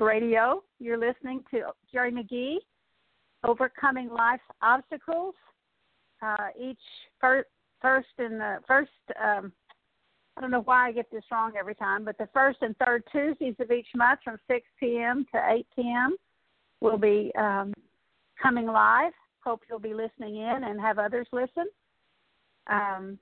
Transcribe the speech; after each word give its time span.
Radio. 0.00 0.62
You're 0.78 0.98
listening 0.98 1.42
to 1.50 1.62
Geri 1.92 2.12
McGee, 2.12 2.56
Overcoming 3.44 4.08
Life's 4.08 4.42
Obstacles. 4.62 5.34
Uh, 6.22 6.48
each 6.60 6.78
first, 7.20 7.48
first 7.80 8.08
and 8.18 8.40
the 8.40 8.58
first, 8.66 8.90
um, 9.22 9.52
I 10.36 10.40
don't 10.40 10.50
know 10.50 10.62
why 10.62 10.88
I 10.88 10.92
get 10.92 11.10
this 11.10 11.24
wrong 11.30 11.52
every 11.58 11.74
time, 11.74 12.04
but 12.04 12.18
the 12.18 12.28
first 12.32 12.58
and 12.62 12.76
third 12.78 13.02
Tuesdays 13.10 13.54
of 13.60 13.70
each 13.70 13.88
month 13.94 14.20
from 14.24 14.36
6 14.48 14.66
p.m. 14.78 15.26
to 15.34 15.40
8 15.48 15.66
p.m. 15.76 16.16
will 16.80 16.98
be 16.98 17.32
um, 17.36 17.72
coming 18.40 18.66
live. 18.66 19.12
Hope 19.44 19.62
you'll 19.68 19.78
be 19.78 19.94
listening 19.94 20.36
in 20.36 20.64
and 20.64 20.80
have 20.80 20.98
others 20.98 21.26
listen. 21.32 21.66
Um, 22.68 23.18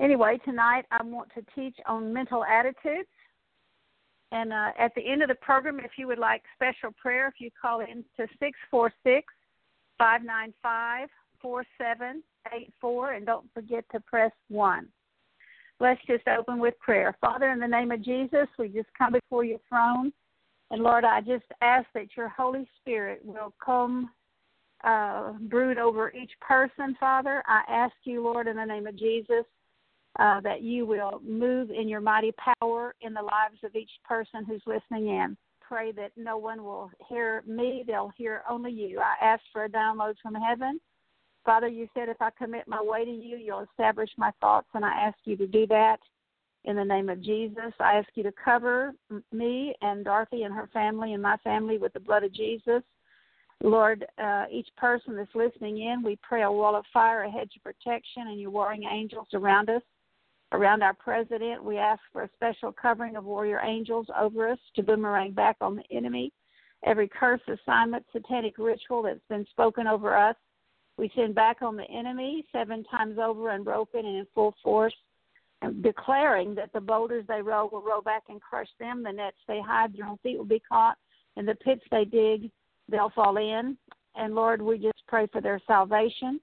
anyway, 0.00 0.38
tonight 0.44 0.84
I 0.90 1.02
want 1.02 1.28
to 1.34 1.44
teach 1.54 1.76
on 1.86 2.12
mental 2.12 2.44
attitudes. 2.44 3.08
And 4.34 4.52
uh, 4.52 4.72
at 4.76 4.92
the 4.96 5.00
end 5.00 5.22
of 5.22 5.28
the 5.28 5.36
program, 5.36 5.78
if 5.78 5.92
you 5.96 6.08
would 6.08 6.18
like 6.18 6.42
special 6.56 6.92
prayer, 7.00 7.28
if 7.28 7.34
you 7.38 7.50
call 7.60 7.80
in 7.80 8.04
to 8.16 8.26
646 8.40 9.32
595 9.96 11.08
4784, 11.40 13.12
and 13.12 13.26
don't 13.26 13.46
forget 13.54 13.84
to 13.92 14.00
press 14.00 14.32
1. 14.48 14.88
Let's 15.78 16.00
just 16.08 16.26
open 16.26 16.58
with 16.58 16.74
prayer. 16.80 17.16
Father, 17.20 17.50
in 17.50 17.60
the 17.60 17.68
name 17.68 17.92
of 17.92 18.02
Jesus, 18.02 18.48
we 18.58 18.68
just 18.68 18.88
come 18.98 19.12
before 19.12 19.44
your 19.44 19.60
throne. 19.68 20.12
And 20.72 20.82
Lord, 20.82 21.04
I 21.04 21.20
just 21.20 21.44
ask 21.60 21.86
that 21.94 22.16
your 22.16 22.28
Holy 22.28 22.66
Spirit 22.80 23.20
will 23.24 23.54
come 23.64 24.10
uh, 24.82 25.34
brood 25.42 25.78
over 25.78 26.12
each 26.12 26.32
person, 26.40 26.96
Father. 26.98 27.40
I 27.46 27.62
ask 27.68 27.94
you, 28.02 28.24
Lord, 28.24 28.48
in 28.48 28.56
the 28.56 28.64
name 28.64 28.88
of 28.88 28.98
Jesus, 28.98 29.44
uh, 30.18 30.40
that 30.40 30.62
you 30.62 30.86
will 30.86 31.20
move 31.26 31.70
in 31.70 31.88
your 31.88 32.00
mighty 32.00 32.32
power 32.60 32.94
in 33.00 33.14
the 33.14 33.22
lives 33.22 33.58
of 33.64 33.74
each 33.74 33.90
person 34.04 34.44
who's 34.44 34.62
listening 34.66 35.08
in. 35.08 35.36
Pray 35.60 35.92
that 35.92 36.12
no 36.16 36.36
one 36.36 36.62
will 36.62 36.90
hear 37.08 37.42
me, 37.46 37.84
they'll 37.86 38.12
hear 38.16 38.42
only 38.48 38.70
you. 38.70 39.00
I 39.00 39.24
ask 39.24 39.42
for 39.52 39.64
a 39.64 39.68
download 39.68 40.14
from 40.22 40.34
heaven. 40.34 40.80
Father, 41.44 41.68
you 41.68 41.88
said 41.94 42.08
if 42.08 42.20
I 42.20 42.30
commit 42.38 42.68
my 42.68 42.80
way 42.80 43.04
to 43.04 43.10
you, 43.10 43.36
you'll 43.36 43.66
establish 43.70 44.10
my 44.16 44.30
thoughts, 44.40 44.68
and 44.74 44.84
I 44.84 44.92
ask 44.92 45.18
you 45.24 45.36
to 45.36 45.46
do 45.46 45.66
that 45.66 45.98
in 46.64 46.76
the 46.76 46.84
name 46.84 47.08
of 47.08 47.22
Jesus. 47.22 47.72
I 47.80 47.94
ask 47.94 48.08
you 48.14 48.22
to 48.22 48.32
cover 48.32 48.92
me 49.32 49.74
and 49.82 50.04
Dorothy 50.04 50.44
and 50.44 50.54
her 50.54 50.68
family 50.72 51.12
and 51.12 51.22
my 51.22 51.36
family 51.38 51.76
with 51.76 51.92
the 51.92 52.00
blood 52.00 52.24
of 52.24 52.32
Jesus. 52.32 52.82
Lord, 53.62 54.06
uh, 54.22 54.44
each 54.50 54.68
person 54.76 55.16
that's 55.16 55.34
listening 55.34 55.82
in, 55.82 56.02
we 56.02 56.18
pray 56.22 56.42
a 56.42 56.50
wall 56.50 56.76
of 56.76 56.84
fire, 56.92 57.24
a 57.24 57.30
hedge 57.30 57.52
of 57.56 57.62
protection, 57.62 58.28
and 58.28 58.40
your 58.40 58.50
warring 58.50 58.84
angels 58.84 59.28
around 59.32 59.70
us 59.70 59.82
around 60.54 60.82
our 60.82 60.94
president. 60.94 61.62
We 61.62 61.78
ask 61.78 62.00
for 62.12 62.22
a 62.22 62.30
special 62.34 62.72
covering 62.72 63.16
of 63.16 63.24
warrior 63.24 63.60
angels 63.60 64.06
over 64.18 64.48
us 64.48 64.58
to 64.76 64.82
boomerang 64.82 65.32
back 65.32 65.56
on 65.60 65.76
the 65.76 65.96
enemy. 65.96 66.32
Every 66.86 67.08
curse, 67.08 67.40
assignment, 67.48 68.04
satanic 68.12 68.54
ritual 68.58 69.02
that's 69.02 69.26
been 69.28 69.46
spoken 69.50 69.86
over 69.86 70.16
us, 70.16 70.36
we 70.96 71.10
send 71.16 71.34
back 71.34 71.60
on 71.60 71.76
the 71.76 71.90
enemy 71.90 72.44
seven 72.52 72.84
times 72.84 73.18
over 73.18 73.50
and 73.50 73.60
unbroken 73.60 74.06
and 74.06 74.18
in 74.18 74.26
full 74.32 74.54
force, 74.62 74.94
declaring 75.80 76.54
that 76.54 76.72
the 76.72 76.80
boulders 76.80 77.24
they 77.26 77.42
roll 77.42 77.68
will 77.68 77.82
roll 77.82 78.02
back 78.02 78.22
and 78.28 78.40
crush 78.40 78.68
them. 78.78 79.02
The 79.02 79.10
nets 79.10 79.36
they 79.48 79.60
hide, 79.60 79.96
their 79.96 80.06
own 80.06 80.18
feet 80.22 80.38
will 80.38 80.44
be 80.44 80.62
caught, 80.68 80.96
and 81.36 81.48
the 81.48 81.56
pits 81.56 81.82
they 81.90 82.04
dig, 82.04 82.50
they'll 82.88 83.10
fall 83.10 83.38
in. 83.38 83.76
And 84.14 84.36
Lord, 84.36 84.62
we 84.62 84.78
just 84.78 85.02
pray 85.08 85.26
for 85.32 85.40
their 85.40 85.60
salvation. 85.66 86.38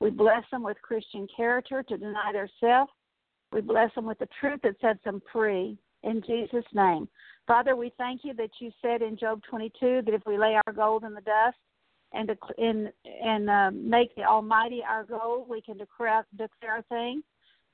We 0.00 0.10
bless 0.10 0.44
them 0.50 0.62
with 0.62 0.76
Christian 0.82 1.26
character 1.34 1.82
to 1.82 1.96
deny 1.96 2.30
their 2.32 2.50
self 2.60 2.90
we 3.54 3.60
bless 3.60 3.94
them 3.94 4.04
with 4.04 4.18
the 4.18 4.28
truth 4.40 4.58
that 4.64 4.74
sets 4.80 4.98
them 5.04 5.22
free 5.32 5.78
in 6.02 6.20
Jesus' 6.26 6.64
name. 6.74 7.08
Father, 7.46 7.76
we 7.76 7.92
thank 7.96 8.22
you 8.24 8.34
that 8.34 8.50
you 8.58 8.72
said 8.82 9.00
in 9.00 9.16
Job 9.16 9.40
22 9.48 10.02
that 10.04 10.12
if 10.12 10.22
we 10.26 10.36
lay 10.36 10.58
our 10.66 10.72
gold 10.72 11.04
in 11.04 11.14
the 11.14 11.20
dust 11.20 11.56
and 12.12 12.30
and 12.58 12.92
and 13.22 13.48
uh, 13.48 13.70
make 13.72 14.14
the 14.16 14.24
Almighty 14.24 14.82
our 14.86 15.04
goal, 15.04 15.46
we 15.48 15.62
can 15.62 15.78
declare 15.78 16.26
declare 16.36 16.78
a 16.78 16.82
thing, 16.84 17.22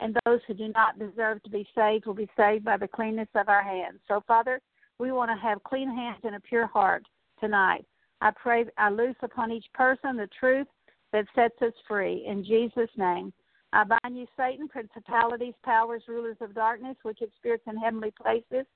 and 0.00 0.16
those 0.26 0.40
who 0.46 0.54
do 0.54 0.68
not 0.68 0.98
deserve 0.98 1.42
to 1.44 1.50
be 1.50 1.66
saved 1.74 2.04
will 2.04 2.14
be 2.14 2.30
saved 2.36 2.64
by 2.64 2.76
the 2.76 2.88
cleanness 2.88 3.28
of 3.34 3.48
our 3.48 3.62
hands. 3.62 4.00
So, 4.06 4.22
Father, 4.26 4.60
we 4.98 5.12
want 5.12 5.30
to 5.30 5.42
have 5.42 5.62
clean 5.64 5.88
hands 5.88 6.20
and 6.24 6.34
a 6.34 6.40
pure 6.40 6.66
heart 6.66 7.04
tonight. 7.40 7.86
I 8.20 8.32
pray 8.32 8.66
I 8.76 8.90
loose 8.90 9.16
upon 9.22 9.50
each 9.50 9.66
person 9.72 10.16
the 10.16 10.28
truth 10.38 10.66
that 11.12 11.24
sets 11.34 11.60
us 11.62 11.72
free 11.88 12.24
in 12.26 12.44
Jesus' 12.44 12.90
name. 12.98 13.32
I 13.72 13.84
bind 13.84 14.18
you, 14.18 14.26
Satan, 14.36 14.68
principalities, 14.68 15.54
powers, 15.64 16.02
rulers 16.08 16.36
of 16.40 16.54
darkness, 16.54 16.96
wicked 17.04 17.30
spirits 17.36 17.64
in 17.66 17.76
heavenly 17.76 18.12
places. 18.20 18.66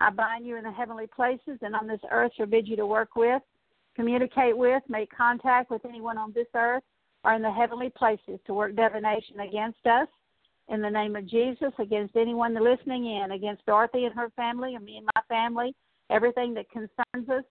I 0.00 0.10
bind 0.10 0.46
you 0.46 0.56
in 0.56 0.64
the 0.64 0.72
heavenly 0.72 1.06
places 1.06 1.58
and 1.62 1.74
on 1.74 1.86
this 1.86 2.00
earth 2.10 2.32
forbid 2.36 2.68
you 2.68 2.76
to 2.76 2.86
work 2.86 3.16
with, 3.16 3.42
communicate 3.96 4.56
with, 4.56 4.82
make 4.88 5.10
contact 5.16 5.70
with 5.70 5.84
anyone 5.84 6.18
on 6.18 6.32
this 6.32 6.46
earth 6.54 6.82
or 7.24 7.34
in 7.34 7.42
the 7.42 7.50
heavenly 7.50 7.90
places 7.90 8.38
to 8.46 8.54
work 8.54 8.76
divination 8.76 9.40
against 9.40 9.84
us. 9.86 10.08
In 10.68 10.80
the 10.80 10.90
name 10.90 11.14
of 11.14 11.26
Jesus, 11.26 11.72
against 11.78 12.16
anyone 12.16 12.54
listening 12.54 13.04
in, 13.04 13.32
against 13.32 13.66
Dorothy 13.66 14.04
and 14.04 14.14
her 14.14 14.30
family, 14.34 14.74
and 14.74 14.84
me 14.84 14.96
and 14.96 15.06
my 15.14 15.20
family, 15.28 15.74
everything 16.10 16.54
that 16.54 16.70
concerns 16.70 17.28
us, 17.28 17.44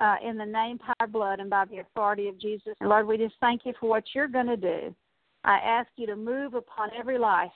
uh, 0.00 0.16
in 0.22 0.36
the 0.36 0.44
name, 0.44 0.78
power, 0.78 1.08
blood, 1.08 1.40
and 1.40 1.48
by 1.48 1.64
the 1.64 1.78
authority 1.78 2.28
of 2.28 2.38
Jesus. 2.38 2.74
And 2.80 2.88
Lord, 2.88 3.06
we 3.06 3.16
just 3.16 3.34
thank 3.40 3.62
you 3.64 3.72
for 3.80 3.88
what 3.88 4.04
you're 4.14 4.28
going 4.28 4.46
to 4.46 4.56
do. 4.56 4.94
I 5.44 5.58
ask 5.58 5.88
you 5.96 6.06
to 6.06 6.16
move 6.16 6.54
upon 6.54 6.90
every 6.98 7.18
life 7.18 7.50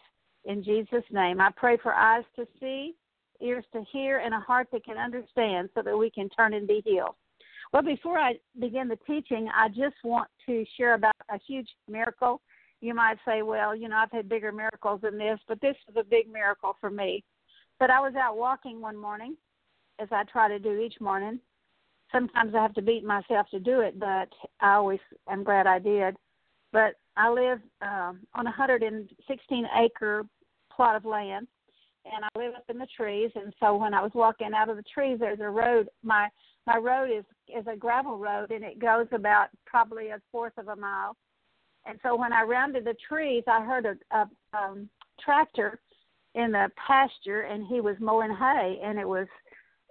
in 0.45 0.62
Jesus' 0.62 1.05
name. 1.11 1.41
I 1.41 1.50
pray 1.56 1.77
for 1.83 1.95
eyes 1.95 2.25
to 2.37 2.47
see, 2.61 2.95
ears 3.41 3.65
to 3.72 3.83
hear, 3.93 4.19
and 4.19 4.34
a 4.34 4.41
heart 4.41 4.69
that 4.72 4.84
can 4.84 4.97
understand 4.97 5.69
so 5.75 5.83
that 5.83 5.97
we 5.97 6.11
can 6.11 6.28
turn 6.31 6.55
and 6.55 6.67
be 6.67 6.83
healed. 6.84 7.15
Well, 7.72 7.83
before 7.83 8.19
I 8.19 8.34
begin 8.61 8.89
the 8.89 8.99
teaching, 9.06 9.49
I 9.55 9.69
just 9.69 9.97
want 10.05 10.28
to 10.47 10.65
share 10.77 10.95
about 10.95 11.17
a 11.31 11.39
huge 11.47 11.69
miracle. 11.89 12.41
You 12.81 12.95
might 12.95 13.19
say, 13.27 13.42
well, 13.42 13.75
you 13.75 13.89
know, 13.89 13.97
I've 13.97 14.13
had 14.13 14.28
bigger 14.28 14.53
miracles 14.53 15.01
than 15.03 15.19
this, 15.19 15.41
but 15.48 15.60
this 15.60 15.77
is 15.89 15.97
a 15.97 16.04
big 16.04 16.31
miracle 16.31 16.77
for 16.81 16.91
me. 16.91 17.25
But 17.81 17.91
I 17.91 18.01
was 18.01 18.15
out 18.15 18.36
walking 18.36 18.81
one 18.81 18.97
morning, 18.97 19.36
as 19.98 20.09
I 20.13 20.25
try 20.25 20.48
to 20.48 20.59
do 20.59 20.78
each 20.78 21.01
morning. 21.01 21.41
Sometimes 22.13 22.54
I 22.54 22.63
have 22.63 22.75
to 22.75 22.83
beat 22.83 23.04
myself 23.04 23.48
to 23.51 23.59
do 23.59 23.81
it, 23.81 23.98
but 23.98 24.28
I 24.60 24.75
always 24.75 25.01
am 25.28 25.42
glad 25.42 25.66
I 25.66 25.78
did. 25.78 26.16
But 26.74 26.97
I 27.16 27.30
live 27.30 27.60
um, 27.82 28.18
on 28.34 28.47
a 28.48 28.50
116 28.50 29.66
acre 29.80 30.24
plot 30.74 30.97
of 30.97 31.04
land, 31.04 31.47
and 32.04 32.24
I 32.24 32.38
live 32.38 32.54
up 32.56 32.65
in 32.68 32.78
the 32.78 32.88
trees. 32.97 33.30
And 33.36 33.54
so 33.60 33.76
when 33.76 33.94
I 33.94 34.03
was 34.03 34.10
walking 34.12 34.50
out 34.54 34.68
of 34.68 34.76
the 34.76 34.82
trees, 34.92 35.18
there's 35.21 35.38
a 35.38 35.48
road. 35.48 35.88
My 36.03 36.28
my 36.66 36.76
road 36.76 37.10
is 37.16 37.24
is 37.48 37.65
a 37.72 37.76
gravel 37.76 38.18
road, 38.18 38.50
and 38.50 38.65
it 38.65 38.80
goes 38.80 39.06
about 39.12 39.50
probably 39.65 40.09
a 40.09 40.21
fourth 40.32 40.59
of 40.59 40.66
a 40.66 40.74
mile. 40.74 41.16
And 41.86 42.00
so 42.03 42.16
when 42.16 42.32
I 42.32 42.42
rounded 42.42 42.84
the 42.84 42.97
trees, 43.09 43.44
I 43.47 43.65
heard 43.65 43.86
a, 43.86 44.16
a 44.16 44.28
um, 44.59 44.88
tractor 45.24 45.78
in 46.34 46.50
the 46.50 46.71
pasture, 46.88 47.42
and 47.42 47.65
he 47.68 47.80
was 47.80 47.94
mowing 48.00 48.34
hay, 48.34 48.80
and 48.82 48.98
it 48.98 49.06
was 49.09 49.28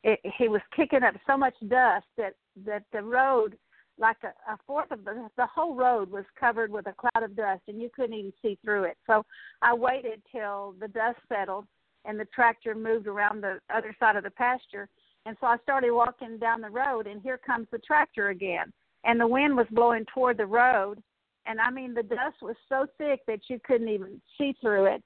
it, 0.03 0.19
he 0.38 0.50
was 0.50 0.62
kicking 0.75 1.03
up 1.03 1.15
so 1.25 1.38
much 1.38 1.56
dust 1.69 2.07
that 2.18 2.33
that 2.65 2.83
the 2.91 3.01
road 3.01 3.56
like 4.00 4.18
a, 4.24 4.51
a 4.51 4.57
fourth 4.66 4.92
of 4.92 5.06
the 5.06 5.30
the 5.38 5.45
whole 5.45 5.75
road 5.75 6.10
was 6.10 6.25
covered 6.40 6.72
with 6.72 6.88
a 6.88 6.94
cloud 6.94 7.24
of 7.24 7.36
dust 7.36 7.62
and 7.68 7.81
you 7.81 7.90
couldn't 7.95 8.13
even 8.13 8.34
see 8.42 8.57
through 8.63 8.86
it. 8.86 8.98
So 9.07 9.24
i 9.62 9.74
waited 9.74 10.22
till 10.31 10.75
the 10.80 10.88
dust 10.88 11.19
settled 11.30 11.66
and 12.06 12.19
the 12.19 12.25
tractor 12.25 12.75
moved 12.75 13.07
around 13.07 13.42
the 13.42 13.60
other 13.74 13.95
side 14.00 14.16
of 14.16 14.24
the 14.24 14.31
pasture. 14.31 14.90
And 15.25 15.38
so 15.40 15.48
i 15.48 15.57
started 15.63 15.92
walking 15.92 16.38
down 16.38 16.62
the 16.62 16.69
road 16.69 17.07
and 17.07 17.22
here 17.22 17.38
comes 17.38 17.68
the 17.72 17.80
tractor 17.80 18.30
again. 18.30 18.74
And 19.04 19.19
the 19.19 19.28
wind 19.28 19.56
was 19.56 19.68
blowing 19.72 20.06
toward 20.13 20.38
the 20.38 20.45
road. 20.45 21.01
And 21.45 21.60
i 21.60 21.69
mean 21.69 21.94
the 21.94 22.04
dust 22.04 22.38
was 22.42 22.56
so 22.69 22.88
thick 22.98 23.22
that 23.28 23.42
you 23.48 23.60
couldn't 23.63 23.90
even 23.90 24.22
see 24.38 24.56
through 24.60 24.86
it. 24.86 25.04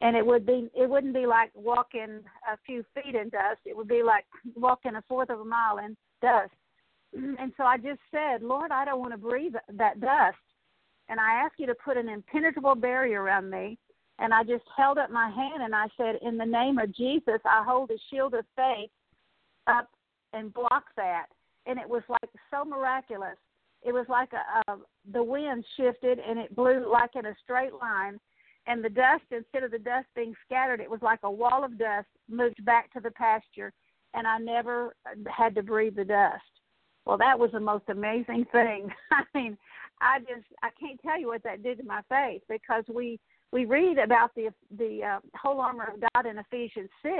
And 0.00 0.16
it 0.16 0.26
would 0.26 0.44
be 0.44 0.68
it 0.74 0.90
wouldn't 0.90 1.14
be 1.14 1.26
like 1.26 1.50
walking 1.54 2.20
a 2.52 2.58
few 2.66 2.84
feet 2.94 3.14
in 3.14 3.28
dust. 3.28 3.60
It 3.64 3.76
would 3.76 3.88
be 3.88 4.02
like 4.02 4.24
walking 4.56 4.96
a 4.96 5.04
fourth 5.08 5.30
of 5.30 5.40
a 5.40 5.44
mile 5.44 5.78
in 5.78 5.96
dust. 6.20 6.52
Mm-hmm. 7.16 7.34
And 7.38 7.52
so 7.56 7.64
I 7.64 7.76
just 7.76 8.00
said, 8.10 8.42
Lord, 8.42 8.70
I 8.70 8.84
don't 8.84 9.00
want 9.00 9.12
to 9.12 9.18
breathe 9.18 9.54
that 9.72 10.00
dust. 10.00 10.36
And 11.08 11.20
I 11.20 11.34
ask 11.44 11.54
you 11.58 11.66
to 11.66 11.74
put 11.74 11.96
an 11.96 12.08
impenetrable 12.08 12.74
barrier 12.74 13.22
around 13.22 13.50
me. 13.50 13.78
And 14.18 14.32
I 14.32 14.42
just 14.44 14.64
held 14.76 14.98
up 14.98 15.10
my 15.10 15.28
hand 15.28 15.62
and 15.62 15.74
I 15.74 15.86
said, 15.96 16.18
In 16.22 16.38
the 16.38 16.46
name 16.46 16.78
of 16.78 16.94
Jesus, 16.94 17.40
I 17.44 17.64
hold 17.64 17.90
a 17.90 17.98
shield 18.10 18.34
of 18.34 18.44
faith 18.56 18.90
up 19.66 19.88
and 20.32 20.54
block 20.54 20.84
that. 20.96 21.26
And 21.66 21.78
it 21.78 21.88
was 21.88 22.02
like 22.08 22.30
so 22.50 22.64
miraculous. 22.64 23.36
It 23.82 23.92
was 23.92 24.06
like 24.08 24.30
a, 24.32 24.72
a 24.72 24.78
the 25.12 25.22
wind 25.22 25.64
shifted 25.76 26.18
and 26.18 26.38
it 26.38 26.54
blew 26.54 26.90
like 26.90 27.10
in 27.16 27.26
a 27.26 27.34
straight 27.42 27.74
line 27.74 28.18
and 28.66 28.82
the 28.82 28.88
dust 28.88 29.24
instead 29.30 29.62
of 29.62 29.70
the 29.70 29.78
dust 29.78 30.06
being 30.16 30.34
scattered 30.44 30.80
it 30.80 30.90
was 30.90 31.02
like 31.02 31.18
a 31.22 31.30
wall 31.30 31.64
of 31.64 31.78
dust 31.78 32.08
moved 32.28 32.64
back 32.64 32.92
to 32.92 33.00
the 33.00 33.10
pasture 33.10 33.72
and 34.14 34.26
i 34.26 34.38
never 34.38 34.94
had 35.30 35.54
to 35.54 35.62
breathe 35.62 35.96
the 35.96 36.04
dust 36.04 36.42
well 37.06 37.18
that 37.18 37.38
was 37.38 37.50
the 37.52 37.60
most 37.60 37.84
amazing 37.88 38.44
thing 38.52 38.88
i 39.12 39.22
mean 39.34 39.56
i 40.00 40.18
just 40.20 40.46
i 40.62 40.68
can't 40.80 41.00
tell 41.02 41.18
you 41.18 41.28
what 41.28 41.42
that 41.42 41.62
did 41.62 41.78
to 41.78 41.84
my 41.84 42.00
faith 42.08 42.42
because 42.48 42.84
we 42.92 43.18
we 43.52 43.64
read 43.64 43.98
about 43.98 44.34
the 44.34 44.48
the 44.78 45.00
uh, 45.02 45.20
whole 45.40 45.60
armor 45.60 45.92
of 45.94 46.00
god 46.14 46.26
in 46.26 46.38
ephesians 46.38 46.90
6 47.02 47.18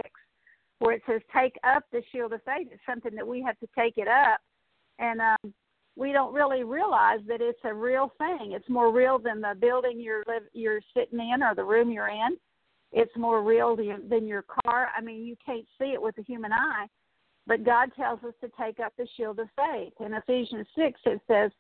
where 0.80 0.94
it 0.94 1.02
says 1.06 1.20
take 1.36 1.56
up 1.64 1.84
the 1.92 2.02
shield 2.10 2.32
of 2.32 2.42
faith 2.44 2.68
it's 2.70 2.82
something 2.86 3.14
that 3.14 3.26
we 3.26 3.42
have 3.42 3.58
to 3.58 3.68
take 3.76 3.96
it 3.96 4.08
up 4.08 4.40
and 4.98 5.20
um 5.20 5.54
we 5.96 6.12
don't 6.12 6.34
really 6.34 6.64
realize 6.64 7.20
that 7.28 7.40
it's 7.40 7.60
a 7.64 7.72
real 7.72 8.12
thing. 8.18 8.52
It's 8.52 8.68
more 8.68 8.92
real 8.92 9.18
than 9.18 9.40
the 9.40 9.54
building 9.60 10.00
you're 10.00 10.24
live, 10.26 10.42
you're 10.52 10.80
sitting 10.96 11.20
in 11.20 11.42
or 11.42 11.54
the 11.54 11.64
room 11.64 11.90
you're 11.90 12.08
in. 12.08 12.36
It's 12.92 13.16
more 13.16 13.42
real 13.42 13.76
than 13.76 14.26
your 14.26 14.44
car. 14.64 14.88
I 14.96 15.00
mean, 15.00 15.24
you 15.24 15.36
can't 15.44 15.66
see 15.80 15.92
it 15.92 16.02
with 16.02 16.16
the 16.16 16.22
human 16.22 16.52
eye, 16.52 16.86
but 17.46 17.64
God 17.64 17.90
tells 17.96 18.22
us 18.24 18.34
to 18.42 18.50
take 18.60 18.80
up 18.80 18.92
the 18.96 19.06
shield 19.16 19.38
of 19.38 19.48
faith. 19.56 19.92
In 20.00 20.14
Ephesians 20.14 20.66
six, 20.76 21.00
it 21.04 21.20
says 21.26 21.50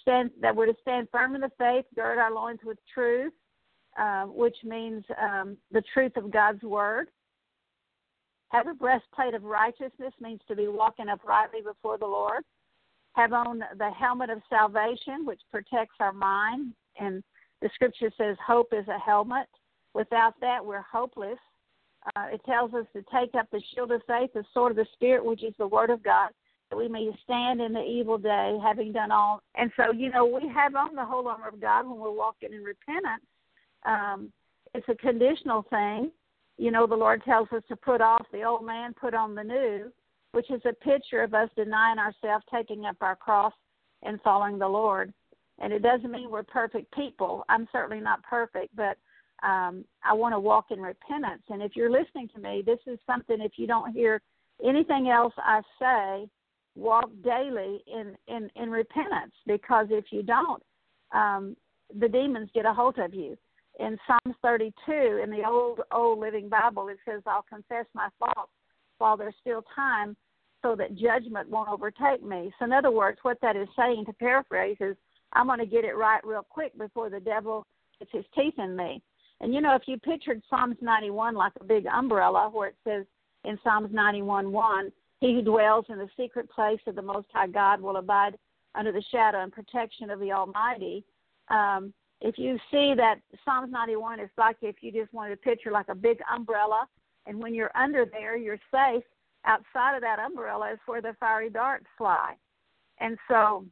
stand, 0.00 0.30
that 0.40 0.54
we're 0.54 0.66
to 0.66 0.76
stand 0.80 1.08
firm 1.10 1.34
in 1.34 1.40
the 1.40 1.50
faith, 1.58 1.84
gird 1.94 2.18
our 2.18 2.32
loins 2.32 2.60
with 2.64 2.78
truth, 2.92 3.32
uh, 3.98 4.24
which 4.24 4.56
means 4.64 5.04
um, 5.20 5.56
the 5.70 5.82
truth 5.92 6.16
of 6.16 6.30
God's 6.30 6.62
word. 6.62 7.08
Have 8.50 8.66
a 8.66 8.74
breastplate 8.74 9.34
of 9.34 9.44
righteousness 9.44 10.12
means 10.20 10.40
to 10.48 10.54
be 10.54 10.68
walking 10.68 11.08
uprightly 11.08 11.60
before 11.62 11.98
the 11.98 12.06
Lord 12.06 12.42
have 13.14 13.32
on 13.32 13.62
the 13.78 13.90
helmet 13.90 14.30
of 14.30 14.40
salvation, 14.48 15.24
which 15.24 15.40
protects 15.50 15.96
our 16.00 16.12
mind. 16.12 16.72
And 16.98 17.22
the 17.60 17.70
scripture 17.74 18.10
says 18.16 18.36
hope 18.44 18.72
is 18.72 18.88
a 18.88 18.98
helmet. 18.98 19.48
Without 19.94 20.34
that, 20.40 20.64
we're 20.64 20.84
hopeless. 20.90 21.38
Uh, 22.16 22.26
it 22.32 22.40
tells 22.44 22.74
us 22.74 22.86
to 22.94 23.04
take 23.14 23.34
up 23.34 23.48
the 23.50 23.62
shield 23.74 23.92
of 23.92 24.02
faith, 24.06 24.30
the 24.34 24.44
sword 24.52 24.72
of 24.72 24.76
the 24.76 24.86
Spirit, 24.94 25.24
which 25.24 25.44
is 25.44 25.54
the 25.58 25.66
Word 25.66 25.90
of 25.90 26.02
God, 26.02 26.30
that 26.70 26.76
we 26.76 26.88
may 26.88 27.08
stand 27.22 27.60
in 27.60 27.72
the 27.72 27.82
evil 27.82 28.18
day, 28.18 28.58
having 28.62 28.92
done 28.92 29.12
all. 29.12 29.40
And 29.54 29.70
so, 29.76 29.92
you 29.92 30.10
know, 30.10 30.26
we 30.26 30.48
have 30.48 30.74
on 30.74 30.94
the 30.94 31.04
whole 31.04 31.28
armor 31.28 31.48
of 31.48 31.60
God 31.60 31.86
when 31.86 31.98
we're 31.98 32.10
walking 32.10 32.52
in 32.52 32.62
repentance. 32.62 33.24
Um, 33.84 34.32
it's 34.74 34.88
a 34.88 34.94
conditional 34.94 35.64
thing. 35.70 36.10
You 36.58 36.70
know, 36.70 36.86
the 36.86 36.94
Lord 36.94 37.22
tells 37.24 37.48
us 37.52 37.62
to 37.68 37.76
put 37.76 38.00
off 38.00 38.26
the 38.32 38.42
old 38.42 38.64
man, 38.64 38.94
put 38.94 39.14
on 39.14 39.34
the 39.34 39.44
new 39.44 39.92
which 40.32 40.50
is 40.50 40.62
a 40.64 40.72
picture 40.72 41.22
of 41.22 41.34
us 41.34 41.48
denying 41.56 41.98
ourselves, 41.98 42.44
taking 42.52 42.86
up 42.86 42.96
our 43.00 43.16
cross, 43.16 43.52
and 44.02 44.20
following 44.22 44.58
the 44.58 44.68
Lord. 44.68 45.12
And 45.58 45.72
it 45.72 45.82
doesn't 45.82 46.10
mean 46.10 46.30
we're 46.30 46.42
perfect 46.42 46.92
people. 46.92 47.44
I'm 47.48 47.68
certainly 47.70 48.00
not 48.02 48.22
perfect, 48.24 48.74
but 48.74 48.96
um, 49.42 49.84
I 50.04 50.12
want 50.12 50.34
to 50.34 50.40
walk 50.40 50.66
in 50.70 50.80
repentance. 50.80 51.42
And 51.48 51.62
if 51.62 51.74
you're 51.74 51.90
listening 51.90 52.28
to 52.34 52.40
me, 52.40 52.62
this 52.64 52.78
is 52.86 52.98
something, 53.06 53.40
if 53.40 53.52
you 53.56 53.66
don't 53.66 53.92
hear 53.92 54.20
anything 54.64 55.08
else 55.08 55.34
I 55.38 55.60
say, 55.78 56.28
walk 56.74 57.10
daily 57.22 57.82
in, 57.86 58.16
in, 58.28 58.50
in 58.56 58.70
repentance 58.70 59.32
because 59.46 59.88
if 59.90 60.06
you 60.10 60.22
don't, 60.22 60.62
um, 61.12 61.56
the 61.98 62.08
demons 62.08 62.48
get 62.54 62.66
a 62.66 62.72
hold 62.72 62.98
of 62.98 63.12
you. 63.12 63.36
In 63.80 63.98
Psalms 64.06 64.36
32, 64.42 65.22
in 65.22 65.30
the 65.30 65.44
old, 65.46 65.80
old 65.90 66.18
Living 66.18 66.48
Bible, 66.48 66.88
it 66.88 66.98
says, 67.04 67.22
I'll 67.26 67.44
confess 67.48 67.86
my 67.94 68.08
faults 68.18 68.52
while 68.98 69.16
there's 69.16 69.34
still 69.40 69.64
time 69.74 70.16
so 70.62 70.76
that 70.76 70.94
judgment 70.94 71.48
won't 71.48 71.68
overtake 71.68 72.22
me. 72.22 72.52
So, 72.58 72.66
in 72.66 72.72
other 72.72 72.90
words, 72.90 73.18
what 73.22 73.38
that 73.42 73.56
is 73.56 73.68
saying, 73.76 74.04
to 74.06 74.12
paraphrase, 74.12 74.76
is 74.80 74.96
I'm 75.32 75.46
going 75.46 75.58
to 75.58 75.66
get 75.66 75.84
it 75.84 75.96
right 75.96 76.24
real 76.24 76.46
quick 76.48 76.76
before 76.78 77.10
the 77.10 77.18
devil 77.18 77.66
gets 77.98 78.12
his 78.12 78.24
teeth 78.34 78.54
in 78.58 78.76
me. 78.76 79.02
And 79.42 79.52
you 79.52 79.60
know, 79.60 79.74
if 79.74 79.82
you 79.86 79.98
pictured 79.98 80.40
Psalms 80.48 80.76
91 80.80 81.34
like 81.34 81.52
a 81.60 81.64
big 81.64 81.86
umbrella, 81.86 82.48
where 82.50 82.68
it 82.68 82.76
says 82.84 83.04
in 83.44 83.58
Psalms 83.62 83.90
91 83.92 84.50
1, 84.50 84.92
He 85.20 85.34
who 85.34 85.42
dwells 85.42 85.84
in 85.88 85.98
the 85.98 86.08
secret 86.16 86.48
place 86.50 86.80
of 86.86 86.94
the 86.94 87.02
Most 87.02 87.26
High 87.32 87.48
God 87.48 87.80
will 87.80 87.96
abide 87.96 88.38
under 88.74 88.92
the 88.92 89.02
shadow 89.10 89.42
and 89.42 89.52
protection 89.52 90.10
of 90.10 90.20
the 90.20 90.32
Almighty. 90.32 91.04
Um, 91.48 91.92
if 92.20 92.38
you 92.38 92.56
see 92.70 92.94
that 92.96 93.16
Psalms 93.44 93.72
91 93.72 94.20
is 94.20 94.30
like 94.38 94.56
if 94.62 94.76
you 94.80 94.92
just 94.92 95.12
wanted 95.12 95.30
to 95.30 95.36
picture 95.36 95.72
like 95.72 95.88
a 95.88 95.94
big 95.94 96.18
umbrella 96.32 96.86
and 97.26 97.42
when 97.42 97.54
you're 97.54 97.76
under 97.76 98.04
there, 98.04 98.36
you're 98.36 98.60
safe. 98.70 99.04
Outside 99.44 99.96
of 99.96 100.02
that 100.02 100.18
umbrella 100.20 100.72
is 100.72 100.78
where 100.86 101.02
the 101.02 101.16
fiery 101.18 101.50
darts 101.50 101.86
fly. 101.98 102.34
And 103.00 103.18
so, 103.28 103.64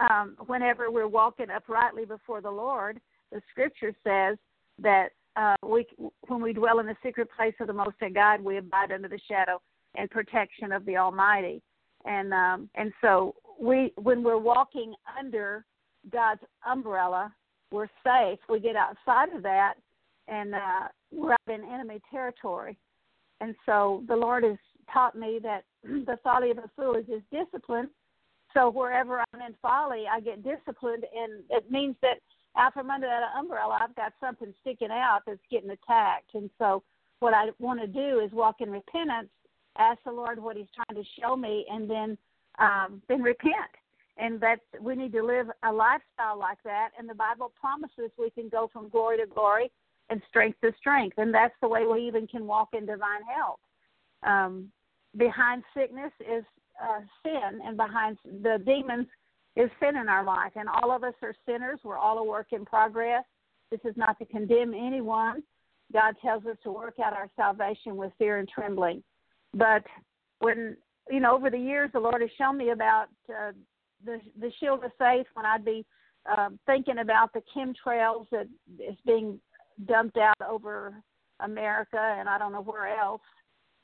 um, 0.00 0.36
whenever 0.46 0.90
we're 0.90 1.08
walking 1.08 1.50
uprightly 1.50 2.04
before 2.04 2.40
the 2.40 2.50
Lord, 2.50 3.00
the 3.32 3.40
Scripture 3.50 3.94
says 4.04 4.38
that 4.80 5.08
uh, 5.36 5.56
we, 5.66 5.86
when 6.28 6.40
we 6.40 6.52
dwell 6.52 6.78
in 6.78 6.86
the 6.86 6.96
secret 7.02 7.28
place 7.36 7.54
of 7.60 7.66
the 7.66 7.72
Most 7.72 7.96
High 8.00 8.10
God, 8.10 8.40
we 8.40 8.58
abide 8.58 8.92
under 8.92 9.08
the 9.08 9.20
shadow 9.28 9.60
and 9.96 10.10
protection 10.10 10.72
of 10.72 10.84
the 10.86 10.96
Almighty. 10.96 11.62
And 12.04 12.32
um, 12.34 12.68
and 12.74 12.92
so 13.00 13.34
we, 13.58 13.92
when 13.96 14.22
we're 14.22 14.38
walking 14.38 14.94
under 15.18 15.64
God's 16.12 16.42
umbrella, 16.66 17.32
we're 17.70 17.88
safe. 18.04 18.38
We 18.48 18.60
get 18.60 18.76
outside 18.76 19.34
of 19.34 19.42
that, 19.42 19.74
and 20.28 20.54
uh, 20.54 20.88
we're 21.10 21.32
out 21.32 21.40
in 21.48 21.64
enemy 21.64 22.00
territory. 22.10 22.76
And 23.40 23.54
so 23.66 24.04
the 24.06 24.16
Lord 24.16 24.44
has 24.44 24.58
taught 24.92 25.16
me 25.16 25.40
that 25.42 25.64
the 25.82 26.18
folly 26.22 26.50
of 26.50 26.58
a 26.58 26.70
fool 26.76 26.94
is 26.94 27.06
his 27.08 27.22
discipline. 27.32 27.88
So 28.52 28.70
wherever 28.70 29.20
I'm 29.20 29.40
in 29.40 29.54
folly, 29.60 30.04
I 30.10 30.20
get 30.20 30.44
disciplined, 30.44 31.04
and 31.16 31.42
it 31.50 31.70
means 31.70 31.96
that 32.02 32.18
out 32.56 32.74
from 32.74 32.90
under 32.90 33.06
that 33.06 33.38
umbrella, 33.38 33.78
I've 33.80 33.94
got 33.96 34.12
something 34.20 34.52
sticking 34.60 34.90
out 34.90 35.20
that's 35.26 35.40
getting 35.50 35.70
attacked. 35.70 36.34
And 36.34 36.50
so 36.58 36.82
what 37.20 37.34
I 37.34 37.46
want 37.58 37.80
to 37.80 37.86
do 37.86 38.20
is 38.20 38.30
walk 38.32 38.56
in 38.60 38.70
repentance, 38.70 39.28
ask 39.78 39.98
the 40.04 40.12
Lord 40.12 40.42
what 40.42 40.56
He's 40.56 40.66
trying 40.74 41.02
to 41.02 41.08
show 41.20 41.36
me, 41.36 41.66
and 41.70 41.90
then 41.90 42.18
um, 42.58 43.02
then 43.08 43.22
repent. 43.22 43.54
And 44.16 44.40
that 44.40 44.60
we 44.80 44.94
need 44.94 45.12
to 45.12 45.24
live 45.24 45.48
a 45.64 45.72
lifestyle 45.72 46.38
like 46.38 46.58
that. 46.64 46.90
And 46.96 47.08
the 47.08 47.14
Bible 47.14 47.52
promises 47.60 48.12
we 48.16 48.30
can 48.30 48.48
go 48.48 48.70
from 48.72 48.88
glory 48.88 49.18
to 49.18 49.26
glory 49.26 49.72
and 50.08 50.22
strength 50.28 50.60
to 50.60 50.72
strength. 50.78 51.18
And 51.18 51.34
that's 51.34 51.54
the 51.60 51.66
way 51.66 51.84
we 51.84 52.06
even 52.06 52.28
can 52.28 52.46
walk 52.46 52.68
in 52.74 52.86
divine 52.86 53.22
health. 53.24 53.58
Um, 54.22 54.70
behind 55.16 55.64
sickness 55.76 56.12
is 56.20 56.44
uh, 56.82 57.00
sin, 57.24 57.60
and 57.64 57.76
behind 57.76 58.18
the 58.24 58.62
demons 58.64 59.06
is 59.56 59.70
sin 59.80 59.96
in 59.96 60.08
our 60.08 60.24
life. 60.24 60.52
And 60.56 60.68
all 60.68 60.90
of 60.90 61.04
us 61.04 61.14
are 61.22 61.34
sinners. 61.46 61.80
We're 61.84 61.98
all 61.98 62.18
a 62.18 62.24
work 62.24 62.48
in 62.52 62.64
progress. 62.64 63.24
This 63.70 63.80
is 63.84 63.96
not 63.96 64.18
to 64.18 64.24
condemn 64.26 64.74
anyone. 64.74 65.42
God 65.92 66.14
tells 66.22 66.44
us 66.46 66.56
to 66.64 66.72
work 66.72 66.94
out 67.04 67.12
our 67.12 67.28
salvation 67.36 67.96
with 67.96 68.12
fear 68.18 68.38
and 68.38 68.48
trembling. 68.48 69.02
But 69.52 69.84
when 70.40 70.76
you 71.10 71.20
know, 71.20 71.34
over 71.34 71.50
the 71.50 71.58
years, 71.58 71.90
the 71.92 72.00
Lord 72.00 72.22
has 72.22 72.30
shown 72.38 72.56
me 72.56 72.70
about 72.70 73.06
uh, 73.28 73.52
the 74.04 74.18
the 74.40 74.50
shield 74.58 74.84
of 74.84 74.90
faith. 74.98 75.26
When 75.34 75.46
I'd 75.46 75.64
be 75.64 75.84
uh, 76.30 76.50
thinking 76.66 76.98
about 76.98 77.32
the 77.32 77.42
chemtrails 77.54 78.26
that 78.30 78.48
is 78.78 78.96
being 79.06 79.38
dumped 79.86 80.16
out 80.16 80.40
over 80.48 80.94
America 81.40 81.98
and 82.18 82.28
I 82.28 82.38
don't 82.38 82.52
know 82.52 82.62
where 82.62 82.96
else 82.96 83.20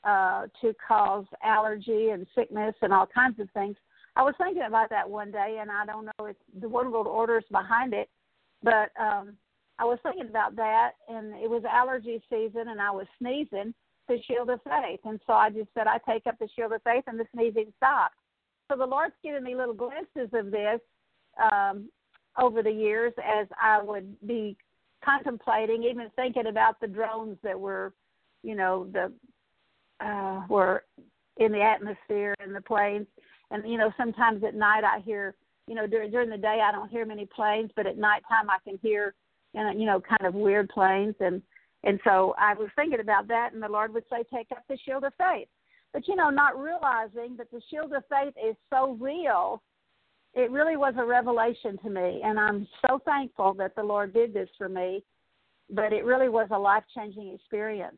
uh, 0.03 0.47
to 0.61 0.73
cause 0.85 1.25
allergy 1.43 2.09
and 2.09 2.25
sickness 2.33 2.73
and 2.81 2.93
all 2.93 3.05
kinds 3.05 3.39
of 3.39 3.49
things. 3.51 3.75
I 4.15 4.23
was 4.23 4.33
thinking 4.37 4.63
about 4.67 4.89
that 4.89 5.09
one 5.09 5.31
day, 5.31 5.59
and 5.61 5.71
I 5.71 5.85
don't 5.85 6.05
know 6.05 6.25
if 6.25 6.35
the 6.59 6.67
one 6.67 6.91
world 6.91 7.07
order 7.07 7.37
is 7.37 7.45
behind 7.51 7.93
it, 7.93 8.09
but 8.61 8.91
um, 8.99 9.37
I 9.79 9.85
was 9.85 9.99
thinking 10.03 10.27
about 10.27 10.55
that, 10.57 10.91
and 11.07 11.33
it 11.35 11.49
was 11.49 11.63
allergy 11.69 12.21
season, 12.29 12.67
and 12.69 12.81
I 12.81 12.91
was 12.91 13.07
sneezing 13.19 13.73
the 14.07 14.17
shield 14.27 14.49
of 14.49 14.59
faith, 14.63 14.99
and 15.05 15.19
so 15.25 15.33
I 15.33 15.49
just 15.49 15.69
said 15.73 15.87
I 15.87 15.97
take 16.09 16.27
up 16.27 16.37
the 16.39 16.49
shield 16.55 16.73
of 16.73 16.83
faith, 16.83 17.05
and 17.07 17.19
the 17.19 17.25
sneezing 17.33 17.71
stopped. 17.77 18.15
So 18.69 18.77
the 18.77 18.85
Lord's 18.85 19.15
given 19.23 19.43
me 19.43 19.55
little 19.55 19.73
glimpses 19.73 20.29
of 20.33 20.51
this 20.51 20.79
um, 21.41 21.89
over 22.37 22.61
the 22.61 22.71
years 22.71 23.13
as 23.17 23.47
I 23.61 23.81
would 23.81 24.15
be 24.27 24.57
contemplating, 25.03 25.83
even 25.83 26.09
thinking 26.15 26.47
about 26.47 26.79
the 26.79 26.87
drones 26.87 27.37
that 27.43 27.59
were, 27.59 27.93
you 28.43 28.55
know, 28.55 28.87
the 28.91 29.11
uh, 30.05 30.41
were 30.47 30.83
in 31.37 31.51
the 31.51 31.61
atmosphere 31.61 32.35
and 32.39 32.55
the 32.55 32.61
planes. 32.61 33.07
And 33.51 33.69
you 33.69 33.77
know, 33.77 33.91
sometimes 33.97 34.43
at 34.43 34.55
night 34.55 34.83
I 34.83 34.99
hear, 35.01 35.35
you 35.67 35.75
know, 35.75 35.85
during 35.85 36.09
during 36.09 36.29
the 36.29 36.37
day 36.37 36.61
I 36.63 36.71
don't 36.71 36.89
hear 36.89 37.05
many 37.05 37.27
planes, 37.27 37.69
but 37.75 37.85
at 37.85 37.97
nighttime 37.97 38.49
I 38.49 38.57
can 38.63 38.79
hear, 38.81 39.13
and 39.53 39.79
you 39.79 39.85
know, 39.85 40.01
kind 40.01 40.25
of 40.25 40.33
weird 40.33 40.69
planes. 40.69 41.15
And 41.19 41.41
And 41.83 41.99
so 42.03 42.35
I 42.37 42.53
was 42.53 42.69
thinking 42.75 42.99
about 42.99 43.27
that, 43.27 43.53
and 43.53 43.61
the 43.61 43.67
Lord 43.67 43.93
would 43.93 44.05
say, 44.09 44.23
Take 44.33 44.51
up 44.51 44.63
the 44.67 44.77
shield 44.85 45.03
of 45.03 45.13
faith. 45.17 45.47
But, 45.93 46.07
you 46.07 46.15
know, 46.15 46.29
not 46.29 46.57
realizing 46.57 47.35
that 47.37 47.51
the 47.51 47.61
shield 47.69 47.91
of 47.93 48.03
faith 48.09 48.33
is 48.41 48.55
so 48.69 48.97
real, 48.99 49.61
it 50.33 50.49
really 50.49 50.77
was 50.77 50.93
a 50.97 51.05
revelation 51.05 51.77
to 51.83 51.89
me. 51.89 52.21
And 52.23 52.39
I'm 52.39 52.65
so 52.87 52.99
thankful 53.03 53.53
that 53.55 53.75
the 53.75 53.83
Lord 53.83 54.13
did 54.13 54.33
this 54.33 54.47
for 54.57 54.69
me. 54.69 55.03
But 55.69 55.91
it 55.91 56.05
really 56.05 56.29
was 56.29 56.47
a 56.51 56.57
life 56.57 56.83
changing 56.95 57.33
experience. 57.33 57.97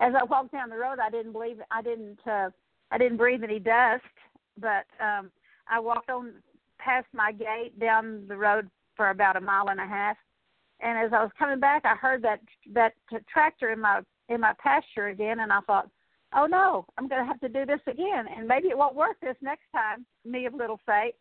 As 0.00 0.14
I 0.20 0.24
walked 0.24 0.52
down 0.52 0.70
the 0.70 0.76
road, 0.76 0.98
I 1.00 1.10
didn't 1.10 1.32
believe 1.32 1.58
I 1.70 1.82
didn't 1.82 2.18
uh, 2.26 2.50
I 2.90 2.98
didn't 2.98 3.18
breathe 3.18 3.42
any 3.42 3.58
dust, 3.58 4.04
but 4.60 4.86
um, 5.04 5.30
I 5.68 5.80
walked 5.80 6.10
on 6.10 6.32
past 6.78 7.06
my 7.12 7.32
gate 7.32 7.78
down 7.78 8.24
the 8.28 8.36
road 8.36 8.68
for 8.96 9.10
about 9.10 9.36
a 9.36 9.40
mile 9.40 9.68
and 9.68 9.80
a 9.80 9.86
half, 9.86 10.16
and 10.80 10.98
as 10.98 11.12
I 11.12 11.22
was 11.22 11.32
coming 11.38 11.60
back, 11.60 11.84
I 11.84 11.94
heard 11.94 12.22
that 12.22 12.40
that 12.72 12.94
tractor 13.32 13.70
in 13.70 13.80
my 13.80 14.00
in 14.28 14.40
my 14.40 14.52
pasture 14.58 15.08
again, 15.08 15.40
and 15.40 15.52
I 15.52 15.60
thought, 15.60 15.88
oh 16.34 16.46
no, 16.46 16.86
I'm 16.96 17.08
going 17.08 17.20
to 17.20 17.26
have 17.26 17.40
to 17.40 17.48
do 17.48 17.64
this 17.64 17.80
again, 17.86 18.26
and 18.36 18.46
maybe 18.46 18.68
it 18.68 18.78
won't 18.78 18.94
work 18.94 19.16
this 19.20 19.36
next 19.40 19.64
time. 19.72 20.04
Me 20.24 20.46
of 20.46 20.54
little 20.54 20.80
faith, 20.86 21.14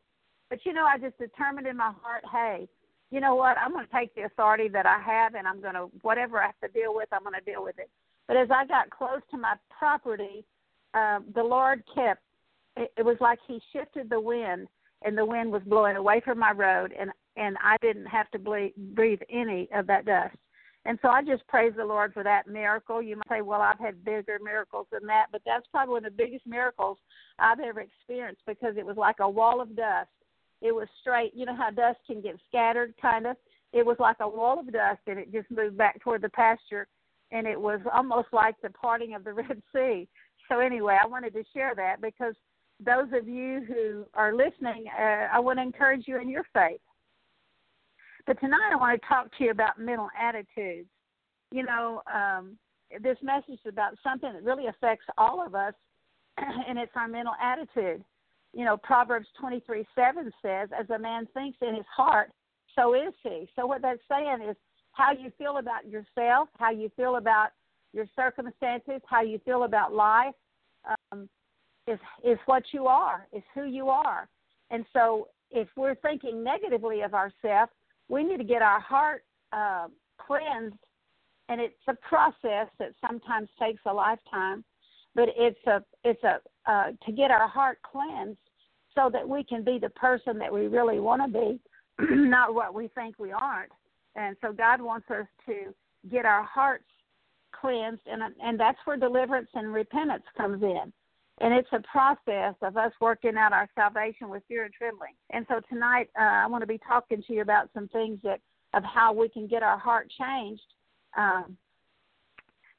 but 0.50 0.60
you 0.66 0.74
know, 0.74 0.86
I 0.86 0.98
just 0.98 1.18
determined 1.18 1.68
in 1.68 1.78
my 1.78 1.92
heart, 2.02 2.24
hey, 2.32 2.68
you 3.10 3.20
know 3.20 3.36
what? 3.36 3.58
I'm 3.58 3.72
going 3.72 3.86
to 3.86 3.92
take 3.92 4.14
the 4.16 4.24
authority 4.24 4.68
that 4.70 4.86
I 4.86 5.00
have, 5.00 5.36
and 5.36 5.48
I'm 5.48 5.62
going 5.62 5.76
to 5.76 5.90
whatever 6.02 6.42
I 6.42 6.48
have 6.48 6.60
to 6.72 6.80
deal 6.80 6.94
with, 6.94 7.08
I'm 7.12 7.24
going 7.24 7.36
to 7.36 7.52
deal 7.52 7.64
with 7.64 7.80
it. 7.80 7.90
But 8.28 8.38
as 8.38 8.50
I 8.52 8.66
got 8.66 8.90
close 8.90 9.22
to 9.32 9.38
my 9.38 9.56
property, 9.78 10.44
uh, 10.94 11.20
the 11.34 11.44
Lord 11.44 11.84
kept. 11.96 12.22
It, 12.78 13.06
was 13.06 13.18
like 13.20 13.40
He 13.48 13.60
shifted 13.74 14.10
the 14.10 14.20
wind, 14.20 14.68
and 15.04 15.18
the 15.18 15.26
wind 15.26 15.52
was 15.52 15.62
blowing 15.66 15.96
away 15.96 16.22
from 16.24 16.40
my 16.40 16.52
road, 16.52 16.94
and 16.98 17.12
and 17.36 17.56
I 17.62 17.76
didn't 17.82 18.08
have 18.08 18.30
to 18.32 18.40
breathe, 18.40 18.74
breathe 18.96 19.22
any 19.30 19.70
of 19.74 19.86
that 19.88 20.06
dust. 20.06 20.36
And 20.86 20.98
so 21.02 21.10
I 21.10 21.22
just 21.22 21.46
praise 21.48 21.74
the 21.76 21.86
Lord 21.86 22.14
for 22.14 22.24
that 22.24 22.48
miracle. 22.48 23.02
You 23.02 23.18
might 23.18 23.38
say, 23.38 23.42
well, 23.42 23.62
I've 23.62 23.78
had 23.78 24.06
bigger 24.06 24.40
miracles 24.42 24.88
than 24.92 25.06
that, 25.08 25.26
but 25.32 25.42
that's 25.46 25.68
probably 25.70 25.94
one 25.94 26.06
of 26.06 26.12
the 26.16 26.24
biggest 26.24 26.48
miracles 26.48 26.98
I've 27.38 27.60
ever 27.60 27.82
experienced 27.82 28.42
because 28.48 28.76
it 28.78 28.86
was 28.86 28.96
like 28.96 29.18
a 29.20 29.30
wall 29.30 29.60
of 29.62 29.76
dust. 29.76 30.10
It 30.62 30.74
was 30.74 30.88
straight. 31.02 31.34
You 31.36 31.46
know 31.46 31.56
how 31.56 31.72
dust 31.72 32.00
can 32.08 32.22
get 32.22 32.40
scattered, 32.48 32.94
kind 33.02 33.28
of? 33.28 33.36
It 33.74 33.86
was 33.86 33.98
like 34.00 34.16
a 34.22 34.30
wall 34.30 34.60
of 34.60 34.72
dust, 34.72 35.02
and 35.08 35.20
it 35.20 35.32
just 35.32 35.52
moved 35.52 35.78
back 35.78 36.00
toward 36.02 36.22
the 36.22 36.30
pasture, 36.30 36.88
and 37.32 37.46
it 37.46 37.60
was 37.60 37.82
almost 37.94 38.30
like 38.32 38.56
the 38.64 38.70
parting 38.70 39.14
of 39.14 39.24
the 39.24 39.34
Red 39.34 39.62
Sea. 39.74 40.08
So, 40.50 40.60
anyway, 40.60 40.98
I 41.04 41.06
wanted 41.06 41.34
to 41.34 41.44
share 41.54 41.74
that 41.76 42.02
because 42.02 42.34
those 42.84 43.08
of 43.14 43.28
you 43.28 43.64
who 43.68 44.06
are 44.14 44.34
listening, 44.34 44.86
uh, 44.98 45.28
I 45.34 45.40
want 45.40 45.60
to 45.60 45.64
encourage 45.64 46.08
you 46.08 46.20
in 46.22 46.30
your 46.30 46.44
faith 46.54 46.80
but 48.28 48.40
tonight 48.42 48.70
I 48.74 48.76
want 48.76 49.02
to 49.02 49.08
talk 49.08 49.36
to 49.38 49.44
you 49.46 49.52
about 49.52 49.80
mental 49.80 50.10
attitudes. 50.20 50.90
You 51.52 51.64
know, 51.64 52.02
um, 52.14 52.58
this 53.02 53.18
message 53.24 53.60
is 53.66 53.70
about 53.70 53.94
something 54.04 54.32
that 54.32 54.44
really 54.44 54.68
affects 54.68 55.06
all 55.18 55.44
of 55.44 55.56
us, 55.56 55.74
and 56.38 56.78
it's 56.78 56.92
our 56.96 57.08
mental 57.08 57.34
attitude. 57.42 58.04
You 58.54 58.66
know, 58.66 58.76
Proverbs 58.76 59.28
23 59.40 59.86
7 59.96 60.32
says, 60.42 60.70
As 60.78 60.90
a 60.90 61.00
man 61.00 61.26
thinks 61.34 61.58
in 61.62 61.76
his 61.76 61.86
heart, 61.96 62.32
so 62.76 62.94
is 62.94 63.14
he. 63.24 63.48
So, 63.56 63.66
what 63.66 63.82
that's 63.82 64.02
saying 64.12 64.40
is 64.48 64.58
how 64.92 65.14
you 65.14 65.32
feel 65.38 65.58
about 65.58 65.88
yourself, 65.88 66.50
how 66.60 66.72
you 66.72 66.92
feel 66.98 67.16
about 67.16 67.50
your 67.94 68.08
circumstances, 68.14 69.02
how 69.08 69.22
you 69.22 69.40
feel 69.46 69.64
about 69.64 69.94
life, 69.94 70.36
um, 71.12 71.30
is 71.88 72.00
is 72.24 72.38
what 72.46 72.64
you 72.72 72.88
are, 72.88 73.28
is 73.34 73.44
who 73.54 73.66
you 73.66 73.90
are. 73.90 74.28
And 74.70 74.86
so, 74.94 75.30
if 75.52 75.68
we're 75.76 75.96
thinking 75.96 76.44
negatively 76.44 77.02
of 77.02 77.14
ourselves, 77.14 77.72
we 78.10 78.24
need 78.24 78.38
to 78.38 78.44
get 78.44 78.62
our 78.62 78.80
heart 78.80 79.24
uh, 79.54 79.88
cleansed, 80.18 80.76
and 81.50 81.62
it's 81.62 81.76
a 81.88 81.96
process 82.08 82.68
that 82.80 82.92
sometimes 83.06 83.50
takes 83.60 83.82
a 83.86 83.94
lifetime. 83.94 84.64
But 85.16 85.30
it's 85.36 85.60
a 85.66 85.84
it's 86.04 86.24
a 86.24 86.40
uh, 86.70 86.92
to 87.06 87.12
get 87.12 87.32
our 87.32 87.48
heart 87.48 87.80
cleansed 87.90 88.38
so 88.94 89.10
that 89.12 89.28
we 89.28 89.44
can 89.44 89.64
be 89.64 89.80
the 89.80 89.90
person 89.92 90.38
that 90.40 90.52
we 90.52 90.68
really 90.68 91.00
want 91.00 91.22
to 91.22 91.40
be, 91.40 91.60
not 92.14 92.54
what 92.54 92.74
we 92.74 92.88
think 92.90 93.18
we 93.20 93.32
aren't. 93.32 93.72
And 94.16 94.36
so 94.42 94.52
God 94.52 94.82
wants 94.82 95.10
us 95.12 95.28
to 95.46 95.74
get 96.10 96.26
our 96.26 96.44
hearts 96.44 96.84
cleansed, 97.60 98.02
and 98.06 98.22
and 98.44 98.60
that's 98.60 98.78
where 98.86 98.98
deliverance 98.98 99.50
and 99.54 99.74
repentance 99.74 100.24
comes 100.36 100.62
in. 100.62 100.92
And 101.40 101.54
it's 101.54 101.70
a 101.72 101.82
process 101.92 102.56
of 102.62 102.78
us 102.78 102.92
working 103.00 103.38
out 103.38 103.54
our 103.54 103.70
salvation 103.76 104.30
with 104.30 104.44
fear 104.48 104.66
and 104.66 104.74
trembling. 104.74 105.14
And 105.30 105.46
so 105.48 105.60
tonight, 105.70 106.10
uh, 106.20 106.24
I 106.24 106.48
want 106.48 106.64
to 106.64 106.68
be 106.68 106.80
talking 106.80 107.22
to 107.28 107.34
you 107.34 107.42
about 107.42 107.70
some 107.74 107.88
things 107.90 108.20
that 108.24 108.40
of 108.74 108.84
how 108.84 109.14
we 109.14 109.30
can 109.30 109.48
get 109.48 109.64
our 109.64 109.78
heart 109.78 110.12
changed. 110.20 110.62
Um, 111.16 111.58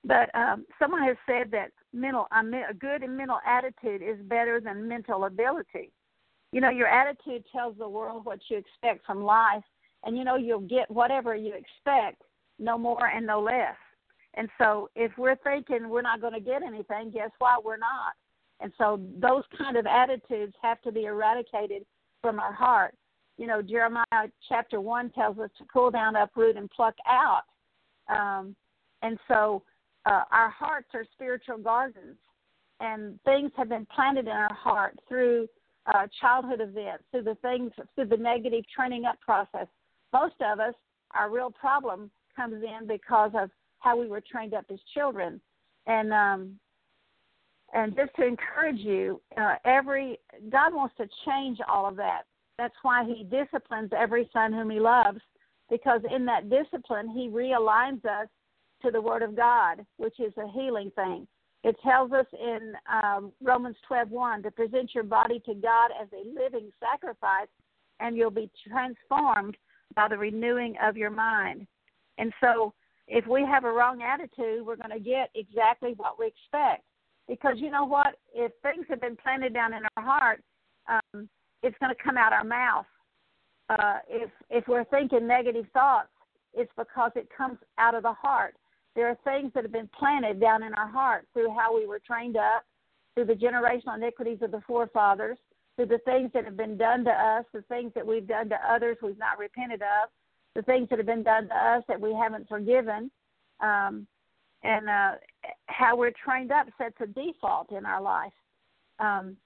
but 0.04 0.34
um, 0.34 0.64
someone 0.78 1.02
has 1.02 1.16
said 1.26 1.50
that 1.52 1.70
mental 1.92 2.26
a 2.32 2.74
good 2.74 3.02
and 3.02 3.16
mental 3.16 3.38
attitude 3.46 4.02
is 4.02 4.18
better 4.24 4.60
than 4.60 4.88
mental 4.88 5.24
ability. 5.24 5.92
You 6.52 6.60
know, 6.60 6.70
your 6.70 6.88
attitude 6.88 7.44
tells 7.52 7.76
the 7.76 7.88
world 7.88 8.24
what 8.24 8.38
you 8.48 8.56
expect 8.56 9.04
from 9.04 9.22
life, 9.22 9.64
and 10.04 10.16
you 10.16 10.24
know 10.24 10.36
you'll 10.36 10.60
get 10.60 10.90
whatever 10.90 11.34
you 11.34 11.54
expect, 11.54 12.22
no 12.58 12.78
more 12.78 13.06
and 13.06 13.26
no 13.26 13.40
less. 13.40 13.76
And 14.34 14.48
so, 14.56 14.88
if 14.94 15.12
we're 15.18 15.36
thinking 15.36 15.88
we're 15.88 16.02
not 16.02 16.20
going 16.20 16.34
to 16.34 16.40
get 16.40 16.62
anything, 16.62 17.10
guess 17.10 17.30
what? 17.38 17.64
We're 17.64 17.76
not. 17.76 18.12
And 18.60 18.72
so 18.78 19.00
those 19.18 19.44
kind 19.56 19.76
of 19.76 19.86
attitudes 19.86 20.54
have 20.62 20.80
to 20.82 20.92
be 20.92 21.04
eradicated 21.04 21.84
from 22.22 22.40
our 22.40 22.52
heart. 22.52 22.94
You 23.36 23.46
know, 23.46 23.62
Jeremiah 23.62 24.28
chapter 24.48 24.80
1 24.80 25.10
tells 25.10 25.38
us 25.38 25.50
to 25.58 25.64
pull 25.72 25.90
down, 25.90 26.16
uproot, 26.16 26.56
and 26.56 26.68
pluck 26.70 26.94
out. 27.06 27.42
Um, 28.08 28.56
and 29.02 29.18
so 29.28 29.62
uh, 30.06 30.22
our 30.32 30.50
hearts 30.50 30.88
are 30.94 31.06
spiritual 31.12 31.58
gardens, 31.58 32.16
and 32.80 33.20
things 33.24 33.52
have 33.56 33.68
been 33.68 33.86
planted 33.94 34.26
in 34.26 34.32
our 34.32 34.52
heart 34.52 34.98
through 35.08 35.46
uh, 35.86 36.06
childhood 36.20 36.60
events, 36.60 37.04
through 37.10 37.22
the 37.22 37.36
things, 37.36 37.70
through 37.94 38.06
the 38.06 38.16
negative 38.16 38.64
training 38.74 39.04
up 39.04 39.20
process. 39.20 39.66
Most 40.12 40.34
of 40.40 40.58
us, 40.58 40.74
our 41.14 41.30
real 41.30 41.50
problem 41.50 42.10
comes 42.34 42.62
in 42.62 42.86
because 42.86 43.30
of 43.34 43.50
how 43.78 43.98
we 43.98 44.08
were 44.08 44.20
trained 44.20 44.54
up 44.54 44.64
as 44.72 44.78
children. 44.94 45.40
And 45.86 46.12
um, 46.12 46.58
and 47.74 47.94
just 47.94 48.14
to 48.16 48.24
encourage 48.26 48.78
you, 48.78 49.20
uh, 49.36 49.56
every 49.64 50.18
God 50.50 50.72
wants 50.72 50.94
to 50.96 51.08
change 51.26 51.58
all 51.68 51.86
of 51.86 51.96
that. 51.96 52.22
That's 52.56 52.74
why 52.82 53.04
He 53.04 53.24
disciplines 53.24 53.90
every 53.96 54.28
son 54.32 54.52
whom 54.52 54.70
He 54.70 54.80
loves, 54.80 55.20
because 55.70 56.00
in 56.14 56.24
that 56.26 56.48
discipline 56.48 57.10
He 57.10 57.28
realigns 57.28 58.04
us 58.04 58.28
to 58.82 58.90
the 58.90 59.00
Word 59.00 59.22
of 59.22 59.36
God, 59.36 59.84
which 59.96 60.18
is 60.18 60.32
a 60.38 60.50
healing 60.52 60.90
thing. 60.94 61.26
It 61.64 61.76
tells 61.82 62.12
us 62.12 62.26
in 62.32 62.72
um, 62.90 63.32
Romans 63.42 63.76
12:1 63.90 64.44
to 64.44 64.50
present 64.50 64.94
your 64.94 65.04
body 65.04 65.40
to 65.40 65.54
God 65.54 65.90
as 66.00 66.08
a 66.12 66.28
living 66.28 66.70
sacrifice, 66.80 67.48
and 68.00 68.16
you'll 68.16 68.30
be 68.30 68.50
transformed 68.66 69.56
by 69.94 70.08
the 70.08 70.16
renewing 70.16 70.76
of 70.82 70.96
your 70.96 71.10
mind. 71.10 71.66
And 72.16 72.32
so, 72.40 72.72
if 73.08 73.26
we 73.26 73.42
have 73.42 73.64
a 73.64 73.72
wrong 73.72 74.02
attitude, 74.02 74.64
we're 74.64 74.76
going 74.76 74.90
to 74.90 75.00
get 75.00 75.30
exactly 75.34 75.94
what 75.96 76.18
we 76.18 76.26
expect 76.26 76.84
because 77.28 77.54
you 77.56 77.70
know 77.70 77.84
what? 77.84 78.16
If 78.34 78.52
things 78.62 78.86
have 78.88 79.00
been 79.00 79.16
planted 79.16 79.52
down 79.52 79.74
in 79.74 79.82
our 79.96 80.02
heart, 80.02 80.42
um, 80.88 81.28
it's 81.62 81.76
going 81.78 81.94
to 81.94 82.02
come 82.02 82.16
out 82.16 82.32
our 82.32 82.44
mouth. 82.44 82.86
Uh, 83.68 83.98
if 84.08 84.30
if 84.48 84.66
we're 84.66 84.84
thinking 84.84 85.26
negative 85.26 85.66
thoughts, 85.72 86.08
it's 86.54 86.72
because 86.76 87.12
it 87.14 87.28
comes 87.36 87.58
out 87.76 87.94
of 87.94 88.02
the 88.02 88.12
heart. 88.12 88.54
There 88.96 89.08
are 89.08 89.18
things 89.24 89.52
that 89.54 89.64
have 89.64 89.72
been 89.72 89.90
planted 89.96 90.40
down 90.40 90.62
in 90.62 90.74
our 90.74 90.88
heart 90.88 91.26
through 91.32 91.50
how 91.50 91.76
we 91.76 91.86
were 91.86 92.00
trained 92.00 92.36
up, 92.36 92.64
through 93.14 93.26
the 93.26 93.34
generational 93.34 93.96
iniquities 93.96 94.38
of 94.40 94.50
the 94.50 94.62
forefathers, 94.66 95.38
through 95.76 95.86
the 95.86 95.98
things 95.98 96.30
that 96.32 96.44
have 96.44 96.56
been 96.56 96.76
done 96.76 97.04
to 97.04 97.10
us, 97.10 97.44
the 97.52 97.62
things 97.62 97.92
that 97.94 98.06
we've 98.06 98.26
done 98.26 98.48
to 98.48 98.56
others 98.68 98.96
we've 99.02 99.18
not 99.18 99.38
repented 99.38 99.82
of, 99.82 100.08
the 100.56 100.62
things 100.62 100.88
that 100.88 100.98
have 100.98 101.06
been 101.06 101.22
done 101.22 101.48
to 101.48 101.54
us 101.54 101.84
that 101.86 102.00
we 102.00 102.12
haven't 102.12 102.48
forgiven. 102.48 103.10
Um, 103.60 104.06
and 104.64 104.88
uh, 104.88 105.12
how 105.66 105.96
we're 105.96 106.12
trained 106.24 106.52
up 106.52 106.66
sets 106.78 106.96
a 107.00 107.06
default 107.06 107.72
in 107.72 107.86
our 107.86 108.00
life. 108.00 108.32
Um, 108.98 109.36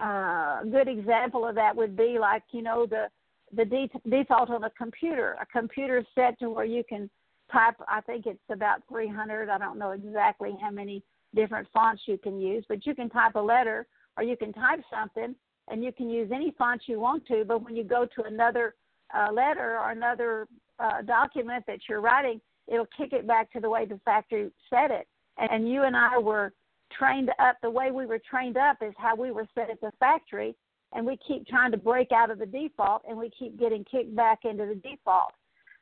uh, 0.00 0.60
a 0.62 0.68
good 0.70 0.88
example 0.88 1.46
of 1.46 1.54
that 1.54 1.74
would 1.74 1.96
be 1.96 2.18
like 2.20 2.42
you 2.52 2.62
know 2.62 2.86
the 2.86 3.06
the 3.54 3.64
de- 3.64 3.90
default 4.08 4.50
on 4.50 4.64
a 4.64 4.70
computer. 4.70 5.36
A 5.40 5.46
computer 5.46 6.04
set 6.14 6.38
to 6.40 6.50
where 6.50 6.64
you 6.64 6.82
can 6.88 7.08
type. 7.50 7.76
I 7.88 8.00
think 8.00 8.26
it's 8.26 8.38
about 8.50 8.82
300. 8.88 9.48
I 9.48 9.58
don't 9.58 9.78
know 9.78 9.92
exactly 9.92 10.56
how 10.60 10.70
many 10.70 11.02
different 11.34 11.68
fonts 11.72 12.02
you 12.06 12.18
can 12.18 12.40
use, 12.40 12.64
but 12.68 12.86
you 12.86 12.94
can 12.94 13.08
type 13.08 13.34
a 13.34 13.40
letter 13.40 13.86
or 14.16 14.24
you 14.24 14.36
can 14.36 14.52
type 14.52 14.80
something, 14.90 15.34
and 15.68 15.84
you 15.84 15.92
can 15.92 16.08
use 16.08 16.30
any 16.32 16.54
font 16.56 16.82
you 16.86 16.98
want 16.98 17.26
to. 17.26 17.44
But 17.44 17.62
when 17.62 17.76
you 17.76 17.84
go 17.84 18.06
to 18.16 18.22
another 18.24 18.74
uh, 19.14 19.30
letter 19.32 19.78
or 19.78 19.90
another 19.90 20.48
uh, 20.78 21.02
document 21.02 21.64
that 21.66 21.80
you're 21.88 22.00
writing, 22.00 22.40
it'll 22.68 22.88
kick 22.96 23.12
it 23.12 23.26
back 23.26 23.52
to 23.52 23.60
the 23.60 23.70
way 23.70 23.84
the 23.84 24.00
factory 24.04 24.50
set 24.70 24.90
it. 24.90 25.06
And 25.38 25.68
you 25.68 25.82
and 25.82 25.96
I 25.96 26.18
were 26.18 26.52
trained 26.96 27.30
up 27.38 27.56
the 27.62 27.70
way 27.70 27.90
we 27.90 28.06
were 28.06 28.20
trained 28.30 28.56
up 28.56 28.78
is 28.80 28.94
how 28.96 29.14
we 29.14 29.30
were 29.30 29.46
set 29.54 29.70
at 29.70 29.80
the 29.80 29.92
factory 29.98 30.54
and 30.92 31.04
we 31.04 31.18
keep 31.26 31.46
trying 31.46 31.72
to 31.72 31.76
break 31.76 32.12
out 32.12 32.30
of 32.30 32.38
the 32.38 32.46
default 32.46 33.02
and 33.08 33.18
we 33.18 33.30
keep 33.30 33.58
getting 33.58 33.84
kicked 33.84 34.14
back 34.14 34.40
into 34.44 34.66
the 34.66 34.76
default. 34.88 35.32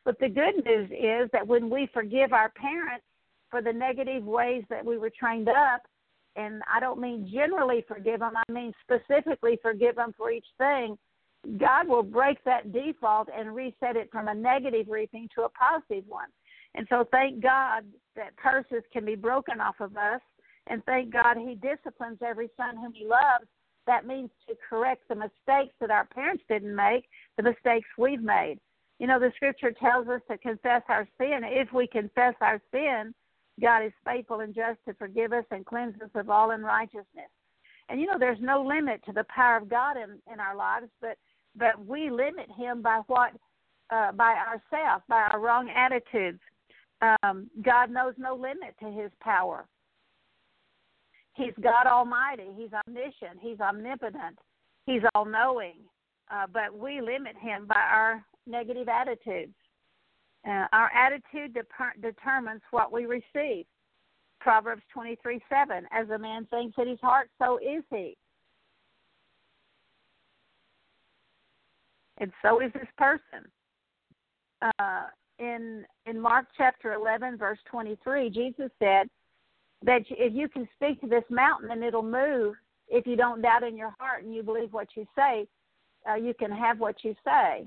But 0.04 0.18
the 0.18 0.28
good 0.28 0.64
news 0.64 0.90
is 0.90 1.30
that 1.32 1.46
when 1.46 1.70
we 1.70 1.88
forgive 1.92 2.32
our 2.32 2.50
parents 2.50 3.04
for 3.50 3.62
the 3.62 3.72
negative 3.72 4.24
ways 4.24 4.64
that 4.70 4.84
we 4.84 4.98
were 4.98 5.10
trained 5.10 5.48
up, 5.48 5.82
and 6.36 6.62
I 6.72 6.80
don't 6.80 7.00
mean 7.00 7.30
generally 7.32 7.84
forgive 7.86 8.20
them, 8.20 8.32
I 8.36 8.52
mean 8.52 8.72
specifically 8.82 9.58
forgive 9.62 9.96
them 9.96 10.12
for 10.16 10.30
each 10.30 10.46
thing, 10.58 10.98
God 11.58 11.86
will 11.86 12.02
break 12.02 12.42
that 12.44 12.72
default 12.72 13.28
and 13.36 13.54
reset 13.54 13.96
it 13.96 14.10
from 14.10 14.28
a 14.28 14.34
negative 14.34 14.86
reaping 14.88 15.28
to 15.34 15.42
a 15.42 15.48
positive 15.50 16.04
one. 16.08 16.28
And 16.74 16.86
so 16.90 17.06
thank 17.10 17.42
God 17.42 17.84
that 18.16 18.36
curses 18.36 18.82
can 18.92 19.04
be 19.04 19.14
broken 19.14 19.60
off 19.60 19.76
of 19.80 19.96
us. 19.96 20.20
And 20.66 20.84
thank 20.84 21.12
God 21.12 21.36
he 21.36 21.54
disciplines 21.54 22.18
every 22.24 22.48
son 22.56 22.76
whom 22.76 22.92
he 22.92 23.06
loves. 23.06 23.46
That 23.86 24.06
means 24.06 24.30
to 24.48 24.54
correct 24.68 25.08
the 25.08 25.14
mistakes 25.14 25.74
that 25.80 25.90
our 25.90 26.06
parents 26.06 26.42
didn't 26.48 26.74
make, 26.74 27.06
the 27.36 27.42
mistakes 27.42 27.86
we've 27.98 28.22
made. 28.22 28.58
You 28.98 29.06
know, 29.06 29.18
the 29.18 29.32
scripture 29.36 29.72
tells 29.72 30.08
us 30.08 30.20
to 30.30 30.38
confess 30.38 30.82
our 30.88 31.06
sin. 31.18 31.40
If 31.44 31.72
we 31.72 31.86
confess 31.86 32.34
our 32.40 32.60
sin, 32.72 33.14
God 33.60 33.84
is 33.84 33.92
faithful 34.04 34.40
and 34.40 34.54
just 34.54 34.78
to 34.88 34.94
forgive 34.94 35.32
us 35.32 35.44
and 35.50 35.66
cleanse 35.66 36.00
us 36.00 36.10
of 36.14 36.30
all 36.30 36.52
unrighteousness. 36.52 37.30
And 37.88 38.00
you 38.00 38.06
know, 38.06 38.18
there's 38.18 38.40
no 38.40 38.62
limit 38.62 39.02
to 39.04 39.12
the 39.12 39.24
power 39.24 39.58
of 39.58 39.68
God 39.68 39.96
in, 39.96 40.18
in 40.32 40.40
our 40.40 40.56
lives, 40.56 40.88
but 41.00 41.18
but 41.56 41.86
we 41.86 42.10
limit 42.10 42.50
him 42.56 42.82
by 42.82 43.00
what 43.06 43.32
uh, 43.90 44.12
by 44.12 44.34
ourselves, 44.34 45.04
by 45.08 45.28
our 45.30 45.38
wrong 45.38 45.70
attitudes. 45.70 46.40
Um, 47.02 47.50
God 47.62 47.90
knows 47.90 48.14
no 48.16 48.34
limit 48.34 48.74
to 48.80 48.90
his 48.90 49.10
power. 49.20 49.66
He's 51.34 51.52
God 51.60 51.86
Almighty. 51.86 52.48
He's 52.56 52.70
omniscient. 52.86 53.40
He's 53.40 53.60
omnipotent. 53.60 54.38
He's 54.86 55.02
all 55.14 55.24
knowing. 55.24 55.80
Uh, 56.30 56.46
but 56.52 56.76
we 56.76 57.00
limit 57.00 57.36
him 57.40 57.66
by 57.66 57.80
our 57.80 58.24
negative 58.46 58.88
attitudes. 58.88 59.54
Uh, 60.46 60.66
our 60.72 60.90
attitude 60.92 61.54
de- 61.54 62.00
determines 62.00 62.62
what 62.70 62.92
we 62.92 63.06
receive. 63.06 63.66
Proverbs 64.40 64.82
23 64.92 65.40
7. 65.48 65.86
As 65.90 66.08
a 66.10 66.18
man 66.18 66.46
thinks 66.50 66.76
in 66.78 66.88
his 66.88 67.00
heart, 67.00 67.30
so 67.38 67.58
is 67.58 67.82
he. 67.90 68.16
And 72.18 72.30
so 72.42 72.60
is 72.60 72.72
this 72.74 72.86
person. 72.96 73.48
Uh, 74.62 75.06
in 75.38 75.84
in 76.06 76.20
Mark 76.20 76.46
chapter 76.56 76.94
11 76.94 77.36
verse 77.38 77.58
23 77.70 78.30
Jesus 78.30 78.70
said 78.78 79.08
that 79.84 80.02
if 80.10 80.32
you 80.32 80.48
can 80.48 80.68
speak 80.74 81.00
to 81.00 81.06
this 81.06 81.24
mountain 81.30 81.70
and 81.70 81.82
it'll 81.82 82.02
move 82.02 82.54
if 82.88 83.06
you 83.06 83.16
don't 83.16 83.42
doubt 83.42 83.62
in 83.62 83.76
your 83.76 83.94
heart 83.98 84.24
and 84.24 84.34
you 84.34 84.42
believe 84.42 84.72
what 84.72 84.88
you 84.94 85.06
say 85.16 85.46
uh, 86.08 86.14
you 86.14 86.34
can 86.34 86.50
have 86.50 86.78
what 86.78 86.96
you 87.02 87.14
say. 87.24 87.66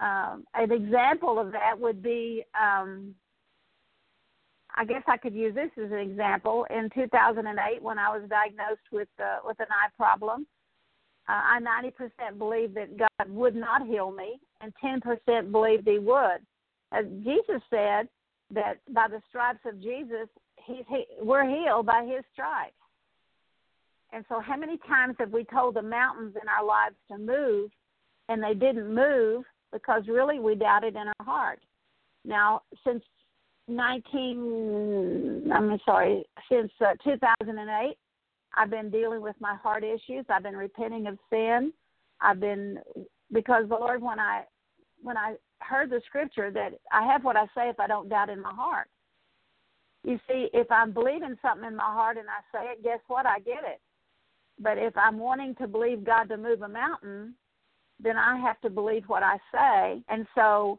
Um, 0.00 0.44
an 0.54 0.72
example 0.72 1.38
of 1.38 1.52
that 1.52 1.78
would 1.78 2.02
be 2.02 2.44
um, 2.58 3.14
I 4.76 4.84
guess 4.84 5.02
I 5.08 5.16
could 5.16 5.34
use 5.34 5.54
this 5.54 5.70
as 5.76 5.90
an 5.90 5.98
example. 5.98 6.66
In 6.70 6.88
2008 6.94 7.82
when 7.82 7.98
I 7.98 8.16
was 8.16 8.28
diagnosed 8.28 8.86
with 8.92 9.08
uh, 9.20 9.38
with 9.44 9.58
an 9.60 9.66
eye 9.70 9.90
problem 9.96 10.46
uh, 11.28 11.32
I 11.32 11.60
90% 11.60 12.38
believed 12.38 12.74
that 12.76 12.96
God 12.96 13.28
would 13.28 13.54
not 13.54 13.86
heal 13.86 14.10
me 14.10 14.40
and 14.60 14.72
10% 14.82 15.52
believed 15.52 15.86
he 15.86 15.98
would 15.98 16.38
Jesus 17.24 17.62
said 17.70 18.08
that 18.52 18.78
by 18.92 19.08
the 19.08 19.20
stripes 19.28 19.60
of 19.66 19.80
Jesus, 19.80 20.28
he, 20.64 20.82
we're 21.20 21.48
healed 21.48 21.86
by 21.86 22.04
his 22.04 22.24
stripes. 22.32 22.72
And 24.12 24.24
so, 24.28 24.40
how 24.40 24.56
many 24.56 24.78
times 24.88 25.16
have 25.18 25.30
we 25.30 25.44
told 25.44 25.74
the 25.76 25.82
mountains 25.82 26.34
in 26.40 26.48
our 26.48 26.64
lives 26.64 26.96
to 27.10 27.18
move 27.18 27.70
and 28.28 28.42
they 28.42 28.54
didn't 28.54 28.94
move 28.94 29.44
because 29.70 30.02
really 30.08 30.38
we 30.38 30.54
doubted 30.54 30.94
in 30.96 31.08
our 31.08 31.26
heart? 31.26 31.60
Now, 32.24 32.62
since 32.86 33.02
19, 33.68 35.50
I'm 35.54 35.78
sorry, 35.84 36.24
since 36.50 36.72
uh, 36.80 36.94
2008, 37.04 37.96
I've 38.56 38.70
been 38.70 38.90
dealing 38.90 39.20
with 39.20 39.36
my 39.40 39.54
heart 39.56 39.84
issues. 39.84 40.24
I've 40.30 40.42
been 40.42 40.56
repenting 40.56 41.06
of 41.06 41.18
sin. 41.30 41.72
I've 42.20 42.40
been 42.40 42.78
because 43.32 43.68
the 43.68 43.76
Lord, 43.76 44.02
when 44.02 44.18
I 44.18 44.44
when 45.02 45.16
I 45.16 45.34
heard 45.60 45.90
the 45.90 46.00
scripture 46.06 46.50
that 46.50 46.72
I 46.92 47.06
have 47.06 47.24
what 47.24 47.36
I 47.36 47.46
say 47.54 47.68
if 47.68 47.78
I 47.80 47.86
don't 47.86 48.08
doubt 48.08 48.30
in 48.30 48.40
my 48.40 48.52
heart. 48.52 48.88
You 50.04 50.18
see, 50.28 50.48
if 50.52 50.70
I'm 50.70 50.92
believing 50.92 51.36
something 51.42 51.66
in 51.66 51.76
my 51.76 51.82
heart 51.82 52.16
and 52.16 52.26
I 52.28 52.56
say 52.56 52.72
it, 52.72 52.82
guess 52.82 53.00
what? 53.08 53.26
I 53.26 53.40
get 53.40 53.64
it. 53.64 53.80
But 54.60 54.78
if 54.78 54.96
I'm 54.96 55.18
wanting 55.18 55.54
to 55.56 55.66
believe 55.66 56.04
God 56.04 56.28
to 56.28 56.36
move 56.36 56.62
a 56.62 56.68
mountain, 56.68 57.34
then 58.00 58.16
I 58.16 58.38
have 58.38 58.60
to 58.62 58.70
believe 58.70 59.04
what 59.06 59.22
I 59.22 59.36
say. 59.52 60.02
And 60.08 60.26
so, 60.34 60.78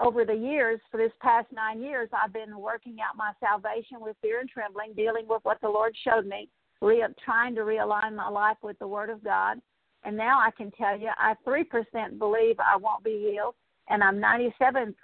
over 0.00 0.24
the 0.24 0.34
years, 0.34 0.80
for 0.90 0.96
this 0.96 1.12
past 1.20 1.46
nine 1.52 1.80
years, 1.80 2.08
I've 2.12 2.32
been 2.32 2.58
working 2.58 2.96
out 3.00 3.16
my 3.16 3.32
salvation 3.38 4.00
with 4.00 4.16
fear 4.20 4.40
and 4.40 4.48
trembling, 4.48 4.92
dealing 4.94 5.26
with 5.28 5.44
what 5.44 5.60
the 5.60 5.68
Lord 5.68 5.94
showed 6.04 6.26
me, 6.26 6.48
re- 6.80 7.04
trying 7.24 7.54
to 7.54 7.60
realign 7.60 8.16
my 8.16 8.28
life 8.28 8.56
with 8.62 8.78
the 8.80 8.88
Word 8.88 9.08
of 9.08 9.22
God. 9.22 9.58
And 10.02 10.16
now 10.16 10.40
I 10.40 10.50
can 10.50 10.70
tell 10.72 10.98
you, 10.98 11.10
I 11.16 11.34
3% 11.46 12.18
believe 12.18 12.56
I 12.58 12.76
won't 12.76 13.04
be 13.04 13.30
healed, 13.30 13.54
and 13.88 14.02
I'm 14.02 14.20
97% 14.20 14.94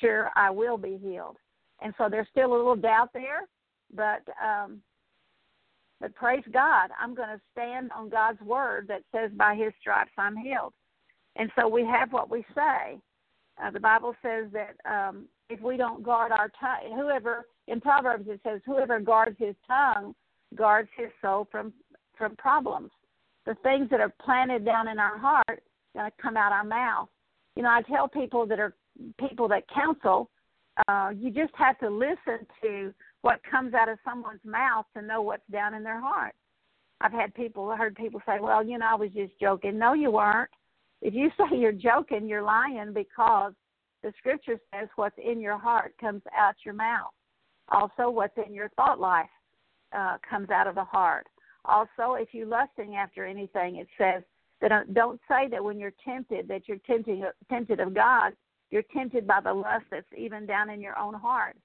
sure 0.00 0.30
I 0.36 0.50
will 0.50 0.76
be 0.76 0.98
healed. 1.02 1.36
And 1.82 1.94
so 1.98 2.08
there's 2.10 2.28
still 2.30 2.52
a 2.52 2.56
little 2.56 2.76
doubt 2.76 3.10
there, 3.12 3.48
but 3.94 4.22
um, 4.42 4.80
but 6.00 6.14
praise 6.14 6.44
God, 6.52 6.90
I'm 7.00 7.14
going 7.14 7.28
to 7.28 7.40
stand 7.52 7.90
on 7.92 8.08
God's 8.08 8.40
word 8.40 8.86
that 8.88 9.02
says, 9.12 9.30
"By 9.36 9.54
His 9.54 9.72
stripes 9.80 10.12
I'm 10.18 10.36
healed." 10.36 10.72
And 11.36 11.50
so 11.58 11.68
we 11.68 11.84
have 11.84 12.12
what 12.12 12.30
we 12.30 12.44
say. 12.54 13.00
Uh, 13.62 13.70
the 13.70 13.80
Bible 13.80 14.14
says 14.22 14.46
that 14.52 14.76
um, 14.90 15.26
if 15.48 15.60
we 15.60 15.76
don't 15.76 16.02
guard 16.02 16.32
our 16.32 16.50
tongue, 16.60 16.96
whoever 16.96 17.46
in 17.66 17.80
Proverbs 17.80 18.28
it 18.28 18.40
says, 18.44 18.60
"Whoever 18.66 19.00
guards 19.00 19.36
his 19.38 19.54
tongue 19.66 20.14
guards 20.54 20.88
his 20.96 21.10
soul 21.22 21.46
from 21.50 21.72
from 22.16 22.36
problems." 22.36 22.90
The 23.46 23.54
things 23.62 23.88
that 23.90 24.00
are 24.00 24.12
planted 24.22 24.64
down 24.66 24.86
in 24.88 24.98
our 24.98 25.16
heart 25.16 25.62
going 25.94 26.10
to 26.10 26.22
come 26.22 26.36
out 26.36 26.52
our 26.52 26.64
mouth 26.64 27.08
you 27.60 27.64
know, 27.64 27.72
I 27.72 27.82
tell 27.82 28.08
people 28.08 28.46
that 28.46 28.58
are 28.58 28.74
people 29.18 29.46
that 29.48 29.64
counsel, 29.68 30.30
uh, 30.88 31.10
you 31.14 31.30
just 31.30 31.52
have 31.56 31.78
to 31.80 31.90
listen 31.90 32.46
to 32.62 32.94
what 33.20 33.38
comes 33.50 33.74
out 33.74 33.90
of 33.90 33.98
someone's 34.02 34.40
mouth 34.46 34.86
to 34.96 35.02
know 35.02 35.20
what's 35.20 35.46
down 35.52 35.74
in 35.74 35.82
their 35.82 36.00
heart. 36.00 36.32
I've 37.02 37.12
had 37.12 37.34
people 37.34 37.70
heard 37.76 37.96
people 37.96 38.22
say, 38.24 38.38
"Well, 38.40 38.64
you 38.64 38.78
know, 38.78 38.86
I 38.86 38.94
was 38.94 39.10
just 39.10 39.38
joking." 39.38 39.78
No, 39.78 39.92
you 39.92 40.10
weren't. 40.10 40.48
If 41.02 41.12
you 41.12 41.30
say 41.36 41.54
you're 41.54 41.72
joking, 41.72 42.26
you're 42.26 42.40
lying 42.40 42.94
because 42.94 43.52
the 44.02 44.10
scripture 44.16 44.58
says 44.72 44.88
what's 44.96 45.18
in 45.22 45.38
your 45.38 45.58
heart 45.58 45.92
comes 46.00 46.22
out 46.34 46.54
your 46.64 46.72
mouth. 46.72 47.12
Also, 47.68 48.08
what's 48.08 48.38
in 48.46 48.54
your 48.54 48.70
thought 48.70 48.98
life 48.98 49.28
uh, 49.94 50.16
comes 50.26 50.48
out 50.48 50.66
of 50.66 50.76
the 50.76 50.84
heart. 50.84 51.26
Also, 51.66 52.14
if 52.14 52.32
you're 52.32 52.46
lusting 52.46 52.96
after 52.96 53.26
anything, 53.26 53.76
it 53.76 53.88
says 53.98 54.22
that 54.60 54.94
don't 54.94 55.20
say 55.28 55.48
that 55.50 55.62
when 55.62 55.78
you're 55.78 55.94
tempted 56.04 56.48
that 56.48 56.68
you're 56.68 56.78
tempted 56.86 57.22
tempted 57.48 57.80
of 57.80 57.94
God. 57.94 58.32
You're 58.70 58.84
tempted 58.94 59.26
by 59.26 59.40
the 59.40 59.52
lust 59.52 59.86
that's 59.90 60.06
even 60.16 60.46
down 60.46 60.70
in 60.70 60.80
your 60.80 60.96
own 60.96 61.14
heart. 61.14 61.56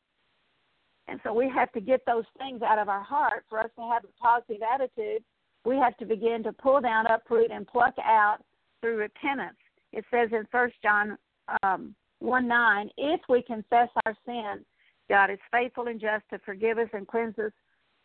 And 1.07 1.19
so 1.23 1.33
we 1.33 1.47
have 1.49 1.71
to 1.73 1.79
get 1.79 2.01
those 2.05 2.23
things 2.39 2.61
out 2.63 2.79
of 2.79 2.89
our 2.89 3.03
heart 3.03 3.45
for 3.47 3.59
us 3.59 3.69
to 3.75 3.83
have 3.83 4.03
a 4.03 4.21
positive 4.21 4.63
attitude. 4.63 5.23
We 5.65 5.75
have 5.77 5.95
to 5.97 6.05
begin 6.05 6.41
to 6.43 6.51
pull 6.51 6.81
down, 6.81 7.05
uproot, 7.07 7.51
and 7.51 7.67
pluck 7.67 7.93
out 8.03 8.37
through 8.81 8.97
repentance. 8.97 9.57
It 9.93 10.03
says 10.11 10.29
in 10.31 10.45
First 10.51 10.75
John 10.81 11.17
um, 11.63 11.93
1 12.19 12.47
9, 12.47 12.89
if 12.97 13.21
we 13.29 13.43
confess 13.43 13.89
our 14.05 14.15
sin, 14.25 14.65
God 15.09 15.29
is 15.29 15.39
faithful 15.51 15.87
and 15.87 16.01
just 16.01 16.23
to 16.31 16.39
forgive 16.39 16.79
us 16.79 16.89
and 16.93 17.07
cleanse 17.07 17.37
us 17.37 17.51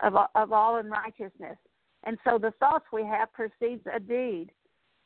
of, 0.01 0.15
of 0.35 0.53
all 0.53 0.77
unrighteousness. 0.77 1.57
And 2.05 2.19
so 2.25 2.39
the 2.39 2.53
thoughts 2.61 2.85
we 2.93 3.05
have 3.05 3.33
precedes 3.33 3.87
a 3.95 4.01
deed. 4.01 4.51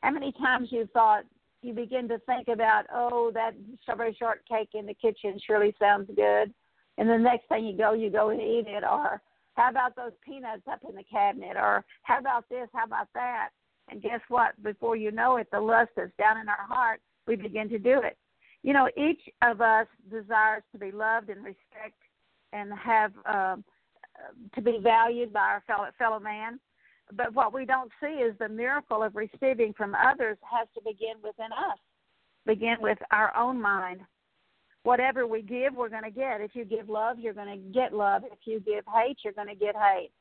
How 0.05 0.11
many 0.11 0.31
times 0.33 0.67
you 0.71 0.87
thought 0.93 1.23
you 1.63 1.73
begin 1.73 2.07
to 2.09 2.19
think 2.27 2.47
about, 2.47 2.85
oh, 2.93 3.31
that 3.33 3.55
strawberry 3.81 4.15
shortcake 4.19 4.69
in 4.75 4.85
the 4.85 4.93
kitchen 4.93 5.39
surely 5.43 5.73
sounds 5.79 6.07
good, 6.15 6.53
and 6.99 7.09
the 7.09 7.17
next 7.17 7.49
thing 7.49 7.65
you 7.65 7.75
go, 7.75 7.93
you 7.93 8.11
go 8.11 8.29
and 8.29 8.39
eat 8.39 8.65
it, 8.67 8.83
or 8.83 9.19
how 9.55 9.71
about 9.71 9.95
those 9.95 10.11
peanuts 10.23 10.61
up 10.71 10.81
in 10.87 10.95
the 10.95 11.03
cabinet, 11.11 11.57
or 11.57 11.83
how 12.03 12.19
about 12.19 12.47
this, 12.49 12.69
how 12.71 12.85
about 12.85 13.07
that, 13.15 13.49
and 13.89 13.99
guess 13.99 14.19
what? 14.27 14.51
Before 14.61 14.95
you 14.95 15.09
know 15.09 15.37
it, 15.37 15.47
the 15.51 15.59
lust 15.59 15.89
that's 15.95 16.11
down 16.19 16.37
in 16.37 16.49
our 16.49 16.67
heart, 16.67 17.01
we 17.25 17.35
begin 17.35 17.67
to 17.69 17.79
do 17.79 17.99
it. 18.03 18.15
You 18.61 18.73
know, 18.73 18.87
each 18.95 19.21
of 19.41 19.59
us 19.59 19.87
desires 20.11 20.61
to 20.71 20.77
be 20.77 20.91
loved 20.91 21.31
and 21.31 21.43
respect 21.43 21.97
and 22.53 22.71
have 22.77 23.11
um, 23.25 23.63
to 24.53 24.61
be 24.61 24.77
valued 24.83 25.33
by 25.33 25.39
our 25.39 25.63
fellow 25.65 25.87
fellow 25.97 26.19
man 26.19 26.59
but 27.13 27.33
what 27.33 27.53
we 27.53 27.65
don't 27.65 27.91
see 28.01 28.07
is 28.07 28.35
the 28.39 28.49
miracle 28.49 29.03
of 29.03 29.15
receiving 29.15 29.73
from 29.73 29.95
others 29.95 30.37
has 30.41 30.67
to 30.75 30.81
begin 30.81 31.15
within 31.23 31.51
us, 31.51 31.77
begin 32.45 32.77
with 32.79 32.97
our 33.11 33.35
own 33.35 33.61
mind. 33.61 34.01
Whatever 34.83 35.25
we 35.25 35.41
give, 35.41 35.73
we're 35.75 35.89
going 35.89 36.03
to 36.03 36.11
get. 36.11 36.41
If 36.41 36.51
you 36.53 36.63
give 36.63 36.89
love, 36.89 37.19
you're 37.19 37.33
going 37.33 37.49
to 37.49 37.73
get 37.73 37.93
love. 37.93 38.23
If 38.25 38.39
you 38.45 38.59
give 38.59 38.83
hate, 38.93 39.17
you're 39.23 39.33
going 39.33 39.47
to 39.47 39.55
get 39.55 39.75
hate. 39.75 40.11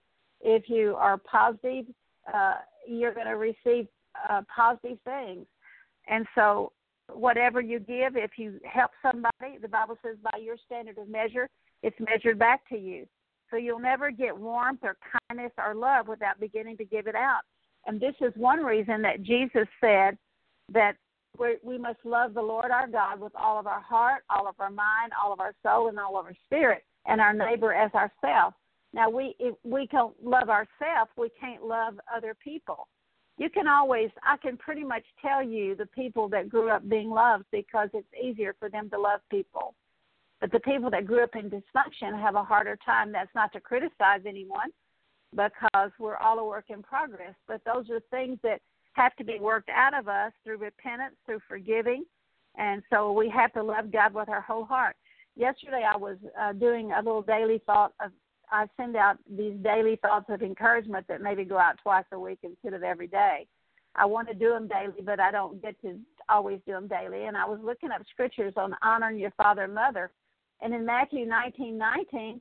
If 0.40 0.68
you 0.68 0.94
are 0.98 1.18
positive, 1.18 1.86
uh, 2.32 2.54
you're 2.86 3.14
going 3.14 3.26
to 3.26 3.36
receive 3.36 3.88
uh, 4.28 4.42
positive 4.54 4.98
things. 5.04 5.46
And 6.08 6.26
so 6.34 6.72
whatever 7.12 7.60
you 7.60 7.78
give, 7.78 8.16
if 8.16 8.32
you 8.36 8.58
help 8.64 8.90
somebody, 9.02 9.58
the 9.60 9.68
Bible 9.68 9.98
says 10.02 10.16
by 10.22 10.38
your 10.38 10.56
standard 10.64 10.98
of 10.98 11.08
measure, 11.08 11.48
it's 11.82 11.96
measured 12.00 12.38
back 12.38 12.66
to 12.70 12.78
you. 12.78 13.06
So 13.54 13.58
you'll 13.58 13.78
never 13.78 14.10
get 14.10 14.36
warmth 14.36 14.80
or 14.82 14.96
kindness 15.30 15.52
or 15.64 15.76
love 15.76 16.08
without 16.08 16.40
beginning 16.40 16.76
to 16.78 16.84
give 16.84 17.06
it 17.06 17.14
out. 17.14 17.42
And 17.86 18.00
this 18.00 18.16
is 18.20 18.32
one 18.34 18.64
reason 18.64 19.00
that 19.02 19.22
Jesus 19.22 19.68
said 19.80 20.18
that 20.72 20.96
we, 21.38 21.78
must 21.78 22.00
love 22.02 22.34
the 22.34 22.42
Lord 22.42 22.72
our 22.72 22.88
God 22.88 23.20
with 23.20 23.32
all 23.36 23.60
of 23.60 23.68
our 23.68 23.80
heart, 23.80 24.24
all 24.28 24.48
of 24.48 24.56
our 24.58 24.70
mind, 24.70 25.12
all 25.22 25.32
of 25.32 25.38
our 25.38 25.54
soul, 25.62 25.88
and 25.88 26.00
all 26.00 26.18
of 26.18 26.26
our 26.26 26.34
spirit, 26.46 26.82
and 27.06 27.20
our 27.20 27.32
neighbor 27.32 27.72
as 27.72 27.92
ourselves. 27.94 28.56
Now, 28.92 29.08
we 29.08 29.36
if 29.38 29.54
we 29.62 29.86
can't 29.86 30.14
love 30.20 30.48
ourselves, 30.48 31.12
we 31.16 31.28
can't 31.40 31.64
love 31.64 31.94
other 32.12 32.34
people 32.42 32.88
you 33.36 33.50
can 33.50 33.66
always 33.66 34.10
i 34.22 34.36
can 34.36 34.56
pretty 34.56 34.84
much 34.84 35.02
tell 35.20 35.42
you 35.42 35.74
the 35.74 35.86
people 35.86 36.28
that 36.28 36.48
grew 36.48 36.70
up 36.70 36.88
being 36.88 37.10
loved 37.10 37.44
because 37.50 37.88
it's 37.92 38.06
easier 38.22 38.54
for 38.60 38.68
them 38.68 38.88
to 38.88 38.96
love 38.96 39.18
people 39.28 39.74
but 40.40 40.52
the 40.52 40.60
people 40.60 40.90
that 40.90 41.06
grew 41.06 41.22
up 41.22 41.36
in 41.36 41.50
dysfunction 41.50 42.20
have 42.20 42.34
a 42.34 42.44
harder 42.44 42.76
time. 42.84 43.12
That's 43.12 43.34
not 43.34 43.52
to 43.52 43.60
criticize 43.60 44.20
anyone 44.26 44.70
because 45.34 45.90
we're 45.98 46.16
all 46.16 46.38
a 46.38 46.44
work 46.44 46.66
in 46.68 46.82
progress. 46.82 47.34
But 47.48 47.62
those 47.64 47.88
are 47.90 48.00
things 48.10 48.38
that 48.42 48.60
have 48.92 49.14
to 49.16 49.24
be 49.24 49.38
worked 49.40 49.70
out 49.70 49.94
of 49.94 50.08
us 50.08 50.32
through 50.44 50.58
repentance 50.58 51.14
through 51.26 51.40
forgiving. 51.48 52.04
And 52.56 52.82
so 52.90 53.12
we 53.12 53.28
have 53.30 53.52
to 53.54 53.62
love 53.62 53.90
god 53.92 54.14
with 54.14 54.28
our 54.28 54.40
whole 54.40 54.64
heart. 54.64 54.96
Yesterday 55.36 55.84
i 55.88 55.96
was 55.96 56.16
uh, 56.40 56.52
doing 56.52 56.92
a 56.92 56.98
little 56.98 57.22
daily 57.22 57.60
thought 57.66 57.92
of 58.04 58.12
I 58.50 58.66
send 58.76 58.94
out 58.94 59.18
these 59.28 59.54
daily 59.62 59.96
thoughts 59.96 60.26
of 60.28 60.42
encouragement 60.42 61.06
that 61.08 61.20
maybe 61.20 61.44
go 61.44 61.58
out 61.58 61.78
twice 61.82 62.04
a 62.12 62.20
week 62.20 62.38
instead 62.42 62.74
of 62.74 62.82
every 62.82 63.08
day. 63.08 63.46
I 63.96 64.06
want 64.06 64.28
to 64.28 64.34
do 64.34 64.50
them 64.50 64.68
daily, 64.68 65.02
but 65.04 65.18
I 65.18 65.30
don't 65.30 65.62
get 65.62 65.80
to 65.82 65.98
always 66.28 66.60
do 66.66 66.72
them 66.72 66.88
daily. 66.88 67.24
And 67.24 67.36
I 67.36 67.46
was 67.46 67.60
looking 67.62 67.90
up 67.90 68.02
scriptures 68.10 68.52
on 68.56 68.76
honoring 68.82 69.18
your 69.18 69.32
father 69.32 69.62
and 69.64 69.74
mother, 69.74 70.10
and 70.64 70.74
in 70.74 70.84
Matthew 70.84 71.26
19:19, 71.26 72.40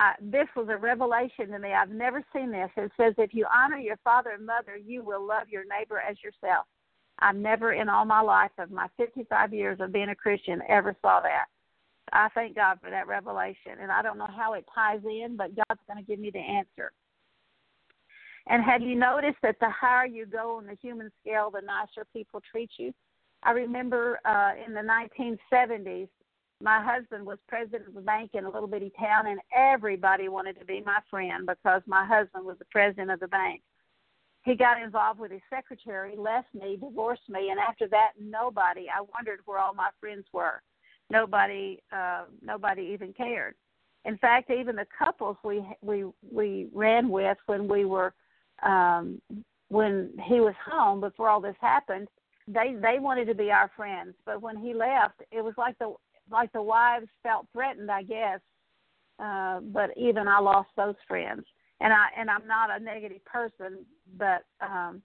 uh, 0.00 0.12
this 0.20 0.48
was 0.56 0.68
a 0.68 0.76
revelation 0.76 1.50
to 1.50 1.58
me. 1.58 1.72
I've 1.72 1.90
never 1.90 2.24
seen 2.32 2.50
this. 2.50 2.70
It 2.76 2.90
says, 2.96 3.14
"If 3.18 3.34
you 3.34 3.46
honor 3.54 3.76
your 3.76 3.98
father 3.98 4.30
and 4.30 4.46
mother, 4.46 4.76
you 4.76 5.04
will 5.04 5.22
love 5.22 5.48
your 5.48 5.64
neighbor 5.64 6.00
as 6.00 6.20
yourself." 6.22 6.66
I've 7.18 7.36
never, 7.36 7.72
in 7.72 7.88
all 7.90 8.06
my 8.06 8.22
life 8.22 8.52
of 8.58 8.70
my 8.70 8.88
55 8.96 9.52
years 9.52 9.78
of 9.80 9.92
being 9.92 10.08
a 10.08 10.14
Christian, 10.14 10.62
ever 10.68 10.96
saw 11.02 11.20
that. 11.20 11.46
I 12.12 12.28
thank 12.30 12.56
God 12.56 12.80
for 12.80 12.90
that 12.90 13.06
revelation. 13.06 13.78
And 13.80 13.92
I 13.92 14.00
don't 14.02 14.18
know 14.18 14.26
how 14.26 14.54
it 14.54 14.64
ties 14.74 15.04
in, 15.04 15.36
but 15.36 15.54
God's 15.54 15.80
going 15.86 16.02
to 16.02 16.10
give 16.10 16.18
me 16.18 16.30
the 16.30 16.38
answer. 16.38 16.92
And 18.46 18.64
have 18.64 18.80
you 18.80 18.94
noticed 18.94 19.36
that 19.42 19.60
the 19.60 19.70
higher 19.70 20.06
you 20.06 20.24
go 20.24 20.56
on 20.56 20.66
the 20.66 20.76
human 20.80 21.12
scale, 21.20 21.50
the 21.50 21.60
nicer 21.60 22.06
people 22.12 22.40
treat 22.50 22.70
you? 22.78 22.92
I 23.42 23.52
remember 23.52 24.18
uh, 24.24 24.52
in 24.66 24.72
the 24.72 24.80
1970s, 24.80 26.08
my 26.62 26.82
husband 26.82 27.24
was 27.24 27.38
president 27.48 27.88
of 27.88 27.96
a 27.96 28.00
bank 28.00 28.30
in 28.34 28.44
a 28.44 28.50
little 28.50 28.68
bitty 28.68 28.92
town, 28.98 29.26
and 29.26 29.40
everybody 29.56 30.28
wanted 30.28 30.58
to 30.58 30.64
be 30.64 30.82
my 30.84 30.98
friend 31.10 31.46
because 31.46 31.82
my 31.86 32.04
husband 32.04 32.44
was 32.44 32.58
the 32.58 32.66
president 32.66 33.10
of 33.10 33.20
the 33.20 33.28
bank. 33.28 33.62
He 34.44 34.54
got 34.54 34.80
involved 34.80 35.20
with 35.20 35.32
his 35.32 35.42
secretary, 35.50 36.16
left 36.16 36.54
me, 36.54 36.76
divorced 36.76 37.28
me, 37.28 37.50
and 37.50 37.60
after 37.60 37.86
that, 37.88 38.12
nobody. 38.18 38.86
I 38.88 39.00
wondered 39.00 39.40
where 39.44 39.58
all 39.58 39.74
my 39.74 39.90
friends 40.00 40.24
were 40.32 40.62
nobody 41.10 41.78
uh, 41.92 42.24
nobody 42.42 42.82
even 42.92 43.12
cared. 43.12 43.54
In 44.04 44.16
fact, 44.18 44.50
even 44.50 44.76
the 44.76 44.86
couples 44.96 45.36
we 45.44 45.62
we 45.82 46.04
we 46.32 46.68
ran 46.72 47.08
with 47.08 47.36
when 47.46 47.68
we 47.68 47.84
were 47.84 48.14
um, 48.64 49.20
when 49.68 50.10
he 50.24 50.40
was 50.40 50.54
home 50.64 51.00
before 51.00 51.28
all 51.28 51.40
this 51.40 51.56
happened, 51.60 52.08
they 52.48 52.74
they 52.80 52.98
wanted 52.98 53.26
to 53.26 53.34
be 53.34 53.50
our 53.50 53.70
friends. 53.76 54.14
But 54.24 54.40
when 54.40 54.56
he 54.56 54.72
left, 54.72 55.22
it 55.30 55.42
was 55.42 55.54
like 55.58 55.78
the 55.78 55.94
like 56.30 56.52
the 56.52 56.62
wives 56.62 57.08
felt 57.22 57.46
threatened, 57.52 57.90
I 57.90 58.02
guess. 58.02 58.40
Uh, 59.18 59.60
but 59.60 59.90
even 59.96 60.26
I 60.28 60.38
lost 60.40 60.70
those 60.76 60.94
friends, 61.06 61.44
and 61.80 61.92
I 61.92 62.06
and 62.16 62.30
I'm 62.30 62.46
not 62.46 62.70
a 62.70 62.82
negative 62.82 63.24
person, 63.24 63.84
but 64.16 64.44
um, 64.60 65.02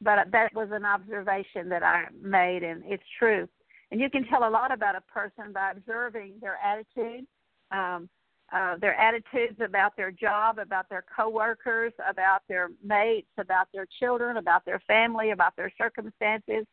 but 0.00 0.30
that 0.32 0.54
was 0.54 0.68
an 0.72 0.84
observation 0.84 1.68
that 1.68 1.82
I 1.82 2.04
made, 2.22 2.62
and 2.62 2.82
it's 2.86 3.04
true. 3.18 3.46
And 3.90 4.00
you 4.00 4.08
can 4.08 4.24
tell 4.24 4.48
a 4.48 4.50
lot 4.50 4.72
about 4.72 4.94
a 4.96 5.02
person 5.02 5.52
by 5.52 5.72
observing 5.72 6.34
their 6.40 6.58
attitude, 6.64 7.26
um, 7.70 8.08
uh, 8.52 8.76
their 8.78 8.94
attitudes 8.94 9.60
about 9.62 9.96
their 9.96 10.10
job, 10.10 10.58
about 10.58 10.88
their 10.88 11.04
coworkers, 11.14 11.92
about 12.08 12.42
their 12.48 12.70
mates, 12.84 13.30
about 13.38 13.68
their 13.72 13.86
children, 13.98 14.36
about 14.36 14.64
their 14.64 14.80
family, 14.86 15.30
about 15.30 15.54
their 15.56 15.72
circumstances, 15.76 16.64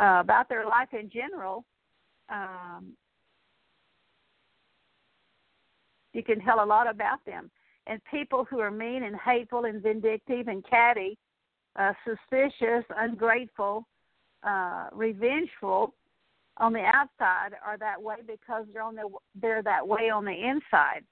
uh, 0.00 0.18
about 0.20 0.48
their 0.48 0.64
life 0.64 0.88
in 0.92 1.10
general. 1.10 1.64
Um, 2.28 2.92
you 6.12 6.22
can 6.22 6.40
tell 6.40 6.62
a 6.62 6.66
lot 6.66 6.88
about 6.88 7.24
them. 7.24 7.50
And 7.86 8.00
people 8.10 8.44
who 8.44 8.60
are 8.60 8.70
mean 8.70 9.02
and 9.02 9.16
hateful 9.16 9.64
and 9.64 9.82
vindictive 9.82 10.48
and 10.48 10.64
catty, 10.68 11.18
uh, 11.76 11.92
suspicious, 12.04 12.84
ungrateful, 12.96 13.86
uh, 14.44 14.88
revengeful, 14.92 15.94
on 16.58 16.72
the 16.72 16.80
outside 16.80 17.56
are 17.64 17.78
that 17.78 18.00
way 18.00 18.16
because 18.26 18.66
they're 18.72 18.82
on 18.82 18.94
the 18.94 19.08
they're 19.40 19.62
that 19.62 19.86
way 19.86 20.10
on 20.10 20.24
the 20.24 20.32
inside. 20.32 21.02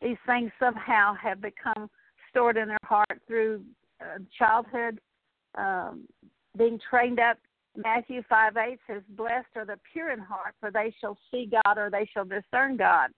These 0.00 0.16
things 0.26 0.50
somehow 0.58 1.14
have 1.14 1.40
become 1.40 1.88
stored 2.30 2.56
in 2.56 2.68
their 2.68 2.78
heart 2.84 3.20
through 3.26 3.62
uh, 4.00 4.18
childhood, 4.36 5.00
um, 5.56 6.06
being 6.56 6.78
trained 6.88 7.20
up. 7.20 7.38
Matthew 7.76 8.22
five 8.28 8.56
eight 8.56 8.78
says, 8.86 9.02
"Blessed 9.10 9.56
are 9.56 9.64
the 9.64 9.78
pure 9.92 10.12
in 10.12 10.18
heart, 10.18 10.54
for 10.60 10.70
they 10.70 10.94
shall 11.00 11.16
see 11.30 11.50
God, 11.50 11.78
or 11.78 11.90
they 11.90 12.08
shall 12.12 12.24
discern 12.24 12.76
God." 12.76 13.10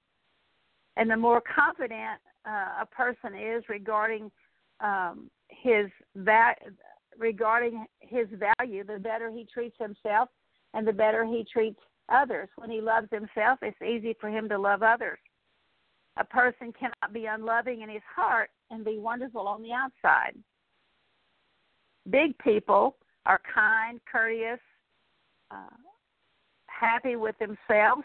And 0.96 1.10
the 1.10 1.16
more 1.16 1.40
confident 1.40 2.20
uh, 2.46 2.82
a 2.82 2.86
person 2.90 3.36
is 3.36 3.64
regarding 3.68 4.30
um, 4.80 5.30
his 5.48 5.86
va- 6.16 6.54
regarding 7.18 7.86
his 8.00 8.28
value, 8.58 8.84
the 8.84 8.98
better 8.98 9.30
he 9.30 9.46
treats 9.52 9.76
himself 9.78 10.28
and 10.74 10.86
the 10.86 10.92
better 10.92 11.24
he 11.24 11.46
treats 11.52 11.80
others. 12.08 12.48
When 12.56 12.70
he 12.70 12.80
loves 12.80 13.08
himself, 13.10 13.60
it's 13.62 13.80
easy 13.82 14.16
for 14.20 14.28
him 14.28 14.48
to 14.48 14.58
love 14.58 14.82
others. 14.82 15.18
A 16.16 16.24
person 16.24 16.72
cannot 16.78 17.12
be 17.12 17.26
unloving 17.26 17.82
in 17.82 17.88
his 17.88 18.02
heart 18.14 18.50
and 18.70 18.84
be 18.84 18.98
wonderful 18.98 19.48
on 19.48 19.62
the 19.62 19.72
outside. 19.72 20.36
Big 22.10 22.36
people 22.38 22.96
are 23.26 23.40
kind, 23.52 24.00
courteous, 24.10 24.60
uh, 25.50 25.76
happy 26.66 27.16
with 27.16 27.37
themselves. 27.38 28.04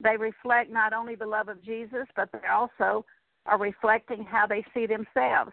They 0.00 0.16
reflect 0.16 0.70
not 0.70 0.92
only 0.92 1.16
the 1.16 1.26
love 1.26 1.48
of 1.48 1.62
Jesus, 1.64 2.06
but 2.14 2.30
they 2.32 2.46
also 2.50 3.04
are 3.46 3.58
reflecting 3.58 4.24
how 4.24 4.46
they 4.46 4.64
see 4.74 4.86
themselves 4.86 5.52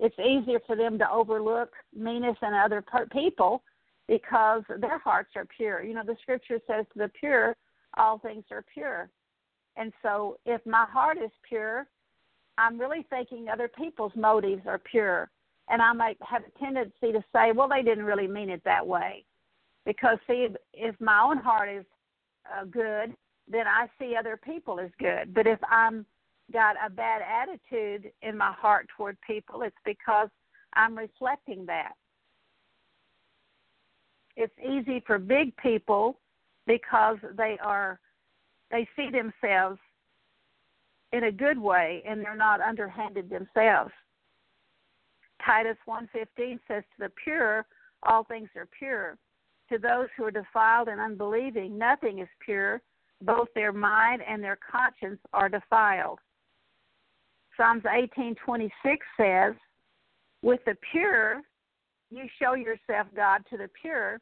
it's 0.00 0.18
easier 0.18 0.60
for 0.66 0.76
them 0.76 0.98
to 0.98 1.10
overlook 1.10 1.72
meanness 1.94 2.36
in 2.42 2.54
other 2.54 2.80
per- 2.80 3.06
people 3.06 3.62
because 4.08 4.62
their 4.78 4.98
hearts 4.98 5.30
are 5.36 5.44
pure. 5.44 5.82
You 5.82 5.94
know, 5.94 6.02
the 6.04 6.16
scripture 6.22 6.58
says 6.66 6.86
to 6.94 6.98
the 6.98 7.10
pure, 7.20 7.54
all 7.96 8.18
things 8.18 8.44
are 8.50 8.64
pure. 8.72 9.10
And 9.76 9.92
so 10.02 10.38
if 10.46 10.64
my 10.66 10.86
heart 10.90 11.18
is 11.18 11.30
pure, 11.46 11.86
I'm 12.56 12.80
really 12.80 13.06
thinking 13.10 13.48
other 13.48 13.68
people's 13.68 14.12
motives 14.16 14.62
are 14.66 14.78
pure. 14.78 15.30
And 15.70 15.80
I 15.80 15.92
might 15.92 16.18
have 16.22 16.42
a 16.42 16.58
tendency 16.58 17.12
to 17.12 17.22
say, 17.32 17.52
well, 17.52 17.68
they 17.68 17.82
didn't 17.82 18.04
really 18.04 18.26
mean 18.26 18.50
it 18.50 18.62
that 18.64 18.86
way. 18.86 19.24
Because, 19.86 20.18
see, 20.26 20.48
if 20.74 21.00
my 21.00 21.22
own 21.22 21.38
heart 21.38 21.68
is 21.68 21.84
uh, 22.46 22.64
good, 22.64 23.14
then 23.48 23.66
I 23.66 23.88
see 23.98 24.16
other 24.18 24.36
people 24.36 24.80
as 24.80 24.90
good. 24.98 25.32
But 25.32 25.46
if 25.46 25.58
I'm 25.68 26.04
got 26.52 26.76
a 26.84 26.90
bad 26.90 27.22
attitude 27.22 28.10
in 28.22 28.36
my 28.36 28.52
heart 28.52 28.88
toward 28.96 29.16
people, 29.20 29.62
it's 29.62 29.76
because 29.84 30.28
I'm 30.74 30.96
reflecting 30.96 31.66
that. 31.66 31.92
It's 34.36 34.54
easy 34.58 35.02
for 35.06 35.18
big 35.18 35.56
people 35.56 36.18
because 36.66 37.18
they 37.36 37.58
are 37.62 38.00
they 38.70 38.88
see 38.96 39.10
themselves 39.10 39.78
in 41.12 41.24
a 41.24 41.32
good 41.32 41.58
way 41.58 42.02
and 42.06 42.24
they're 42.24 42.36
not 42.36 42.60
underhanded 42.60 43.28
themselves. 43.28 43.90
Titus 45.44 45.76
1:15 45.86 46.60
says 46.66 46.84
to 46.92 46.98
the 46.98 47.10
pure 47.22 47.66
all 48.04 48.24
things 48.24 48.48
are 48.56 48.66
pure. 48.66 49.18
To 49.70 49.78
those 49.78 50.08
who 50.16 50.24
are 50.24 50.30
defiled 50.30 50.88
and 50.88 51.00
unbelieving 51.00 51.78
nothing 51.78 52.18
is 52.18 52.28
pure, 52.40 52.82
both 53.22 53.48
their 53.54 53.72
mind 53.72 54.22
and 54.22 54.42
their 54.42 54.56
conscience 54.56 55.20
are 55.32 55.48
defiled. 55.48 56.18
Psalms 57.56 57.84
18:26 57.84 59.06
says, 59.16 59.54
"With 60.42 60.64
the 60.64 60.74
pure, 60.76 61.42
you 62.10 62.28
show 62.38 62.54
yourself 62.54 63.06
God 63.14 63.44
to 63.46 63.56
the 63.56 63.68
pure. 63.68 64.20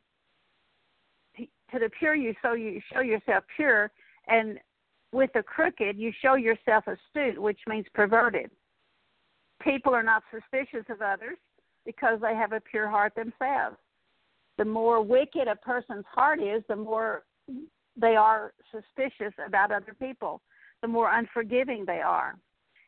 To 1.37 1.79
the 1.79 1.91
pure, 1.91 2.15
you 2.15 2.35
show 2.43 2.55
you 2.55 2.81
show 2.93 3.01
yourself 3.01 3.45
pure, 3.55 3.91
and 4.27 4.61
with 5.13 5.33
the 5.33 5.43
crooked, 5.43 5.97
you 5.97 6.13
show 6.13 6.35
yourself 6.35 6.87
astute, 6.87 7.39
which 7.41 7.61
means 7.67 7.87
perverted. 7.91 8.51
People 9.63 9.95
are 9.95 10.03
not 10.03 10.23
suspicious 10.33 10.85
of 10.89 11.03
others 11.03 11.39
because 11.85 12.21
they 12.21 12.35
have 12.35 12.53
a 12.53 12.61
pure 12.61 12.89
heart 12.89 13.15
themselves. 13.15 13.77
the 14.59 14.65
more 14.65 15.01
wicked 15.01 15.47
a 15.49 15.57
person's 15.57 16.05
heart 16.13 16.41
is, 16.43 16.63
the 16.69 16.77
more 16.77 17.23
they 17.97 18.17
are 18.17 18.53
suspicious 18.71 19.33
about 19.47 19.71
other 19.71 19.95
people, 19.99 20.43
the 20.83 20.89
more 20.89 21.13
unforgiving 21.13 21.85
they 21.87 22.01
are. 22.01 22.37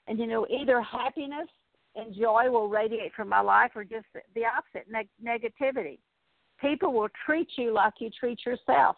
And 0.06 0.18
you 0.18 0.26
know, 0.26 0.46
either 0.48 0.82
happiness 0.82 1.48
and 1.94 2.14
joy 2.14 2.50
will 2.50 2.68
radiate 2.68 3.12
from 3.14 3.28
my 3.28 3.40
life 3.40 3.70
or 3.74 3.84
just 3.84 4.06
the 4.34 4.42
opposite 4.44 4.90
neg- 4.90 5.08
negativity. 5.24 5.98
People 6.60 6.92
will 6.92 7.08
treat 7.24 7.48
you 7.56 7.72
like 7.72 7.94
you 8.00 8.10
treat 8.10 8.44
yourself. 8.44 8.96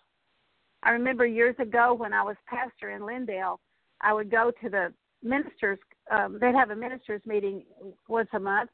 I 0.83 0.91
remember 0.91 1.27
years 1.27 1.55
ago 1.59 1.95
when 1.95 2.13
I 2.13 2.23
was 2.23 2.37
pastor 2.47 2.91
in 2.91 3.03
Lindale, 3.03 3.59
I 4.01 4.13
would 4.13 4.31
go 4.31 4.51
to 4.63 4.69
the 4.69 4.93
ministers, 5.23 5.79
um, 6.11 6.39
they'd 6.41 6.55
have 6.55 6.71
a 6.71 6.77
ministers 6.77 7.23
meeting 7.27 7.65
once 8.09 8.29
a 8.35 8.41
month. 8.41 8.71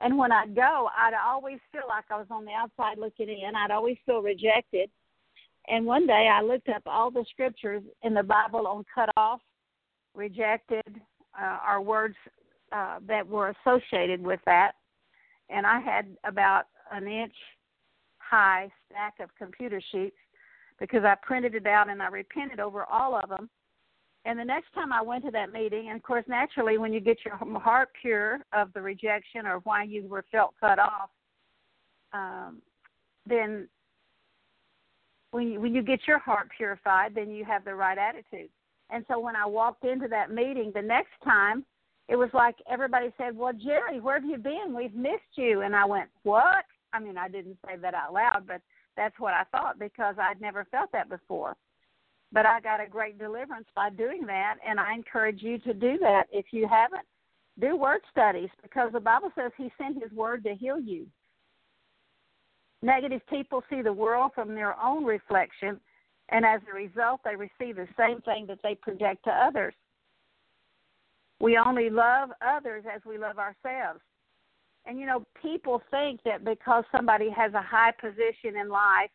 And 0.00 0.16
when 0.16 0.30
I'd 0.30 0.54
go, 0.54 0.88
I'd 0.96 1.14
always 1.14 1.58
feel 1.72 1.82
like 1.88 2.04
I 2.10 2.16
was 2.16 2.28
on 2.30 2.44
the 2.44 2.52
outside 2.52 2.98
looking 2.98 3.28
in. 3.28 3.56
I'd 3.56 3.72
always 3.72 3.96
feel 4.06 4.22
rejected. 4.22 4.90
And 5.66 5.84
one 5.84 6.06
day 6.06 6.30
I 6.32 6.40
looked 6.40 6.68
up 6.68 6.82
all 6.86 7.10
the 7.10 7.24
scriptures 7.30 7.82
in 8.02 8.14
the 8.14 8.22
Bible 8.22 8.66
on 8.66 8.84
cut 8.94 9.10
off, 9.16 9.40
rejected, 10.14 11.00
uh, 11.38 11.80
words 11.80 12.16
uh, 12.72 12.98
that 13.06 13.26
were 13.26 13.54
associated 13.64 14.22
with 14.22 14.40
that. 14.46 14.72
And 15.50 15.66
I 15.66 15.80
had 15.80 16.16
about 16.24 16.64
an 16.92 17.06
inch 17.06 17.34
high 18.18 18.70
stack 18.86 19.14
of 19.20 19.30
computer 19.36 19.80
sheets 19.92 20.16
because 20.78 21.04
I 21.04 21.14
printed 21.22 21.54
it 21.54 21.66
out 21.66 21.88
and 21.88 22.02
I 22.02 22.08
repented 22.08 22.60
over 22.60 22.84
all 22.84 23.14
of 23.14 23.28
them. 23.28 23.48
And 24.28 24.38
the 24.38 24.44
next 24.44 24.74
time 24.74 24.92
I 24.92 25.00
went 25.00 25.24
to 25.24 25.30
that 25.30 25.54
meeting, 25.54 25.88
and 25.88 25.96
of 25.96 26.02
course, 26.02 26.24
naturally, 26.28 26.76
when 26.76 26.92
you 26.92 27.00
get 27.00 27.16
your 27.24 27.36
heart 27.58 27.88
pure 27.98 28.40
of 28.52 28.70
the 28.74 28.82
rejection 28.82 29.46
or 29.46 29.60
why 29.60 29.84
you 29.84 30.06
were 30.06 30.22
felt 30.30 30.52
cut 30.60 30.78
off, 30.78 31.08
um, 32.12 32.60
then 33.26 33.66
when 35.30 35.48
you, 35.48 35.60
when 35.62 35.74
you 35.74 35.80
get 35.80 36.00
your 36.06 36.18
heart 36.18 36.50
purified, 36.54 37.14
then 37.14 37.30
you 37.30 37.42
have 37.46 37.64
the 37.64 37.74
right 37.74 37.96
attitude. 37.96 38.50
And 38.90 39.02
so 39.08 39.18
when 39.18 39.34
I 39.34 39.46
walked 39.46 39.86
into 39.86 40.08
that 40.08 40.30
meeting 40.30 40.72
the 40.74 40.82
next 40.82 41.14
time, 41.24 41.64
it 42.06 42.16
was 42.16 42.28
like 42.34 42.56
everybody 42.70 43.10
said, 43.16 43.34
"Well, 43.34 43.54
Geri, 43.54 43.98
where 43.98 44.20
have 44.20 44.28
you 44.28 44.36
been? 44.36 44.74
We've 44.76 44.94
missed 44.94 45.36
you." 45.36 45.62
And 45.62 45.74
I 45.74 45.86
went, 45.86 46.10
"What?" 46.24 46.66
I 46.92 47.00
mean, 47.00 47.16
I 47.16 47.28
didn't 47.28 47.56
say 47.66 47.76
that 47.76 47.94
out 47.94 48.12
loud, 48.12 48.44
but 48.46 48.60
that's 48.94 49.18
what 49.18 49.32
I 49.32 49.44
thought 49.52 49.78
because 49.78 50.16
I'd 50.18 50.40
never 50.42 50.66
felt 50.66 50.92
that 50.92 51.08
before. 51.08 51.56
But 52.32 52.46
I 52.46 52.60
got 52.60 52.80
a 52.80 52.86
great 52.86 53.18
deliverance 53.18 53.68
by 53.74 53.90
doing 53.90 54.26
that, 54.26 54.56
and 54.66 54.78
I 54.78 54.94
encourage 54.94 55.42
you 55.42 55.58
to 55.60 55.72
do 55.72 55.98
that 55.98 56.24
if 56.30 56.46
you 56.50 56.68
haven't. 56.68 57.06
Do 57.58 57.76
word 57.76 58.00
studies 58.10 58.50
because 58.62 58.92
the 58.92 59.00
Bible 59.00 59.32
says 59.34 59.50
He 59.56 59.72
sent 59.78 60.02
His 60.02 60.12
word 60.12 60.44
to 60.44 60.54
heal 60.54 60.78
you. 60.78 61.06
Negative 62.82 63.22
people 63.28 63.64
see 63.68 63.82
the 63.82 63.92
world 63.92 64.32
from 64.34 64.54
their 64.54 64.80
own 64.80 65.04
reflection, 65.04 65.80
and 66.28 66.44
as 66.44 66.60
a 66.70 66.76
result, 66.76 67.20
they 67.24 67.34
receive 67.34 67.76
the 67.76 67.88
same 67.98 68.20
thing 68.20 68.46
that 68.46 68.58
they 68.62 68.74
project 68.74 69.24
to 69.24 69.30
others. 69.30 69.74
We 71.40 71.56
only 71.56 71.88
love 71.88 72.30
others 72.46 72.84
as 72.92 73.00
we 73.06 73.16
love 73.16 73.38
ourselves. 73.38 74.00
And 74.86 74.98
you 74.98 75.06
know, 75.06 75.24
people 75.42 75.82
think 75.90 76.20
that 76.24 76.44
because 76.44 76.84
somebody 76.90 77.30
has 77.30 77.52
a 77.54 77.62
high 77.62 77.92
position 78.00 78.56
in 78.60 78.68
life, 78.68 79.10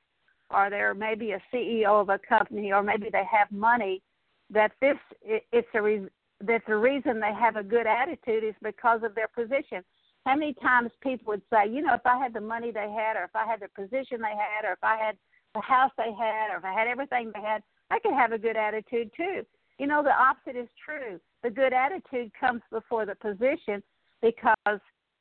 or 0.49 0.69
they're 0.69 0.93
maybe 0.93 1.31
a 1.31 1.41
CEO 1.53 2.01
of 2.01 2.09
a 2.09 2.19
company, 2.19 2.71
or 2.71 2.83
maybe 2.83 3.09
they 3.11 3.23
have 3.29 3.51
money, 3.51 4.01
that 4.49 4.71
this 4.81 4.97
it's 5.23 5.67
a 5.73 5.81
re, 5.81 6.07
that 6.41 6.61
the 6.67 6.75
reason 6.75 7.19
they 7.19 7.33
have 7.33 7.55
a 7.55 7.63
good 7.63 7.87
attitude 7.87 8.43
is 8.43 8.55
because 8.61 9.01
of 9.03 9.15
their 9.15 9.27
position. 9.27 9.83
How 10.25 10.35
many 10.35 10.53
times 10.53 10.91
people 11.01 11.31
would 11.31 11.41
say, 11.51 11.69
you 11.69 11.81
know, 11.81 11.93
if 11.93 12.05
I 12.05 12.17
had 12.17 12.33
the 12.33 12.41
money 12.41 12.71
they 12.71 12.91
had, 12.91 13.17
or 13.17 13.23
if 13.25 13.35
I 13.35 13.45
had 13.45 13.59
the 13.59 13.67
position 13.69 14.21
they 14.21 14.29
had, 14.29 14.65
or 14.67 14.73
if 14.73 14.83
I 14.83 14.97
had 14.97 15.17
the 15.53 15.61
house 15.61 15.91
they 15.97 16.13
had, 16.17 16.53
or 16.53 16.57
if 16.57 16.65
I 16.65 16.73
had 16.73 16.87
everything 16.87 17.31
they 17.33 17.41
had, 17.41 17.61
I 17.89 17.99
could 17.99 18.13
have 18.13 18.31
a 18.31 18.37
good 18.37 18.55
attitude 18.55 19.11
too. 19.15 19.45
You 19.79 19.87
know, 19.87 20.03
the 20.03 20.13
opposite 20.13 20.55
is 20.55 20.69
true. 20.83 21.19
The 21.43 21.49
good 21.49 21.73
attitude 21.73 22.31
comes 22.39 22.61
before 22.71 23.05
the 23.05 23.15
position 23.15 23.83
because 24.21 24.79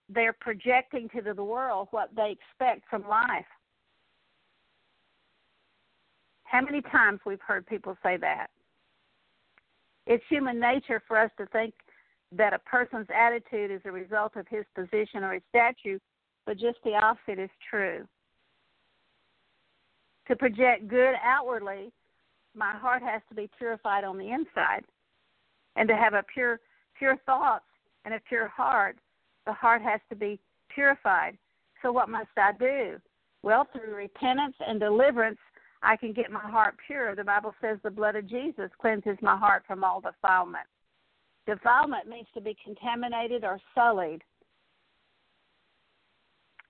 they're 0.09 0.37
projecting 0.41 1.09
to 1.11 1.23
the 1.23 1.43
world 1.43 1.89
what 1.91 2.11
they 2.15 2.37
expect 2.37 2.89
from 2.89 3.09
life. 3.09 3.47
How 6.53 6.61
many 6.61 6.83
times 6.83 7.19
we've 7.25 7.41
heard 7.41 7.67
people 7.67 7.97
say 8.03 8.19
that? 8.19 8.49
It's 10.07 10.23
human 10.29 10.61
nature 10.61 11.03
for 11.09 11.17
us 11.19 11.31
to 11.39 11.47
think 11.47 11.73
that 12.31 12.53
a 12.53 12.59
person's 12.59 13.07
attitude 13.15 13.71
is 13.71 13.81
a 13.87 13.91
result 13.91 14.37
of 14.37 14.47
his 14.49 14.67
position 14.75 15.25
or 15.25 15.33
his 15.33 15.43
stature, 15.49 15.99
but 16.45 16.59
just 16.59 16.77
the 16.85 16.93
opposite 16.93 17.39
is 17.39 17.49
true. 17.71 18.07
To 20.29 20.37
project 20.37 20.89
good 20.89 21.15
outwardly, 21.25 21.91
my 22.55 22.73
heart 22.73 23.03
has 23.03 23.23
to 23.31 23.35
be 23.35 23.49
purified 23.57 24.05
on 24.05 24.19
the 24.19 24.31
inside. 24.31 24.85
And 25.77 25.89
to 25.89 25.97
have 25.97 26.13
a 26.13 26.23
pure 26.35 26.61
pure 26.99 27.17
thoughts 27.25 27.65
and 28.05 28.13
a 28.13 28.21
pure 28.29 28.49
heart, 28.49 28.99
the 29.47 29.55
heart 29.55 29.81
has 29.81 30.01
to 30.11 30.17
be 30.17 30.39
purified. 30.69 31.39
So, 31.81 31.93
what 31.93 32.11
must 32.11 32.29
I 32.37 32.53
do? 32.59 33.01
Well, 33.43 33.67
through 33.73 33.95
repentance 33.95 34.55
and 34.61 34.79
deliverance, 34.79 35.39
I 35.83 35.97
can 35.97 36.13
get 36.13 36.31
my 36.31 36.41
heart 36.41 36.77
pure. 36.87 37.15
The 37.17 37.25
Bible 37.25 37.55
says 37.61 37.79
the 37.83 37.91
blood 37.91 38.15
of 38.17 38.29
Jesus 38.29 38.71
cleanses 38.81 39.17
my 39.21 39.37
heart 39.37 39.65
from 39.67 39.83
all 39.83 40.01
defilement. 40.01 40.67
Defilement 41.47 42.09
means 42.09 42.29
to 42.35 42.41
be 42.41 42.57
contaminated 42.65 43.43
or 43.43 43.61
sullied. 43.75 44.23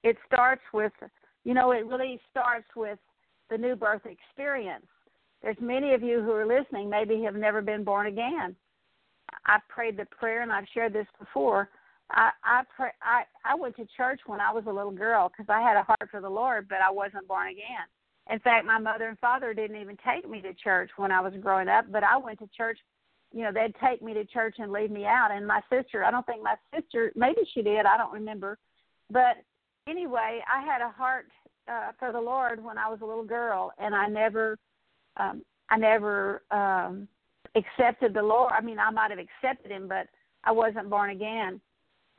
It 0.03 0.17
starts 0.27 0.63
with, 0.73 0.93
you 1.45 1.53
know, 1.53 1.73
it 1.73 1.87
really 1.87 2.19
starts 2.31 2.67
with 2.75 2.99
the 3.51 3.59
new 3.59 3.77
birth 3.77 4.03
experience. 4.07 4.87
There's 5.43 5.57
many 5.61 5.93
of 5.93 6.03
you 6.03 6.23
who 6.23 6.33
are 6.33 6.47
listening 6.47 6.89
maybe 6.89 7.23
have 7.23 7.35
never 7.35 7.61
been 7.61 7.85
born 7.85 8.07
again. 8.07 8.57
I've 9.47 9.67
prayed 9.69 9.97
the 9.97 10.07
prayer 10.07 10.43
and 10.43 10.53
I've 10.53 10.67
shared 10.73 10.93
this 10.93 11.07
before. 11.19 11.69
I 12.11 12.31
I 12.45 12.63
pray, 12.75 12.91
I 13.03 13.25
I 13.45 13.55
went 13.55 13.77
to 13.77 13.87
church 13.97 14.21
when 14.27 14.41
I 14.41 14.53
was 14.53 14.65
a 14.67 14.73
little 14.73 14.91
girl 14.91 15.29
because 15.29 15.47
I 15.49 15.61
had 15.61 15.77
a 15.77 15.83
heart 15.83 16.09
for 16.11 16.21
the 16.21 16.29
Lord, 16.29 16.69
but 16.69 16.79
I 16.79 16.91
wasn't 16.91 17.29
born 17.29 17.49
again. 17.49 17.87
In 18.31 18.39
fact, 18.41 18.67
my 18.67 18.79
mother 18.79 19.09
and 19.09 19.19
father 19.19 19.53
didn't 19.53 19.81
even 19.81 19.97
take 20.07 20.29
me 20.29 20.41
to 20.43 20.55
church 20.55 20.91
when 20.97 21.11
I 21.11 21.21
was 21.21 21.33
growing 21.41 21.69
up, 21.69 21.87
but 21.91 22.05
I 22.05 22.17
went 22.17 22.39
to 22.39 22.49
church. 22.57 22.79
You 23.33 23.43
know, 23.43 23.53
they'd 23.53 23.75
take 23.85 24.03
me 24.03 24.15
to 24.15 24.25
church 24.25 24.57
and 24.59 24.71
leave 24.71 24.91
me 24.91 25.07
out. 25.07 25.31
And 25.33 25.47
my 25.47 25.61
sister, 25.71 26.05
I 26.05 26.11
don't 26.11 26.25
think 26.27 26.43
my 26.43 26.55
sister, 26.75 27.13
maybe 27.17 27.41
she 27.53 27.63
did, 27.63 27.87
I 27.87 27.97
don't 27.97 28.13
remember. 28.13 28.59
But 29.11 29.43
anyway, 29.89 30.41
I 30.53 30.63
had 30.65 30.83
a 30.83 30.91
heart 30.91 31.29
uh, 31.69 31.93
for 31.99 32.13
the 32.13 32.21
Lord 32.21 32.63
when 32.63 32.79
I 32.79 32.89
was 32.89 33.01
a 33.03 33.07
little 33.07 33.25
girl, 33.25 33.73
and 33.79 33.95
I 33.95 34.07
never, 34.07 34.59
um, 35.17 35.43
I 35.71 35.79
never 35.79 36.43
um, 36.51 37.09
accepted 37.57 38.15
the 38.15 38.23
Lord. 38.23 38.53
I 38.57 38.61
mean, 38.61 38.79
I 38.79 38.91
might 38.91 39.11
have 39.11 39.19
accepted 39.19 39.71
Him, 39.71 39.89
but 39.89 40.07
I 40.45 40.53
wasn't 40.53 40.91
born 40.91 41.11
again 41.11 41.61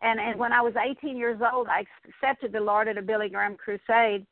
and 0.04 0.20
and 0.20 0.38
when 0.38 0.52
I 0.52 0.62
was 0.62 0.74
18 0.76 1.18
years 1.18 1.40
old, 1.54 1.68
I 1.68 1.86
accepted 2.08 2.52
the 2.52 2.60
Lord 2.60 2.88
at 2.88 2.98
a 2.98 3.02
Billy 3.02 3.30
Graham 3.30 3.56
crusade, 3.56 4.28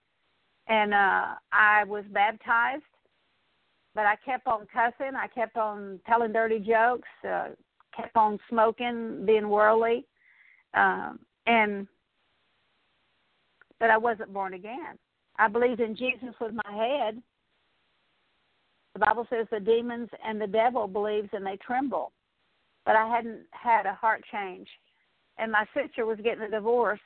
and 0.67 0.93
uh, 0.93 1.35
I 1.51 1.83
was 1.85 2.03
baptized. 2.11 2.83
But 3.93 4.05
I 4.05 4.15
kept 4.23 4.47
on 4.47 4.67
cussing. 4.73 5.15
I 5.15 5.27
kept 5.27 5.57
on 5.57 5.99
telling 6.07 6.31
dirty 6.31 6.59
jokes. 6.59 7.09
Uh, 7.27 7.49
kept 7.95 8.15
on 8.15 8.39
smoking, 8.49 9.25
being 9.25 9.49
worldly, 9.49 10.05
um, 10.73 11.19
and 11.45 11.85
but 13.79 13.89
I 13.89 13.97
wasn't 13.97 14.31
born 14.31 14.53
again. 14.53 14.97
I 15.37 15.49
believed 15.49 15.81
in 15.81 15.95
Jesus 15.95 16.33
with 16.39 16.53
my 16.53 16.71
head. 16.73 17.21
The 18.93 18.99
Bible 18.99 19.27
says 19.29 19.47
the 19.51 19.59
demons 19.59 20.09
and 20.25 20.39
the 20.39 20.47
devil 20.47 20.87
believes 20.87 21.29
and 21.33 21.45
they 21.45 21.57
tremble. 21.57 22.13
But 22.85 22.95
I 22.95 23.07
hadn't 23.07 23.41
had 23.51 23.85
a 23.85 23.93
heart 23.93 24.23
change 24.31 24.67
and 25.37 25.51
my 25.51 25.65
sister 25.75 26.05
was 26.05 26.19
getting 26.23 26.43
a 26.43 26.49
divorce, 26.49 26.99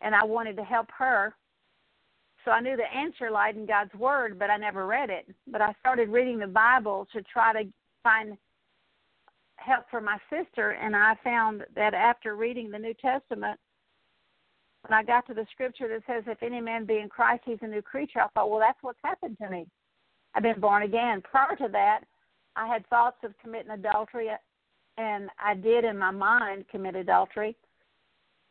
and 0.00 0.14
I 0.14 0.24
wanted 0.24 0.56
to 0.56 0.64
help 0.64 0.88
her. 0.98 1.34
So 2.44 2.50
I 2.50 2.60
knew 2.60 2.76
the 2.76 2.96
answer 2.96 3.30
lied 3.30 3.56
in 3.56 3.66
God's 3.66 3.94
Word, 3.94 4.38
but 4.38 4.50
I 4.50 4.56
never 4.56 4.86
read 4.86 5.10
it. 5.10 5.26
But 5.46 5.60
I 5.60 5.74
started 5.80 6.08
reading 6.08 6.38
the 6.38 6.46
Bible 6.46 7.06
to 7.12 7.22
try 7.22 7.52
to 7.52 7.68
find 8.02 8.36
help 9.56 9.84
for 9.90 10.00
my 10.00 10.16
sister, 10.30 10.70
and 10.70 10.96
I 10.96 11.14
found 11.22 11.64
that 11.74 11.92
after 11.92 12.34
reading 12.34 12.70
the 12.70 12.78
New 12.78 12.94
Testament, 12.94 13.60
when 14.86 14.98
I 14.98 15.02
got 15.02 15.26
to 15.26 15.34
the 15.34 15.46
scripture 15.52 15.86
that 15.88 16.02
says, 16.06 16.24
If 16.26 16.42
any 16.42 16.62
man 16.62 16.86
be 16.86 16.98
in 16.98 17.10
Christ, 17.10 17.42
he's 17.44 17.58
a 17.60 17.66
new 17.66 17.82
creature, 17.82 18.20
I 18.20 18.28
thought, 18.28 18.50
Well, 18.50 18.60
that's 18.60 18.78
what's 18.80 18.98
happened 19.04 19.36
to 19.42 19.50
me. 19.50 19.66
I've 20.34 20.42
been 20.42 20.60
born 20.60 20.82
again. 20.84 21.22
Prior 21.22 21.56
to 21.56 21.68
that, 21.72 22.00
I 22.56 22.66
had 22.66 22.86
thoughts 22.88 23.18
of 23.22 23.34
committing 23.42 23.70
adultery 23.70 24.30
and 25.00 25.30
I 25.38 25.54
did 25.54 25.84
in 25.84 25.96
my 25.96 26.10
mind 26.10 26.66
commit 26.70 26.94
adultery, 26.94 27.56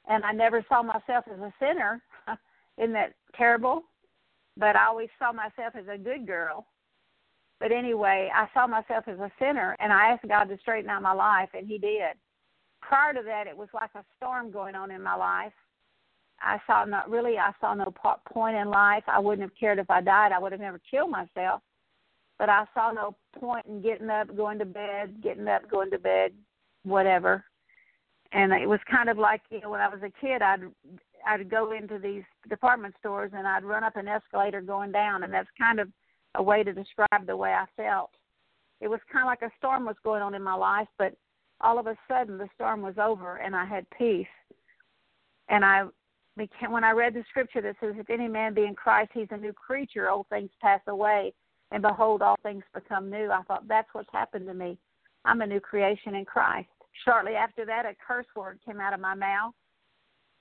and 0.07 0.23
I 0.23 0.31
never 0.31 0.65
saw 0.67 0.81
myself 0.81 1.25
as 1.31 1.39
a 1.39 1.53
sinner. 1.59 2.01
Isn't 2.79 2.93
that 2.93 3.13
terrible? 3.35 3.83
But 4.57 4.75
I 4.75 4.87
always 4.87 5.09
saw 5.19 5.31
myself 5.31 5.75
as 5.75 5.85
a 5.91 5.97
good 5.97 6.25
girl. 6.25 6.65
But 7.59 7.71
anyway, 7.71 8.31
I 8.33 8.47
saw 8.53 8.67
myself 8.67 9.03
as 9.07 9.19
a 9.19 9.31
sinner, 9.37 9.75
and 9.79 9.91
I 9.91 10.11
asked 10.11 10.27
God 10.27 10.45
to 10.45 10.57
straighten 10.59 10.89
out 10.89 11.01
my 11.01 11.11
life, 11.11 11.49
and 11.53 11.67
He 11.67 11.77
did. 11.77 12.15
Prior 12.81 13.13
to 13.13 13.21
that, 13.25 13.47
it 13.47 13.57
was 13.57 13.67
like 13.73 13.89
a 13.95 14.03
storm 14.15 14.49
going 14.49 14.75
on 14.75 14.91
in 14.91 15.03
my 15.03 15.15
life. 15.15 15.53
I 16.41 16.57
saw 16.65 16.85
not 16.85 17.09
really. 17.09 17.37
I 17.37 17.51
saw 17.59 17.73
no 17.73 17.93
point 18.31 18.55
in 18.55 18.69
life. 18.69 19.03
I 19.07 19.19
wouldn't 19.19 19.41
have 19.41 19.59
cared 19.59 19.77
if 19.77 19.89
I 19.89 19.99
died. 19.99 20.31
I 20.31 20.39
would 20.39 20.53
have 20.53 20.61
never 20.61 20.79
killed 20.89 21.11
myself. 21.11 21.61
But 22.37 22.47
I 22.47 22.63
saw 22.73 22.91
no 22.91 23.17
point 23.37 23.65
in 23.65 23.81
getting 23.81 24.09
up, 24.09 24.33
going 24.35 24.57
to 24.59 24.65
bed, 24.65 25.21
getting 25.21 25.49
up, 25.49 25.69
going 25.69 25.91
to 25.91 25.99
bed, 25.99 26.31
whatever. 26.83 27.43
And 28.31 28.53
it 28.53 28.69
was 28.69 28.79
kind 28.89 29.09
of 29.09 29.17
like 29.17 29.41
you 29.49 29.59
know 29.59 29.69
when 29.69 29.81
I 29.81 29.89
was 29.89 30.01
a 30.01 30.21
kid, 30.21 30.41
I'd 30.41 30.61
I'd 31.29 31.49
go 31.49 31.73
into 31.73 31.99
these 31.99 32.23
department 32.49 32.95
stores 32.99 33.31
and 33.35 33.47
I'd 33.47 33.63
run 33.63 33.83
up 33.83 33.95
an 33.97 34.07
escalator 34.07 34.61
going 34.61 34.91
down, 34.91 35.23
and 35.23 35.33
that's 35.33 35.49
kind 35.59 35.79
of 35.79 35.89
a 36.35 36.41
way 36.43 36.63
to 36.63 36.73
describe 36.73 37.25
the 37.25 37.37
way 37.37 37.53
I 37.53 37.65
felt. 37.77 38.09
It 38.81 38.87
was 38.87 38.99
kind 39.11 39.23
of 39.23 39.27
like 39.27 39.41
a 39.43 39.55
storm 39.57 39.85
was 39.85 39.95
going 40.03 40.21
on 40.21 40.33
in 40.33 40.41
my 40.41 40.55
life, 40.55 40.87
but 40.97 41.13
all 41.61 41.77
of 41.77 41.87
a 41.87 41.97
sudden 42.07 42.37
the 42.37 42.49
storm 42.55 42.81
was 42.81 42.95
over 42.97 43.37
and 43.37 43.55
I 43.55 43.65
had 43.65 43.85
peace. 43.91 44.27
And 45.49 45.63
I 45.63 45.83
became, 46.37 46.71
when 46.71 46.83
I 46.83 46.91
read 46.91 47.13
the 47.13 47.23
scripture 47.29 47.61
that 47.61 47.75
says, 47.79 47.95
"If 47.97 48.09
any 48.09 48.27
man 48.27 48.53
be 48.53 48.65
in 48.65 48.75
Christ, 48.75 49.11
he's 49.13 49.27
a 49.31 49.37
new 49.37 49.53
creature. 49.53 50.09
Old 50.09 50.27
things 50.29 50.51
pass 50.61 50.81
away, 50.87 51.33
and 51.71 51.81
behold, 51.81 52.21
all 52.21 52.37
things 52.41 52.63
become 52.73 53.09
new." 53.09 53.29
I 53.31 53.41
thought 53.43 53.67
that's 53.67 53.93
what's 53.93 54.11
happened 54.11 54.47
to 54.47 54.53
me. 54.53 54.77
I'm 55.25 55.41
a 55.41 55.47
new 55.47 55.59
creation 55.59 56.15
in 56.15 56.25
Christ. 56.25 56.69
Shortly 57.03 57.35
after 57.35 57.65
that, 57.65 57.85
a 57.85 57.95
curse 57.95 58.27
word 58.35 58.59
came 58.65 58.79
out 58.79 58.93
of 58.93 58.99
my 58.99 59.15
mouth, 59.15 59.53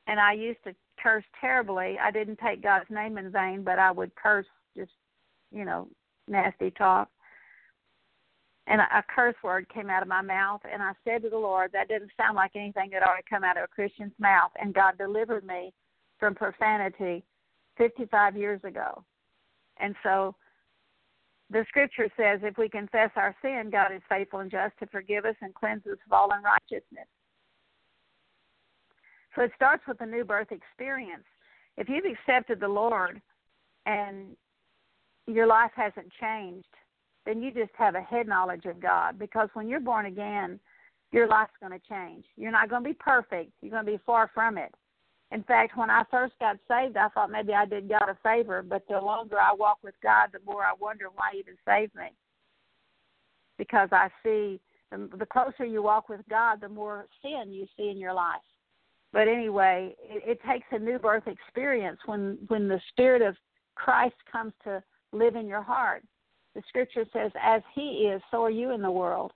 and 0.08 0.18
I 0.18 0.32
used 0.32 0.62
to 0.64 0.74
curse 1.00 1.24
terribly. 1.40 1.96
I 2.02 2.10
didn't 2.10 2.40
take 2.44 2.62
God's 2.62 2.90
name 2.90 3.18
in 3.18 3.30
vain, 3.30 3.62
but 3.62 3.78
I 3.78 3.92
would 3.92 4.12
curse 4.16 4.46
just, 4.76 4.90
you 5.52 5.64
know, 5.64 5.86
nasty 6.26 6.72
talk 6.72 7.08
and 8.68 8.80
a, 8.80 9.02
curse 9.14 9.34
word 9.42 9.66
came 9.72 9.88
out 9.88 10.02
of 10.02 10.08
my 10.08 10.20
mouth 10.20 10.60
and 10.70 10.82
I 10.82 10.92
said 11.04 11.22
to 11.22 11.30
the 11.30 11.38
Lord, 11.38 11.70
that 11.72 11.88
didn't 11.88 12.10
sound 12.16 12.36
like 12.36 12.52
anything 12.54 12.90
that 12.92 13.02
ought 13.02 13.16
to 13.16 13.22
come 13.28 13.44
out 13.44 13.56
of 13.56 13.64
a 13.64 13.68
Christian's 13.68 14.12
mouth 14.18 14.50
and 14.60 14.74
God 14.74 14.98
delivered 14.98 15.44
me 15.44 15.72
from 16.18 16.34
profanity 16.34 17.24
55 17.78 18.36
years 18.36 18.60
ago. 18.64 19.02
And 19.78 19.94
so 20.02 20.34
the 21.50 21.64
scripture 21.68 22.08
says 22.16 22.40
if 22.42 22.58
we 22.58 22.68
confess 22.68 23.10
our 23.16 23.34
sin, 23.40 23.70
God 23.72 23.92
is 23.94 24.02
faithful 24.08 24.40
and 24.40 24.50
just 24.50 24.78
to 24.80 24.86
forgive 24.86 25.24
us 25.24 25.36
and 25.40 25.54
cleanse 25.54 25.86
us 25.86 25.98
of 26.06 26.12
all 26.12 26.30
unrighteousness. 26.32 27.08
So 29.38 29.44
it 29.44 29.52
starts 29.54 29.84
with 29.86 30.00
a 30.00 30.06
new 30.06 30.24
birth 30.24 30.48
experience. 30.50 31.22
If 31.76 31.88
you've 31.88 32.04
accepted 32.04 32.58
the 32.58 32.66
Lord 32.66 33.22
and 33.86 34.36
your 35.28 35.46
life 35.46 35.70
hasn't 35.76 36.08
changed, 36.20 36.66
then 37.24 37.40
you 37.40 37.52
just 37.52 37.70
have 37.78 37.94
a 37.94 38.00
head 38.00 38.26
knowledge 38.26 38.64
of 38.64 38.80
God. 38.80 39.16
Because 39.16 39.48
when 39.54 39.68
you're 39.68 39.78
born 39.78 40.06
again, 40.06 40.58
your 41.12 41.28
life's 41.28 41.52
going 41.60 41.72
to 41.72 41.88
change. 41.88 42.24
You're 42.36 42.50
not 42.50 42.68
going 42.68 42.82
to 42.82 42.88
be 42.88 42.96
perfect. 42.98 43.52
You're 43.62 43.70
going 43.70 43.86
to 43.86 43.92
be 43.92 44.00
far 44.04 44.28
from 44.34 44.58
it. 44.58 44.74
In 45.30 45.44
fact, 45.44 45.76
when 45.76 45.88
I 45.88 46.02
first 46.10 46.34
got 46.40 46.56
saved, 46.66 46.96
I 46.96 47.08
thought 47.10 47.30
maybe 47.30 47.52
I 47.54 47.64
did 47.64 47.88
God 47.88 48.08
a 48.08 48.18
favor, 48.24 48.62
but 48.62 48.82
the 48.88 48.98
longer 48.98 49.38
I 49.38 49.52
walk 49.54 49.78
with 49.84 49.94
God, 50.02 50.30
the 50.32 50.40
more 50.44 50.64
I 50.64 50.72
wonder 50.80 51.10
why 51.14 51.30
He 51.32 51.38
even 51.38 51.54
saved 51.64 51.94
me. 51.94 52.08
Because 53.56 53.90
I 53.92 54.08
see 54.24 54.58
the, 54.90 55.08
the 55.16 55.26
closer 55.26 55.64
you 55.64 55.82
walk 55.82 56.08
with 56.08 56.22
God, 56.28 56.60
the 56.60 56.68
more 56.68 57.06
sin 57.22 57.52
you 57.52 57.66
see 57.76 57.88
in 57.90 57.98
your 57.98 58.14
life. 58.14 58.40
But 59.12 59.28
anyway, 59.28 59.94
it, 60.00 60.38
it 60.38 60.40
takes 60.48 60.66
a 60.70 60.78
new 60.78 60.98
birth 60.98 61.26
experience 61.26 61.98
when 62.06 62.38
when 62.48 62.68
the 62.68 62.80
Spirit 62.90 63.22
of 63.22 63.36
Christ 63.74 64.16
comes 64.30 64.52
to 64.64 64.82
live 65.12 65.36
in 65.36 65.46
your 65.46 65.62
heart 65.62 66.02
the 66.58 66.64
scripture 66.68 67.04
says, 67.12 67.30
as 67.40 67.62
he 67.72 68.10
is, 68.12 68.20
so 68.32 68.42
are 68.42 68.50
you 68.50 68.72
in 68.72 68.82
the 68.82 68.90
world. 68.90 69.32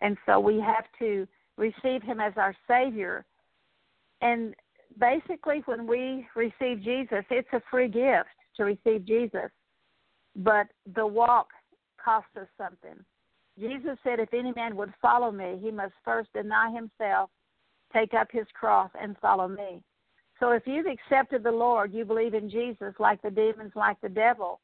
And 0.00 0.16
so 0.26 0.40
we 0.40 0.58
have 0.58 0.86
to 0.98 1.28
receive 1.56 2.02
him 2.02 2.18
as 2.18 2.32
our 2.36 2.52
Savior. 2.66 3.24
And 4.22 4.52
basically, 4.98 5.62
when 5.66 5.86
we 5.86 6.26
receive 6.34 6.82
Jesus, 6.82 7.24
it's 7.30 7.48
a 7.52 7.62
free 7.70 7.86
gift 7.86 8.30
to 8.56 8.64
receive 8.64 9.06
Jesus. 9.06 9.50
But 10.34 10.66
the 10.96 11.06
walk 11.06 11.46
costs 12.04 12.36
us 12.36 12.48
something. 12.58 13.04
Jesus 13.56 13.96
said, 14.02 14.18
If 14.18 14.34
any 14.34 14.52
man 14.56 14.74
would 14.74 14.92
follow 15.00 15.30
me, 15.30 15.60
he 15.62 15.70
must 15.70 15.92
first 16.04 16.32
deny 16.32 16.72
himself, 16.72 17.30
take 17.92 18.14
up 18.14 18.28
his 18.30 18.46
cross, 18.58 18.90
and 19.00 19.16
follow 19.18 19.48
me. 19.48 19.82
So 20.40 20.50
if 20.50 20.64
you've 20.66 20.86
accepted 20.86 21.42
the 21.44 21.52
Lord, 21.52 21.92
you 21.92 22.04
believe 22.04 22.34
in 22.34 22.50
Jesus 22.50 22.94
like 22.98 23.22
the 23.22 23.30
demons, 23.30 23.72
like 23.76 24.00
the 24.00 24.08
devil, 24.08 24.60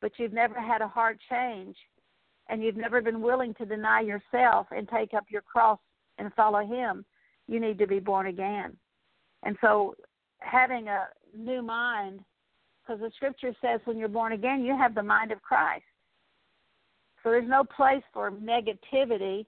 but 0.00 0.12
you've 0.16 0.32
never 0.32 0.58
had 0.60 0.80
a 0.80 0.88
heart 0.88 1.18
change 1.30 1.76
and 2.48 2.62
you've 2.62 2.76
never 2.76 3.02
been 3.02 3.20
willing 3.20 3.52
to 3.54 3.66
deny 3.66 4.00
yourself 4.00 4.66
and 4.70 4.88
take 4.88 5.12
up 5.12 5.24
your 5.28 5.42
cross 5.42 5.78
and 6.18 6.32
follow 6.34 6.64
him, 6.64 7.04
you 7.46 7.60
need 7.60 7.78
to 7.78 7.86
be 7.86 7.98
born 7.98 8.26
again. 8.26 8.76
And 9.42 9.56
so 9.60 9.94
having 10.38 10.88
a 10.88 11.08
new 11.36 11.62
mind, 11.62 12.20
because 12.82 13.00
the 13.00 13.10
scripture 13.16 13.54
says 13.60 13.80
when 13.84 13.98
you're 13.98 14.08
born 14.08 14.32
again, 14.32 14.64
you 14.64 14.76
have 14.76 14.94
the 14.94 15.02
mind 15.02 15.30
of 15.30 15.42
Christ. 15.42 15.84
So 17.22 17.30
there's 17.30 17.48
no 17.48 17.64
place 17.64 18.02
for 18.12 18.30
negativity 18.30 19.44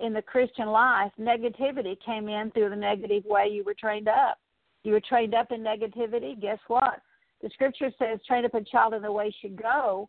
in 0.00 0.12
the 0.12 0.22
Christian 0.22 0.68
life. 0.68 1.12
Negativity 1.18 1.96
came 2.04 2.28
in 2.28 2.50
through 2.50 2.70
the 2.70 2.76
negative 2.76 3.24
way 3.24 3.48
you 3.50 3.64
were 3.64 3.74
trained 3.74 4.08
up. 4.08 4.38
You 4.82 4.92
were 4.92 5.00
trained 5.00 5.34
up 5.34 5.50
in 5.50 5.60
negativity. 5.60 6.40
Guess 6.40 6.58
what? 6.68 7.00
the 7.44 7.50
scripture 7.50 7.90
says, 7.98 8.18
train 8.26 8.46
up 8.46 8.54
a 8.54 8.62
child 8.62 8.94
in 8.94 9.02
the 9.02 9.12
way 9.12 9.26
he 9.26 9.48
should 9.48 9.60
go, 9.60 10.08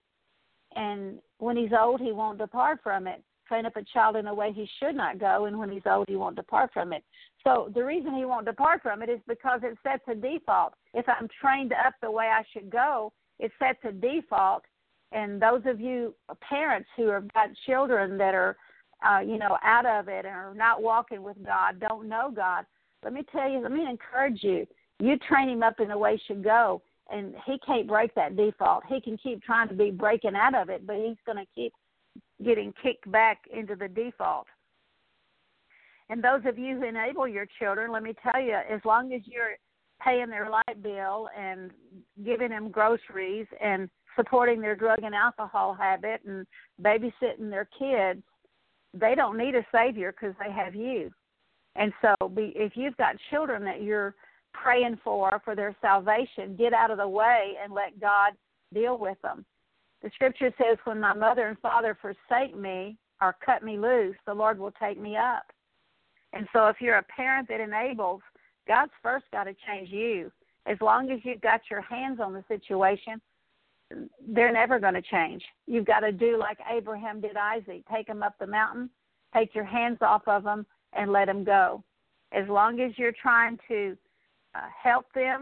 and 0.76 1.20
when 1.40 1.58
he's 1.58 1.72
old, 1.78 2.00
he 2.00 2.14
won't 2.14 2.38
depart 2.38 2.80
from 2.82 3.08
it. 3.08 3.22
Train 3.46 3.66
up 3.66 3.76
a 3.76 3.84
child 3.84 4.16
in 4.16 4.26
the 4.26 4.34
way 4.34 4.54
he 4.54 4.68
should 4.80 4.96
not 4.96 5.20
go, 5.20 5.46
and 5.46 5.60
when 5.60 5.70
he's 5.70 5.86
old, 5.86 6.06
he 6.08 6.16
won't 6.16 6.38
depart 6.38 6.72
from 6.74 6.94
it. 6.94 7.04
So 7.44 7.70
the 7.76 7.84
reason 7.84 8.16
he 8.16 8.24
won't 8.24 8.46
depart 8.46 8.82
from 8.82 9.04
it 9.04 9.10
is 9.10 9.20
because 9.28 9.60
it 9.64 9.78
sets 9.84 10.04
a 10.08 10.16
default. 10.16 10.74
If 10.94 11.06
I'm 11.10 11.28
trained 11.42 11.74
up 11.74 11.94
the 12.02 12.10
way 12.10 12.26
I 12.26 12.44
should 12.54 12.70
go, 12.70 13.12
it 13.38 13.52
sets 13.60 13.80
a 13.84 13.92
default. 13.92 14.64
And 15.12 15.40
those 15.42 15.62
of 15.66 15.80
you 15.80 16.16
parents 16.42 16.90
who 16.96 17.10
have 17.10 17.32
got 17.34 17.50
children 17.66 18.18
that 18.18 18.34
are, 18.34 18.56
uh, 19.06 19.20
you 19.20 19.38
know, 19.38 19.58
out 19.64 19.86
of 19.86 20.08
it 20.08 20.26
and 20.26 20.36
are 20.36 20.54
not 20.56 20.82
walking 20.82 21.24
with 21.24 21.38
God, 21.46 21.80
don't 21.80 22.10
know 22.10 22.32
God, 22.36 22.66
let 23.04 23.14
me 23.14 23.24
tell 23.32 23.50
you, 23.50 23.60
let 23.60 23.72
me 23.72 23.86
encourage 23.88 24.44
you. 24.44 24.66
You 25.00 25.18
train 25.28 25.50
him 25.50 25.64
up 25.64 25.80
in 25.80 25.90
the 25.90 25.98
way 25.98 26.14
he 26.18 26.34
should 26.34 26.44
go 26.44 26.82
and 27.12 27.36
he 27.46 27.58
can't 27.66 27.88
break 27.88 28.16
that 28.16 28.36
default. 28.36 28.84
He 28.88 29.00
can 29.00 29.18
keep 29.18 29.44
trying 29.44 29.68
to 29.68 29.76
be 29.76 29.92
breaking 29.92 30.36
out 30.36 30.56
of 30.56 30.70
it, 30.70 30.88
but 30.88 30.96
he's 30.96 31.18
going 31.26 31.38
to 31.38 31.46
keep 31.54 31.74
getting 32.44 32.74
kicked 32.82 33.10
back 33.12 33.40
into 33.56 33.76
the 33.76 33.88
default. 33.88 34.48
And 36.10 36.24
those 36.24 36.42
of 36.46 36.58
you 36.58 36.78
who 36.78 36.86
enable 36.86 37.28
your 37.28 37.48
children, 37.60 37.92
let 37.92 38.04
me 38.04 38.14
tell 38.24 38.42
you, 38.42 38.54
as 38.54 38.80
long 38.86 39.14
as 39.14 39.22
you're 39.26 39.58
paying 40.04 40.30
their 40.30 40.50
light 40.50 40.82
bill 40.84 41.30
and 41.38 41.72
giving 42.24 42.50
them 42.50 42.70
groceries 42.70 43.48
and 43.62 43.90
supporting 44.16 44.62
their 44.62 44.76
drug 44.76 45.00
and 45.04 45.16
alcohol 45.16 45.74
habit 45.74 46.22
and 46.26 46.46
babysitting 46.82 47.50
their 47.50 47.68
kids, 47.78 48.22
they 49.00 49.16
don't 49.16 49.38
need 49.38 49.56
a 49.56 49.66
savior 49.74 50.12
because 50.12 50.36
they 50.44 50.52
have 50.52 50.76
you. 50.76 51.12
And 51.76 51.92
so, 52.02 52.30
be, 52.30 52.54
if 52.56 52.74
you've 52.76 52.98
got 52.98 53.16
children 53.30 53.64
that 53.66 53.84
you're 53.84 54.16
praying 54.54 55.00
for 55.04 55.42
for 55.44 55.56
their 55.56 55.76
salvation 55.82 56.56
get 56.58 56.74
out 56.74 56.92
of 56.92 56.98
the 56.98 57.08
way 57.08 57.54
and 57.62 57.74
let 57.74 58.00
God 58.00 58.34
deal 58.74 58.98
with 58.98 59.22
them. 59.22 59.46
The 60.02 60.10
scripture 60.14 60.54
says, 60.58 60.78
When 60.86 61.00
my 61.00 61.14
mother 61.14 61.48
and 61.48 61.60
father 61.60 61.98
forsake 62.02 62.56
me 62.56 62.98
or 63.22 63.36
cut 63.46 63.64
me 63.64 63.78
loose, 63.78 64.16
the 64.26 64.34
Lord 64.34 64.60
will 64.60 64.72
take 64.72 65.00
me 65.00 65.18
up. 65.18 65.44
And 66.34 66.48
so 66.54 66.68
if 66.68 66.78
you're 66.80 66.98
a 66.98 67.04
parent 67.04 67.48
that 67.48 67.62
enables, 67.62 68.22
God's 68.68 68.92
first 69.02 69.26
got 69.32 69.46
to 69.46 69.56
change 69.68 69.90
you. 69.90 70.32
As 70.66 70.78
long 70.82 71.12
as 71.12 71.20
you've 71.24 71.42
got 71.42 71.62
your 71.70 71.82
hands 71.82 72.20
on 72.20 72.34
the 72.34 72.44
situation, 72.48 73.22
they're 74.28 74.52
never 74.52 74.80
going 74.80 74.94
to 74.94 75.02
change. 75.02 75.44
You've 75.68 75.86
got 75.86 76.00
to 76.00 76.12
do 76.12 76.38
like 76.38 76.58
Abraham 76.70 77.22
did 77.22 77.38
Isaac 77.38 77.84
take 77.92 78.08
them 78.08 78.24
up 78.24 78.36
the 78.40 78.48
mountain, 78.48 78.90
take 79.34 79.54
your 79.54 79.64
hands 79.64 80.00
off 80.02 80.24
of 80.28 80.44
them, 80.44 80.66
and 80.94 81.12
let 81.12 81.26
them 81.26 81.44
go. 81.44 81.84
As 82.32 82.48
long 82.50 82.80
as 82.80 82.92
you're 82.98 83.14
trying 83.14 83.58
to 83.68 83.96
uh, 84.56 84.62
help 84.82 85.06
them, 85.14 85.42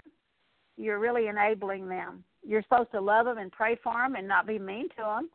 you're 0.77 0.99
really 0.99 1.27
enabling 1.27 1.87
them. 1.87 2.23
You're 2.45 2.63
supposed 2.63 2.91
to 2.91 3.01
love 3.01 3.25
them 3.25 3.37
and 3.37 3.51
pray 3.51 3.77
for 3.81 3.93
them 3.93 4.15
and 4.15 4.27
not 4.27 4.47
be 4.47 4.59
mean 4.59 4.89
to 4.89 5.03
them. 5.03 5.29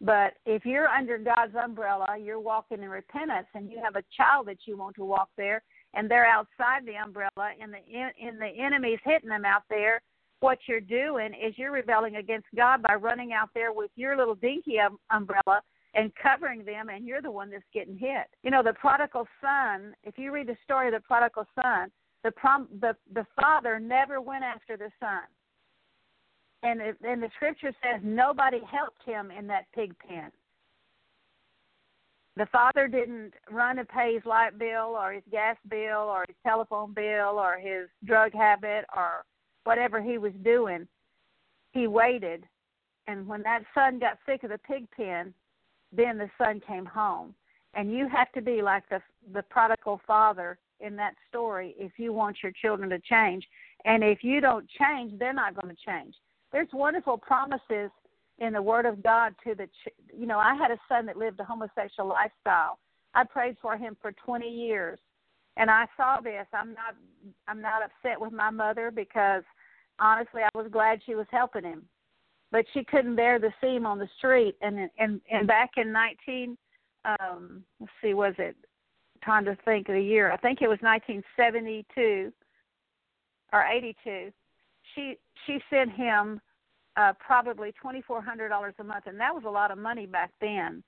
But 0.00 0.34
if 0.46 0.64
you're 0.64 0.88
under 0.88 1.18
God's 1.18 1.54
umbrella, 1.62 2.16
you're 2.18 2.40
walking 2.40 2.82
in 2.82 2.88
repentance, 2.88 3.48
and 3.54 3.70
you 3.70 3.78
have 3.84 3.96
a 3.96 4.04
child 4.16 4.46
that 4.48 4.60
you 4.64 4.76
want 4.78 4.96
to 4.96 5.04
walk 5.04 5.28
there, 5.36 5.62
and 5.92 6.10
they're 6.10 6.26
outside 6.26 6.86
the 6.86 6.96
umbrella, 6.96 7.52
and 7.60 7.72
the 7.72 7.78
in 7.86 8.38
the 8.38 8.46
enemy's 8.46 9.00
hitting 9.04 9.28
them 9.28 9.44
out 9.44 9.64
there. 9.68 10.00
What 10.40 10.58
you're 10.66 10.80
doing 10.80 11.34
is 11.34 11.54
you're 11.56 11.72
rebelling 11.72 12.16
against 12.16 12.46
God 12.56 12.82
by 12.82 12.94
running 12.94 13.32
out 13.32 13.50
there 13.54 13.72
with 13.72 13.90
your 13.96 14.16
little 14.16 14.34
dinky 14.34 14.78
um, 14.78 14.98
umbrella 15.10 15.60
and 15.94 16.12
covering 16.22 16.64
them, 16.64 16.88
and 16.88 17.06
you're 17.06 17.22
the 17.22 17.30
one 17.30 17.50
that's 17.50 17.64
getting 17.74 17.96
hit. 17.96 18.26
You 18.42 18.50
know, 18.50 18.62
the 18.62 18.72
prodigal 18.72 19.26
son. 19.40 19.94
If 20.02 20.18
you 20.18 20.32
read 20.32 20.46
the 20.46 20.56
story 20.64 20.88
of 20.88 20.94
the 20.94 21.00
prodigal 21.00 21.46
son, 21.60 21.90
the 22.22 22.30
prom 22.32 22.68
the 22.80 22.96
the 23.14 23.26
father 23.40 23.78
never 23.78 24.20
went 24.20 24.44
after 24.44 24.76
the 24.76 24.90
son 25.00 25.22
and 26.62 26.80
it, 26.80 26.96
and 27.02 27.22
the 27.22 27.30
scripture 27.36 27.72
says 27.82 28.00
nobody 28.02 28.60
helped 28.70 29.02
him 29.04 29.30
in 29.30 29.46
that 29.46 29.66
pig 29.74 29.94
pen 30.06 30.30
the 32.36 32.46
father 32.46 32.86
didn't 32.86 33.32
run 33.50 33.78
and 33.78 33.88
pay 33.88 34.14
his 34.14 34.24
light 34.24 34.58
bill 34.58 34.96
or 34.98 35.12
his 35.12 35.22
gas 35.30 35.56
bill 35.68 36.08
or 36.08 36.24
his 36.28 36.36
telephone 36.46 36.92
bill 36.92 37.38
or 37.38 37.58
his 37.58 37.88
drug 38.04 38.32
habit 38.32 38.84
or 38.96 39.24
whatever 39.70 40.02
he 40.02 40.18
was 40.18 40.32
doing. 40.42 40.88
He 41.70 41.86
waited. 41.86 42.42
And 43.06 43.24
when 43.28 43.40
that 43.42 43.62
son 43.72 44.00
got 44.00 44.18
sick 44.26 44.42
of 44.42 44.50
the 44.50 44.58
pig 44.58 44.88
pen, 44.90 45.32
then 45.92 46.18
the 46.18 46.28
son 46.36 46.60
came 46.66 46.84
home. 46.84 47.36
And 47.74 47.92
you 47.92 48.08
have 48.08 48.32
to 48.32 48.42
be 48.42 48.62
like 48.62 48.82
the 48.88 49.00
the 49.32 49.44
prodigal 49.44 50.00
father 50.08 50.58
in 50.80 50.96
that 50.96 51.14
story 51.28 51.76
if 51.78 51.92
you 51.98 52.12
want 52.12 52.38
your 52.42 52.50
children 52.60 52.90
to 52.90 52.98
change. 52.98 53.46
And 53.84 54.02
if 54.02 54.24
you 54.24 54.40
don't 54.40 54.66
change, 54.68 55.16
they're 55.20 55.32
not 55.32 55.54
going 55.54 55.72
to 55.72 55.80
change. 55.86 56.14
There's 56.50 56.68
wonderful 56.72 57.16
promises 57.16 57.92
in 58.40 58.52
the 58.52 58.62
Word 58.62 58.86
of 58.86 59.00
God 59.04 59.36
to 59.44 59.54
the. 59.54 59.68
You 60.12 60.26
know, 60.26 60.40
I 60.40 60.56
had 60.56 60.72
a 60.72 60.80
son 60.88 61.06
that 61.06 61.16
lived 61.16 61.38
a 61.38 61.44
homosexual 61.44 62.08
lifestyle. 62.08 62.80
I 63.14 63.22
prayed 63.22 63.56
for 63.62 63.76
him 63.76 63.96
for 64.02 64.10
20 64.10 64.48
years, 64.48 64.98
and 65.56 65.70
I 65.70 65.86
saw 65.96 66.20
this. 66.20 66.46
I'm 66.52 66.70
not. 66.70 66.96
I'm 67.46 67.60
not 67.60 67.82
upset 67.84 68.20
with 68.20 68.32
my 68.32 68.50
mother 68.50 68.90
because 68.90 69.44
honestly, 70.00 70.42
I 70.42 70.58
was 70.58 70.68
glad 70.70 71.00
she 71.04 71.14
was 71.14 71.26
helping 71.30 71.64
him, 71.64 71.82
but 72.50 72.64
she 72.72 72.84
couldn't 72.84 73.16
bear 73.16 73.38
see 73.60 73.76
him 73.76 73.86
on 73.86 73.98
the 73.98 74.08
street. 74.18 74.56
And 74.60 74.90
and 74.98 75.20
and 75.30 75.46
back 75.46 75.70
in 75.76 75.92
19, 75.92 76.56
um, 77.04 77.62
let's 77.78 77.92
see, 78.02 78.14
was 78.14 78.34
it? 78.38 78.56
Trying 79.22 79.44
to 79.44 79.56
think 79.64 79.88
of 79.88 79.94
the 79.94 80.02
year. 80.02 80.32
I 80.32 80.36
think 80.38 80.62
it 80.62 80.68
was 80.68 80.78
1972 80.80 82.32
or 83.52 83.64
82. 83.64 84.32
She 84.94 85.16
she 85.46 85.58
sent 85.70 85.92
him 85.92 86.40
uh, 86.96 87.12
probably 87.24 87.72
twenty 87.80 88.02
four 88.02 88.20
hundred 88.20 88.48
dollars 88.48 88.74
a 88.78 88.84
month, 88.84 89.04
and 89.06 89.20
that 89.20 89.34
was 89.34 89.44
a 89.46 89.50
lot 89.50 89.70
of 89.70 89.78
money 89.78 90.06
back 90.06 90.32
then. 90.40 90.82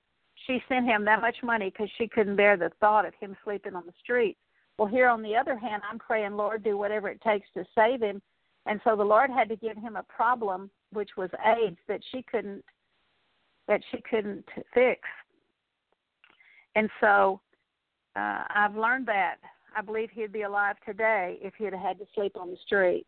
She 0.46 0.60
sent 0.68 0.86
him 0.86 1.04
that 1.04 1.20
much 1.20 1.36
money 1.42 1.70
because 1.70 1.90
she 1.98 2.08
couldn't 2.08 2.36
bear 2.36 2.56
the 2.56 2.72
thought 2.80 3.06
of 3.06 3.14
him 3.20 3.36
sleeping 3.44 3.74
on 3.74 3.84
the 3.86 3.92
street. 4.02 4.36
Well, 4.78 4.88
here 4.88 5.08
on 5.08 5.22
the 5.22 5.36
other 5.36 5.56
hand, 5.56 5.82
I'm 5.88 5.98
praying, 5.98 6.32
Lord, 6.32 6.64
do 6.64 6.76
whatever 6.76 7.08
it 7.08 7.20
takes 7.20 7.46
to 7.54 7.64
save 7.74 8.00
him. 8.00 8.20
And 8.66 8.80
so 8.84 8.96
the 8.96 9.04
Lord 9.04 9.30
had 9.30 9.48
to 9.48 9.56
give 9.56 9.76
him 9.76 9.96
a 9.96 10.04
problem, 10.04 10.70
which 10.92 11.10
was 11.16 11.30
AIDS, 11.44 11.78
that 11.88 12.00
she 12.10 12.22
couldn't 12.22 12.64
that 13.68 13.80
she 13.90 14.02
couldn't 14.08 14.44
fix. 14.74 15.00
And 16.74 16.90
so 17.00 17.40
uh, 18.16 18.42
I've 18.48 18.76
learned 18.76 19.06
that. 19.06 19.36
I 19.76 19.82
believe 19.82 20.10
he'd 20.12 20.32
be 20.32 20.42
alive 20.42 20.76
today 20.84 21.38
if 21.40 21.54
he'd 21.56 21.72
had 21.72 21.98
to 21.98 22.06
sleep 22.14 22.36
on 22.36 22.50
the 22.50 22.56
street. 22.66 23.06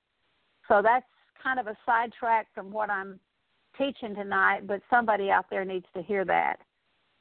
So 0.69 0.81
that's 0.83 1.05
kind 1.43 1.59
of 1.59 1.67
a 1.67 1.77
sidetrack 1.85 2.47
from 2.55 2.71
what 2.71 2.89
I'm 2.89 3.19
teaching 3.77 4.15
tonight, 4.15 4.67
but 4.67 4.81
somebody 4.89 5.31
out 5.31 5.47
there 5.51 5.65
needs 5.65 5.87
to 5.95 6.03
hear 6.03 6.25
that. 6.25 6.57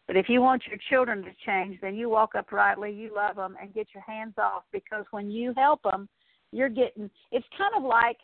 But 0.08 0.18
if 0.18 0.30
you 0.30 0.42
want 0.42 0.64
your 0.68 0.78
children 0.90 1.24
to 1.24 1.32
change, 1.46 1.80
then 1.82 1.96
you 1.96 2.10
walk 2.10 2.36
uprightly, 2.36 2.92
you 2.92 3.14
love 3.16 3.38
them, 3.38 3.56
and 3.62 3.74
get 3.74 3.88
your 3.94 4.04
hands 4.04 4.36
off 4.38 4.64
because 4.72 5.06
when 5.12 5.32
you 5.32 5.54
help 5.56 5.82
them, 5.84 6.08
you're 6.54 6.70
getting. 6.70 7.10
It's 7.32 7.46
kind 7.58 7.74
of 7.76 7.84
like 7.84 8.18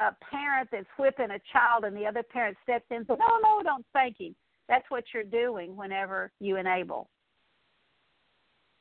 a 0.00 0.12
parent 0.30 0.68
that's 0.72 0.86
whipping 0.98 1.30
a 1.30 1.40
child, 1.52 1.84
and 1.84 1.96
the 1.96 2.06
other 2.06 2.22
parent 2.22 2.56
steps 2.62 2.84
in 2.90 2.98
and 2.98 3.06
says, 3.06 3.18
"No, 3.18 3.38
no, 3.38 3.62
don't 3.62 3.86
spank 3.88 4.18
him." 4.18 4.34
That's 4.68 4.88
what 4.90 5.04
you're 5.14 5.22
doing 5.22 5.76
whenever 5.76 6.32
you 6.40 6.56
enable. 6.56 7.08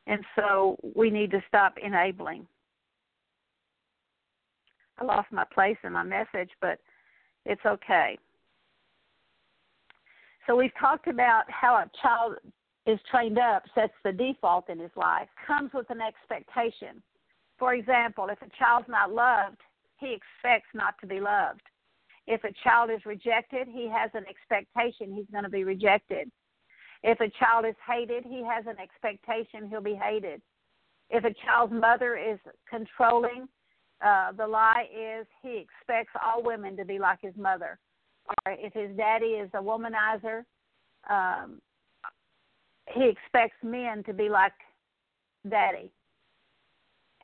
And 0.07 0.23
so 0.35 0.77
we 0.95 1.09
need 1.09 1.31
to 1.31 1.43
stop 1.47 1.77
enabling. 1.83 2.47
I 4.97 5.05
lost 5.05 5.31
my 5.31 5.45
place 5.53 5.77
in 5.83 5.93
my 5.93 6.03
message, 6.03 6.49
but 6.61 6.79
it's 7.45 7.65
okay. 7.65 8.17
So 10.47 10.55
we've 10.55 10.75
talked 10.79 11.07
about 11.07 11.49
how 11.49 11.75
a 11.75 11.89
child 12.01 12.35
is 12.85 12.99
trained 13.09 13.39
up 13.39 13.63
sets 13.73 13.93
the 14.03 14.11
default 14.11 14.69
in 14.69 14.79
his 14.79 14.91
life, 14.95 15.27
comes 15.45 15.71
with 15.73 15.89
an 15.89 16.01
expectation. 16.01 17.01
For 17.57 17.73
example, 17.73 18.27
if 18.29 18.41
a 18.41 18.49
child's 18.57 18.89
not 18.89 19.11
loved, 19.11 19.61
he 19.97 20.13
expects 20.13 20.69
not 20.73 20.95
to 21.01 21.07
be 21.07 21.19
loved. 21.19 21.61
If 22.27 22.43
a 22.43 22.53
child 22.63 22.89
is 22.89 23.05
rejected, 23.05 23.67
he 23.67 23.89
has 23.89 24.11
an 24.13 24.25
expectation 24.27 25.13
he's 25.13 25.29
going 25.31 25.43
to 25.43 25.49
be 25.49 25.63
rejected. 25.63 26.31
If 27.03 27.19
a 27.19 27.29
child 27.39 27.65
is 27.65 27.75
hated, 27.87 28.25
he 28.25 28.43
has 28.43 28.65
an 28.65 28.77
expectation 28.81 29.69
he'll 29.69 29.81
be 29.81 29.95
hated. 29.95 30.41
If 31.09 31.23
a 31.23 31.33
child's 31.45 31.73
mother 31.73 32.17
is 32.17 32.39
controlling, 32.67 33.47
uh, 34.03 34.31
the 34.31 34.47
lie 34.47 34.87
is 34.91 35.27
he 35.41 35.63
expects 35.63 36.11
all 36.25 36.43
women 36.43 36.75
to 36.77 36.85
be 36.85 36.97
like 36.97 37.19
his 37.21 37.35
mother. 37.37 37.79
Or 38.27 38.53
if 38.53 38.73
his 38.73 38.95
daddy 38.97 39.37
is 39.37 39.49
a 39.53 39.61
womanizer, 39.61 40.43
um, 41.09 41.61
he 42.93 43.07
expects 43.07 43.57
men 43.63 44.03
to 44.05 44.13
be 44.13 44.29
like 44.29 44.53
daddy. 45.47 45.91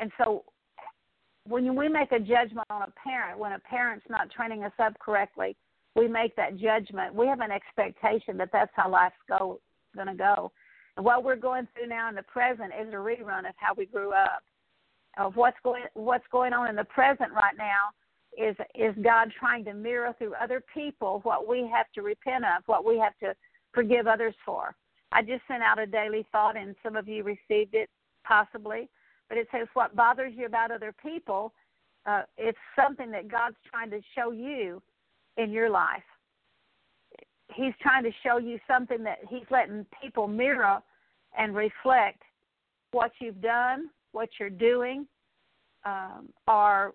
And 0.01 0.11
so 0.17 0.43
when 1.47 1.75
we 1.75 1.87
make 1.87 2.11
a 2.11 2.19
judgment 2.19 2.67
on 2.69 2.81
a 2.81 2.93
parent, 3.01 3.39
when 3.39 3.53
a 3.53 3.59
parent's 3.59 4.05
not 4.09 4.29
training 4.31 4.63
us 4.63 4.73
up 4.79 4.99
correctly, 4.99 5.55
we 5.95 6.07
make 6.07 6.35
that 6.35 6.57
judgment. 6.57 7.15
We 7.15 7.27
have 7.27 7.39
an 7.39 7.51
expectation 7.51 8.37
that 8.37 8.49
that's 8.51 8.71
how 8.75 8.89
life's 8.89 9.15
go 9.29 9.61
going 9.95 10.07
to 10.07 10.15
go. 10.15 10.51
And 10.97 11.05
what 11.05 11.23
we're 11.23 11.35
going 11.35 11.67
through 11.73 11.87
now 11.87 12.09
in 12.09 12.15
the 12.15 12.23
present 12.23 12.71
is 12.79 12.91
a 12.91 12.97
rerun 12.97 13.47
of 13.47 13.55
how 13.57 13.73
we 13.77 13.85
grew 13.85 14.11
up 14.11 14.41
of 15.17 15.35
what's 15.35 15.57
going 15.63 15.83
what's 15.93 16.23
going 16.31 16.53
on 16.53 16.69
in 16.69 16.75
the 16.75 16.85
present 16.85 17.31
right 17.33 17.55
now 17.57 17.91
is 18.37 18.55
is 18.75 18.95
God 19.03 19.29
trying 19.37 19.65
to 19.65 19.73
mirror 19.73 20.15
through 20.17 20.33
other 20.41 20.63
people 20.73 21.19
what 21.23 21.47
we 21.47 21.69
have 21.73 21.87
to 21.95 22.01
repent 22.01 22.45
of, 22.45 22.63
what 22.65 22.85
we 22.85 22.97
have 22.97 23.17
to 23.19 23.35
forgive 23.73 24.07
others 24.07 24.35
for. 24.45 24.73
I 25.11 25.21
just 25.21 25.41
sent 25.47 25.63
out 25.63 25.79
a 25.79 25.85
daily 25.85 26.25
thought, 26.31 26.55
and 26.55 26.75
some 26.81 26.95
of 26.95 27.09
you 27.09 27.23
received 27.23 27.73
it 27.73 27.89
possibly, 28.25 28.89
but 29.31 29.37
it 29.37 29.47
says 29.49 29.65
what 29.75 29.95
bothers 29.95 30.33
you 30.35 30.45
about 30.45 30.71
other 30.71 30.93
people. 31.01 31.53
Uh, 32.05 32.23
it's 32.37 32.57
something 32.75 33.09
that 33.11 33.31
God's 33.31 33.55
trying 33.71 33.89
to 33.91 34.01
show 34.13 34.31
you 34.31 34.81
in 35.37 35.51
your 35.51 35.69
life. 35.69 36.03
He's 37.55 37.71
trying 37.81 38.03
to 38.03 38.11
show 38.25 38.39
you 38.39 38.59
something 38.67 39.01
that 39.05 39.19
He's 39.29 39.45
letting 39.49 39.85
people 40.03 40.27
mirror 40.27 40.79
and 41.37 41.55
reflect 41.55 42.21
what 42.91 43.11
you've 43.21 43.41
done, 43.41 43.89
what 44.11 44.27
you're 44.37 44.49
doing 44.49 45.07
um, 45.85 46.27
are 46.45 46.91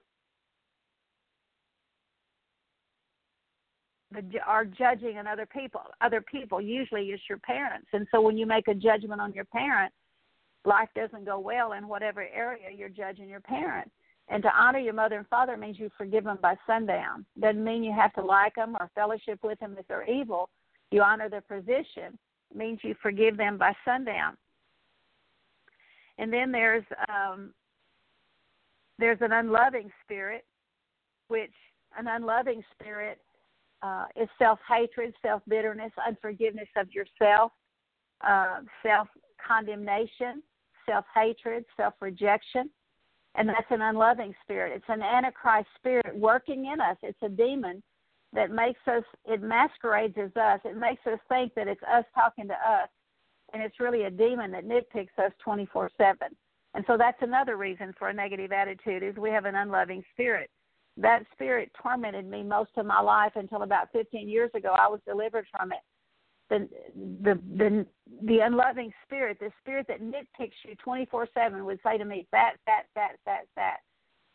are 4.47 4.65
judging 4.67 5.17
on 5.17 5.27
other 5.27 5.47
people. 5.47 5.81
Other 6.03 6.21
people 6.21 6.61
usually 6.61 7.07
is 7.07 7.21
your 7.31 7.39
parents, 7.39 7.89
and 7.95 8.07
so 8.11 8.21
when 8.21 8.37
you 8.37 8.45
make 8.45 8.69
a 8.69 8.75
judgment 8.75 9.23
on 9.23 9.33
your 9.33 9.47
parent, 9.47 9.91
life 10.67 10.89
doesn't 10.95 11.25
go 11.25 11.39
well 11.39 11.73
in 11.73 11.89
whatever 11.89 12.23
area 12.23 12.69
you're 12.77 12.89
judging 12.89 13.29
your 13.29 13.41
parents. 13.41 13.91
And 14.29 14.43
to 14.43 14.51
honor 14.51 14.81
your 14.81 14.93
mother 14.93 15.19
and 15.19 15.29
father 15.29 15.57
means 15.57 15.79
you 15.79 15.89
forgive 15.97 16.25
them 16.25 16.39
by 16.43 16.57
sundown. 16.67 17.25
Doesn't 17.41 17.63
mean 17.63 17.85
you 17.85 17.93
have 17.93 18.13
to 18.15 18.23
like 18.23 18.57
them 18.57 18.77
or 18.79 18.91
fellowship 18.95 19.39
with 19.45 19.59
them 19.61 19.77
if 19.79 19.87
they're 19.87 20.09
evil. 20.09 20.51
You 20.91 21.03
honor 21.03 21.29
their 21.29 21.43
position. 21.43 22.19
It 22.51 22.57
means 22.57 22.81
you 22.83 22.97
forgive 23.01 23.37
them 23.37 23.57
by 23.57 23.73
sundown. 23.85 24.37
And 26.19 26.33
then 26.33 26.51
there's 26.51 26.85
um, 27.09 27.53
there's 28.99 29.19
an 29.21 29.33
unloving 29.33 29.91
spirit, 30.03 30.45
which 31.29 31.53
an 31.99 32.07
unloving 32.09 32.65
spirit 32.75 33.21
uh, 33.83 34.07
is 34.17 34.29
self 34.39 34.59
hatred, 34.69 35.15
self 35.23 35.43
bitterness, 35.47 35.93
unforgiveness 36.07 36.69
of 36.77 36.89
yourself, 36.93 37.53
uh, 38.27 38.61
self 38.83 39.09
condemnation, 39.47 40.43
self 40.87 41.05
hatred, 41.15 41.65
self 41.77 41.95
rejection. 42.01 42.71
And 43.39 43.49
that's 43.49 43.71
an 43.71 43.83
unloving 43.83 44.35
spirit. 44.43 44.73
It's 44.75 44.89
an 44.89 45.03
antichrist 45.03 45.69
spirit 45.77 46.17
working 46.17 46.73
in 46.73 46.81
us. 46.81 46.97
It's 47.03 47.19
a 47.23 47.29
demon 47.29 47.83
that 48.33 48.51
makes 48.51 48.81
us, 48.87 49.03
it 49.27 49.43
masquerades 49.43 50.15
as 50.17 50.35
us. 50.37 50.61
It 50.65 50.79
makes 50.79 51.07
us 51.07 51.19
think 51.29 51.55
that 51.55 51.69
it's 51.69 51.83
us 51.83 52.05
talking 52.15 52.49
to 52.49 52.55
us 52.55 52.89
and 53.53 53.63
it's 53.63 53.81
really 53.81 54.05
a 54.05 54.11
demon 54.11 54.51
that 54.53 54.67
nitpicks 54.67 55.19
us 55.19 55.33
24 55.43 55.91
7. 55.97 56.17
And 56.75 56.85
so 56.87 56.97
that's 56.99 57.21
another 57.23 57.57
reason 57.57 57.95
for 57.99 58.09
a 58.09 58.15
negative 58.15 58.53
attitude 58.53 59.03
is 59.03 59.17
we 59.17 59.31
have 59.31 59.45
an 59.45 59.55
unloving 59.55 60.03
spirit. 60.13 60.51
That 60.99 61.23
spirit 61.33 61.71
tormented 61.81 62.29
me 62.29 62.43
most 62.43 62.71
of 62.77 62.87
my 62.87 63.01
life 63.01 63.33
until 63.35 63.63
about 63.63 63.93
15 63.93 64.29
years 64.29 64.51
ago. 64.55 64.75
I 64.79 64.89
was 64.89 65.01
delivered 65.07 65.47
from 65.51 65.73
it. 65.73 65.79
The 66.49 66.69
the 67.23 67.41
the 67.57 67.87
the 68.23 68.39
unloving 68.41 68.93
spirit, 69.05 69.39
the 69.41 69.51
spirit 69.61 69.87
that 69.89 70.01
nitpicks 70.01 70.53
you 70.65 70.77
24/7, 70.85 71.65
would 71.65 71.81
say 71.83 71.99
to 71.99 72.05
me, 72.05 72.27
"Fat, 72.31 72.59
fat, 72.65 72.87
fat, 72.95 73.19
fat, 73.25 73.47
fat." 73.55 73.81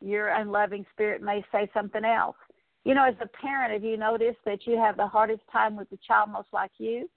Your 0.01 0.29
unloving 0.29 0.85
spirit 0.91 1.21
may 1.21 1.43
say 1.51 1.69
something 1.73 2.03
else. 2.03 2.35
You 2.83 2.95
know, 2.95 3.05
as 3.05 3.15
a 3.21 3.27
parent, 3.27 3.73
have 3.73 3.83
you 3.83 3.95
noticed 3.95 4.39
that 4.45 4.65
you 4.65 4.77
have 4.77 4.97
the 4.97 5.07
hardest 5.07 5.43
time 5.51 5.75
with 5.75 5.89
the 5.89 5.99
child 6.05 6.31
most 6.31 6.49
like 6.51 6.71
you? 6.79 7.09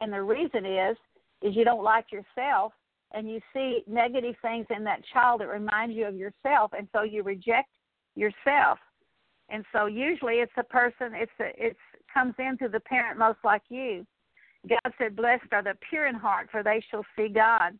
And 0.00 0.12
the 0.12 0.22
reason 0.22 0.64
is 0.64 0.96
is 1.42 1.54
you 1.56 1.64
don't 1.64 1.82
like 1.82 2.06
yourself 2.10 2.72
and 3.12 3.28
you 3.28 3.40
see 3.52 3.82
negative 3.86 4.34
things 4.42 4.66
in 4.74 4.84
that 4.84 5.02
child 5.12 5.40
that 5.40 5.48
remind 5.48 5.92
you 5.92 6.06
of 6.06 6.16
yourself 6.16 6.72
and 6.76 6.88
so 6.92 7.02
you 7.02 7.22
reject 7.22 7.68
yourself 8.14 8.78
and 9.48 9.64
so 9.72 9.86
usually 9.86 10.36
it's 10.36 10.52
a 10.56 10.62
person 10.62 11.12
it's 11.14 11.32
a, 11.40 11.50
it's 11.56 11.78
comes 12.12 12.34
into 12.38 12.68
the 12.68 12.80
parent 12.80 13.18
most 13.18 13.38
like 13.44 13.62
you 13.68 14.06
God 14.68 14.92
said, 14.98 15.16
Blessed 15.16 15.52
are 15.52 15.62
the 15.62 15.74
pure 15.88 16.06
in 16.06 16.14
heart, 16.14 16.48
for 16.50 16.62
they 16.62 16.82
shall 16.90 17.04
see 17.16 17.28
God. 17.28 17.78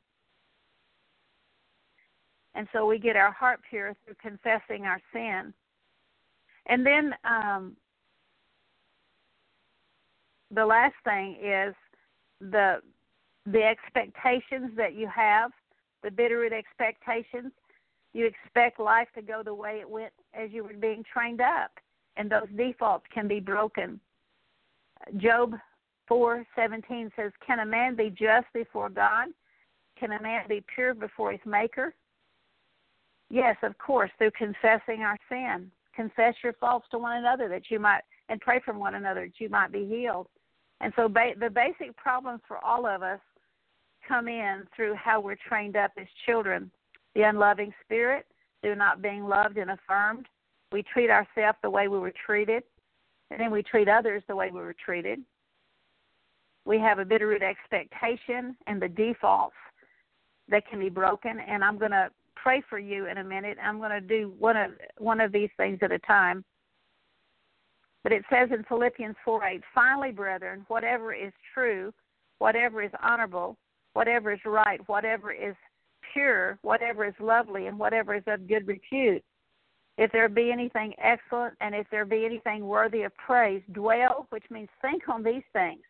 And 2.55 2.68
so 2.72 2.87
we 2.87 2.99
get 2.99 3.16
our 3.16 3.33
heart 3.33 3.61
pure 3.68 3.95
through 4.05 4.16
confessing 4.20 4.85
our 4.85 5.01
sin. 5.12 5.55
And 6.66 6.85
then 6.85 7.14
um, 7.24 7.76
the 10.51 10.64
last 10.64 10.95
thing 11.05 11.39
is 11.43 11.74
the 12.41 12.80
the 13.45 13.62
expectations 13.62 14.70
that 14.76 14.95
you 14.95 15.09
have, 15.09 15.51
the 16.05 16.11
bitterroot 16.11 16.53
expectations. 16.53 17.53
You 18.12 18.26
expect 18.26 18.78
life 18.78 19.09
to 19.16 19.22
go 19.22 19.43
the 19.43 19.55
way 19.55 19.78
it 19.80 19.89
went 19.89 20.12
as 20.35 20.51
you 20.53 20.62
were 20.62 20.74
being 20.74 21.03
trained 21.12 21.41
up, 21.41 21.72
and 22.16 22.30
those 22.30 22.47
defaults 22.57 23.07
can 23.12 23.26
be 23.26 23.41
broken. 23.41 23.99
Job 25.16 25.55
four 26.07 26.44
seventeen 26.55 27.11
says, 27.16 27.32
"Can 27.46 27.61
a 27.61 27.66
man 27.66 27.94
be 27.94 28.11
just 28.11 28.46
before 28.53 28.88
God? 28.88 29.28
Can 29.98 30.12
a 30.12 30.22
man 30.22 30.46
be 30.48 30.64
pure 30.74 30.94
before 30.94 31.32
his 31.32 31.40
Maker?" 31.44 31.94
Yes, 33.30 33.57
of 33.62 33.76
course, 33.78 34.11
through 34.18 34.32
confessing 34.32 35.03
our 35.03 35.16
sin. 35.28 35.70
Confess 35.94 36.34
your 36.42 36.53
faults 36.55 36.86
to 36.90 36.98
one 36.98 37.16
another 37.18 37.48
that 37.48 37.70
you 37.70 37.78
might, 37.78 38.03
and 38.28 38.40
pray 38.40 38.61
for 38.61 38.74
one 38.74 38.94
another 38.94 39.26
that 39.26 39.40
you 39.40 39.48
might 39.48 39.72
be 39.72 39.86
healed. 39.86 40.28
And 40.80 40.92
so, 40.96 41.09
ba- 41.09 41.34
the 41.38 41.50
basic 41.50 41.96
problems 41.96 42.40
for 42.46 42.59
all 42.64 42.86
of 42.86 43.03
us 43.03 43.20
come 44.07 44.28
in 44.28 44.66
through 44.74 44.94
how 44.94 45.20
we're 45.20 45.36
trained 45.36 45.76
up 45.76 45.92
as 45.96 46.07
children. 46.26 46.70
The 47.14 47.22
unloving 47.22 47.72
spirit, 47.84 48.26
through 48.62 48.76
not 48.76 49.03
being 49.03 49.24
loved 49.24 49.59
and 49.59 49.70
affirmed. 49.70 50.26
We 50.72 50.82
treat 50.82 51.11
ourselves 51.11 51.59
the 51.62 51.70
way 51.70 51.88
we 51.88 51.98
were 51.98 52.14
treated, 52.24 52.62
and 53.30 53.38
then 53.38 53.50
we 53.50 53.62
treat 53.62 53.88
others 53.88 54.22
the 54.26 54.36
way 54.36 54.50
we 54.50 54.61
were 54.61 54.74
treated. 54.74 55.20
We 56.65 56.79
have 56.79 56.99
a 56.99 57.05
bitterroot 57.05 57.43
expectation 57.43 58.57
and 58.67 58.81
the 58.81 58.89
defaults 58.89 59.57
that 60.49 60.67
can 60.69 60.79
be 60.79 60.89
broken. 60.89 61.41
And 61.41 61.65
I'm 61.65 61.79
going 61.79 61.91
to 61.91 62.11
pray 62.37 62.63
for 62.69 62.79
you 62.79 63.07
in 63.07 63.19
a 63.19 63.25
minute. 63.25 63.59
I'm 63.63 63.79
going 63.79 63.91
to 63.91 64.01
do 64.01 64.33
one 64.39 64.57
of 64.57 64.71
one 64.99 65.21
of 65.21 65.33
these 65.33 65.51
things 65.57 65.79
at 65.83 65.93
a 65.93 65.99
time. 66.01 66.45
But 68.03 68.13
it 68.13 68.25
says 68.31 68.49
in 68.53 68.65
Philippians 68.65 69.17
4 69.25 69.45
8, 69.45 69.63
finally, 69.75 70.11
brethren, 70.11 70.65
whatever 70.69 71.15
is 71.15 71.33
true, 71.55 71.93
whatever 72.39 72.83
is 72.83 72.91
honorable, 73.01 73.57
whatever 73.93 74.33
is 74.33 74.41
right, 74.45 74.81
whatever 74.89 75.33
is 75.33 75.55
pure, 76.13 76.59
whatever 76.63 77.05
is 77.05 77.15
lovely, 77.21 77.67
and 77.67 77.79
whatever 77.79 78.15
is 78.15 78.25
of 78.27 78.49
good 78.49 78.67
repute. 78.67 79.23
If 79.99 80.11
there 80.11 80.29
be 80.29 80.51
anything 80.51 80.95
excellent 80.99 81.55
and 81.61 81.75
if 81.75 81.87
there 81.91 82.05
be 82.05 82.25
anything 82.25 82.67
worthy 82.67 83.03
of 83.03 83.13
praise, 83.17 83.63
dwell, 83.73 84.27
which 84.31 84.45
means 84.51 84.69
think 84.81 85.09
on 85.09 85.23
these 85.23 85.43
things. 85.53 85.83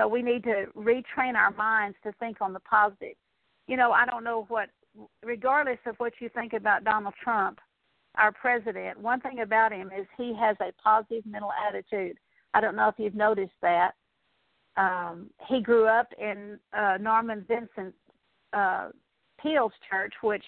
So 0.00 0.08
we 0.08 0.22
need 0.22 0.44
to 0.44 0.66
retrain 0.74 1.34
our 1.34 1.50
minds 1.58 1.96
to 2.04 2.12
think 2.12 2.38
on 2.40 2.54
the 2.54 2.60
positive. 2.60 3.16
You 3.66 3.76
know, 3.76 3.92
I 3.92 4.06
don't 4.06 4.24
know 4.24 4.46
what, 4.48 4.70
regardless 5.22 5.78
of 5.84 5.96
what 5.98 6.14
you 6.20 6.30
think 6.30 6.54
about 6.54 6.84
Donald 6.84 7.12
Trump, 7.22 7.58
our 8.16 8.32
president, 8.32 8.98
one 8.98 9.20
thing 9.20 9.40
about 9.40 9.72
him 9.72 9.90
is 9.96 10.06
he 10.16 10.34
has 10.40 10.56
a 10.60 10.72
positive 10.82 11.24
mental 11.26 11.50
attitude. 11.68 12.16
I 12.54 12.62
don't 12.62 12.76
know 12.76 12.88
if 12.88 12.94
you've 12.96 13.14
noticed 13.14 13.52
that. 13.60 13.92
Um, 14.76 15.28
he 15.48 15.60
grew 15.60 15.86
up 15.86 16.08
in 16.18 16.58
uh, 16.72 16.96
Norman 16.98 17.44
Vincent 17.46 17.94
uh, 18.54 18.88
Peale's 19.40 19.72
church, 19.90 20.14
which 20.22 20.44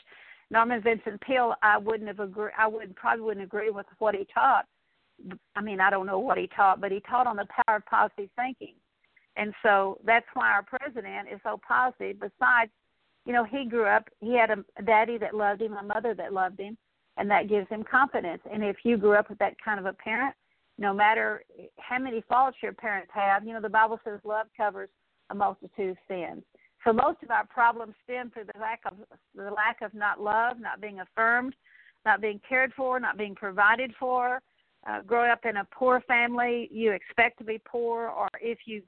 Norman 0.50 0.80
Vincent 0.82 1.20
Peale, 1.20 1.54
I 1.62 1.76
wouldn't 1.76 2.08
have 2.08 2.20
agree. 2.20 2.52
I 2.58 2.66
would 2.66 2.96
probably 2.96 3.24
wouldn't 3.24 3.44
agree 3.44 3.70
with 3.70 3.86
what 3.98 4.14
he 4.14 4.26
taught. 4.32 4.64
I 5.54 5.60
mean, 5.60 5.78
I 5.78 5.90
don't 5.90 6.06
know 6.06 6.18
what 6.18 6.38
he 6.38 6.48
taught, 6.56 6.80
but 6.80 6.90
he 6.90 7.00
taught 7.00 7.26
on 7.26 7.36
the 7.36 7.46
power 7.66 7.76
of 7.76 7.86
positive 7.86 8.30
thinking, 8.36 8.74
and 9.36 9.54
so 9.62 9.98
that's 10.04 10.26
why 10.34 10.50
our 10.50 10.62
president 10.62 11.28
is 11.32 11.40
so 11.42 11.60
positive. 11.66 12.20
Besides, 12.20 12.70
you 13.24 13.32
know, 13.32 13.44
he 13.44 13.64
grew 13.64 13.86
up. 13.86 14.08
He 14.20 14.36
had 14.36 14.50
a, 14.50 14.82
daddy 14.82 15.18
that 15.18 15.34
loved 15.34 15.62
him, 15.62 15.74
a 15.74 15.82
mother 15.82 16.14
that 16.14 16.32
loved 16.32 16.60
him, 16.60 16.76
and 17.16 17.30
that 17.30 17.48
gives 17.48 17.68
him 17.68 17.84
confidence. 17.84 18.42
And 18.52 18.62
if 18.62 18.76
you 18.84 18.96
grew 18.96 19.14
up 19.14 19.30
with 19.30 19.38
that 19.38 19.54
kind 19.64 19.78
of 19.78 19.86
a 19.86 19.92
parent, 19.92 20.34
no 20.78 20.92
matter 20.92 21.44
how 21.78 21.98
many 21.98 22.22
faults 22.28 22.56
your 22.62 22.72
parents 22.72 23.10
have, 23.14 23.46
you 23.46 23.52
know, 23.52 23.60
the 23.60 23.68
Bible 23.68 24.00
says 24.04 24.20
love 24.24 24.46
covers 24.56 24.88
a 25.30 25.34
multitude 25.34 25.90
of 25.90 25.96
sins. 26.08 26.42
So 26.84 26.92
most 26.92 27.22
of 27.22 27.30
our 27.30 27.46
problems 27.46 27.94
stem 28.04 28.30
through 28.30 28.46
the 28.52 28.60
lack 28.60 28.80
of 28.84 28.94
the 29.36 29.50
lack 29.50 29.82
of 29.82 29.94
not 29.94 30.20
love, 30.20 30.58
not 30.58 30.80
being 30.80 30.98
affirmed, 31.00 31.54
not 32.04 32.20
being 32.20 32.40
cared 32.46 32.72
for, 32.74 32.98
not 32.98 33.16
being 33.16 33.34
provided 33.34 33.92
for. 33.98 34.40
Uh, 34.88 35.00
growing 35.02 35.30
up 35.30 35.44
in 35.44 35.58
a 35.58 35.68
poor 35.70 36.00
family, 36.08 36.68
you 36.72 36.90
expect 36.90 37.38
to 37.38 37.44
be 37.44 37.60
poor, 37.64 38.08
or 38.08 38.28
if 38.40 38.58
you 38.66 38.82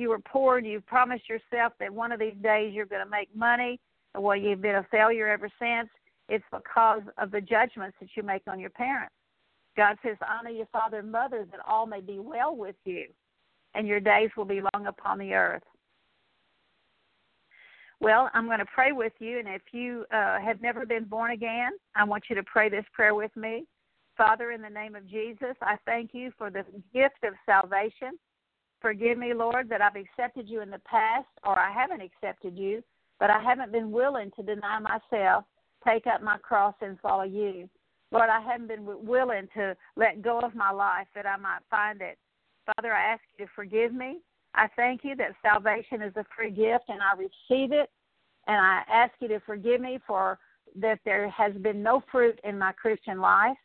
you 0.00 0.08
were 0.08 0.18
poor 0.18 0.58
and 0.58 0.66
you 0.66 0.80
promised 0.80 1.28
yourself 1.28 1.74
that 1.78 1.92
one 1.92 2.10
of 2.10 2.18
these 2.18 2.34
days 2.42 2.72
you're 2.72 2.86
going 2.86 3.04
to 3.04 3.10
make 3.10 3.28
money, 3.36 3.78
well, 4.18 4.36
you've 4.36 4.62
been 4.62 4.76
a 4.76 4.86
failure 4.90 5.28
ever 5.28 5.48
since. 5.58 5.88
It's 6.28 6.44
because 6.52 7.02
of 7.18 7.30
the 7.30 7.40
judgments 7.40 7.96
that 8.00 8.08
you 8.16 8.22
make 8.22 8.42
on 8.46 8.58
your 8.58 8.70
parents. 8.70 9.14
God 9.76 9.96
says, 10.04 10.16
Honor 10.26 10.50
your 10.50 10.66
father 10.66 11.00
and 11.00 11.12
mother 11.12 11.46
that 11.50 11.60
all 11.68 11.86
may 11.86 12.00
be 12.00 12.18
well 12.18 12.56
with 12.56 12.76
you, 12.84 13.06
and 13.74 13.86
your 13.86 14.00
days 14.00 14.30
will 14.36 14.44
be 14.44 14.60
long 14.74 14.86
upon 14.86 15.18
the 15.18 15.32
earth. 15.34 15.62
Well, 18.00 18.30
I'm 18.32 18.46
going 18.46 18.60
to 18.60 18.66
pray 18.66 18.92
with 18.92 19.12
you, 19.18 19.38
and 19.38 19.48
if 19.48 19.62
you 19.72 20.06
uh, 20.12 20.40
have 20.40 20.62
never 20.62 20.86
been 20.86 21.04
born 21.04 21.32
again, 21.32 21.72
I 21.94 22.04
want 22.04 22.24
you 22.30 22.36
to 22.36 22.42
pray 22.44 22.68
this 22.68 22.84
prayer 22.94 23.14
with 23.14 23.34
me. 23.36 23.64
Father, 24.16 24.52
in 24.52 24.62
the 24.62 24.70
name 24.70 24.94
of 24.94 25.06
Jesus, 25.08 25.54
I 25.60 25.76
thank 25.84 26.10
you 26.14 26.32
for 26.38 26.50
the 26.50 26.64
gift 26.94 27.22
of 27.24 27.34
salvation. 27.44 28.18
Forgive 28.80 29.18
me, 29.18 29.34
Lord, 29.34 29.68
that 29.68 29.82
I've 29.82 29.96
accepted 29.96 30.48
you 30.48 30.62
in 30.62 30.70
the 30.70 30.80
past, 30.80 31.28
or 31.44 31.58
I 31.58 31.70
haven't 31.70 32.00
accepted 32.00 32.56
you, 32.56 32.82
but 33.18 33.30
I 33.30 33.42
haven't 33.42 33.72
been 33.72 33.90
willing 33.90 34.30
to 34.36 34.42
deny 34.42 34.78
myself 34.78 35.44
take 35.86 36.06
up 36.06 36.22
my 36.22 36.38
cross 36.38 36.74
and 36.80 36.98
follow 37.00 37.24
you. 37.24 37.68
Lord, 38.12 38.28
I 38.28 38.40
haven't 38.40 38.68
been 38.68 38.84
willing 38.84 39.48
to 39.54 39.76
let 39.96 40.22
go 40.22 40.40
of 40.40 40.54
my 40.54 40.70
life 40.70 41.06
that 41.14 41.26
I 41.26 41.36
might 41.36 41.60
find 41.70 42.00
it. 42.00 42.18
Father, 42.66 42.92
I 42.92 43.12
ask 43.12 43.22
you 43.38 43.46
to 43.46 43.52
forgive 43.54 43.94
me. 43.94 44.18
I 44.54 44.68
thank 44.74 45.04
you 45.04 45.14
that 45.16 45.36
salvation 45.42 46.02
is 46.02 46.12
a 46.16 46.24
free 46.36 46.50
gift 46.50 46.84
and 46.88 47.00
I 47.00 47.12
receive 47.16 47.72
it. 47.72 47.88
And 48.46 48.56
I 48.56 48.82
ask 48.90 49.12
you 49.20 49.28
to 49.28 49.40
forgive 49.40 49.80
me 49.80 50.00
for 50.06 50.38
that 50.76 50.98
there 51.04 51.28
has 51.30 51.52
been 51.54 51.82
no 51.82 52.02
fruit 52.10 52.38
in 52.42 52.58
my 52.58 52.72
Christian 52.72 53.20
life. 53.20 53.56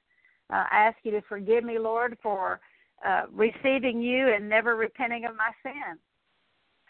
Uh, 0.51 0.63
I 0.72 0.86
ask 0.86 0.97
you 1.03 1.11
to 1.11 1.22
forgive 1.28 1.63
me, 1.63 1.80
Lord, 1.80 2.18
for 2.22 2.59
uh, 3.05 3.23
receiving 3.31 4.01
you 4.01 4.33
and 4.33 4.49
never 4.49 4.75
repenting 4.75 5.25
of 5.25 5.35
my 5.35 5.51
sin. 5.63 5.97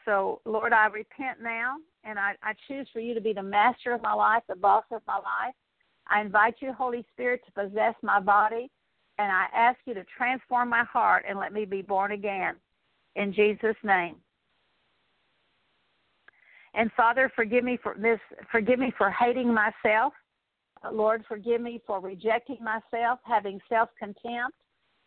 So, 0.05 0.39
Lord, 0.45 0.72
I 0.72 0.86
repent 0.86 1.41
now, 1.41 1.78
and 2.03 2.20
I, 2.20 2.34
I 2.43 2.53
choose 2.68 2.88
for 2.93 2.99
you 2.99 3.13
to 3.16 3.22
be 3.22 3.34
the 3.34 3.43
master 3.43 3.91
of 3.91 4.01
my 4.01 4.13
life, 4.13 4.43
the 4.47 4.55
boss 4.55 4.84
of 4.91 5.01
my 5.07 5.16
life. 5.16 5.55
I 6.07 6.22
invite 6.22 6.55
you, 6.59 6.72
Holy 6.72 7.03
Spirit, 7.13 7.41
to 7.45 7.51
possess 7.51 7.95
my 8.03 8.20
body, 8.20 8.70
and 9.18 9.32
I 9.32 9.45
ask 9.55 9.80
you 9.86 9.95
to 9.95 10.05
transform 10.16 10.70
my 10.70 10.84
heart 10.84 11.26
and 11.28 11.39
let 11.39 11.53
me 11.53 11.66
be 11.66 11.82
born 11.82 12.11
again. 12.11 12.55
In 13.16 13.34
Jesus' 13.34 13.76
name. 13.84 14.18
And 16.76 16.91
Father, 16.91 17.32
forgive 17.36 17.63
me 17.63 17.80
for 17.82 17.95
this. 17.97 18.20
Forgive 18.51 18.80
me 18.80 18.93
for 18.97 19.09
hating 19.09 19.53
myself. 19.53 20.13
Lord, 20.91 21.24
forgive 21.28 21.61
me 21.61 21.82
for 21.88 21.99
rejecting 21.99 22.57
myself, 22.61 23.20
having 23.24 23.59
self 23.70 23.89
contempt. 23.97 24.55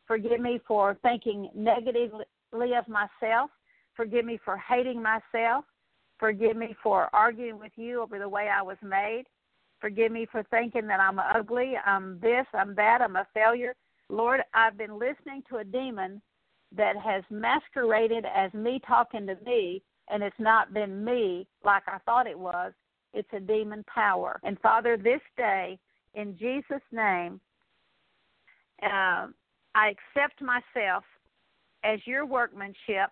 Forgive 0.09 0.41
me 0.41 0.59
for 0.67 0.97
thinking 1.03 1.51
negatively 1.55 2.25
of 2.53 2.89
myself. 2.89 3.51
Forgive 3.95 4.25
me 4.25 4.41
for 4.45 4.57
hating 4.57 5.03
myself. 5.03 5.65
Forgive 6.19 6.57
me 6.57 6.75
for 6.83 7.09
arguing 7.13 7.59
with 7.59 7.73
you 7.77 8.03
over 8.03 8.19
the 8.19 8.29
way 8.29 8.49
I 8.49 8.63
was 8.63 8.79
made. 8.83 9.25
Forgive 9.81 10.11
me 10.11 10.27
for 10.33 10.43
thinking 10.45 10.87
that 10.89 10.99
I'm 10.99 11.19
ugly, 11.19 11.75
I'm 11.87 12.19
this, 12.21 12.47
I'm 12.53 12.75
that, 12.75 13.01
I'm 13.01 13.17
a 13.17 13.27
failure. 13.33 13.75
Lord, 14.09 14.41
I've 14.55 14.77
been 14.77 14.99
listening 14.99 15.43
to 15.51 15.59
a 15.59 15.65
demon 15.65 16.21
that 16.75 16.97
has 16.97 17.23
masqueraded 17.31 18.25
as 18.25 18.53
me 18.55 18.81
talking 18.87 19.27
to 19.27 19.37
me, 19.45 19.83
and 20.09 20.23
it's 20.23 20.39
not 20.39 20.75
been 20.75 21.05
me 21.05 21.47
like 21.65 21.85
I 21.87 21.99
thought 21.99 22.27
it 22.27 22.39
was. 22.39 22.73
It's 23.15 23.29
a 23.33 23.41
demon 23.41 23.85
power. 23.93 24.41
And 24.43 24.59
Father, 24.61 24.97
this 24.97 25.21
day, 25.37 25.79
in 26.15 26.37
Jesus' 26.37 26.83
name, 26.91 27.41
uh, 28.83 29.29
I 29.75 29.91
accept 29.91 30.41
myself 30.41 31.05
as 31.85 32.01
your 32.07 32.27
workmanship 32.27 33.11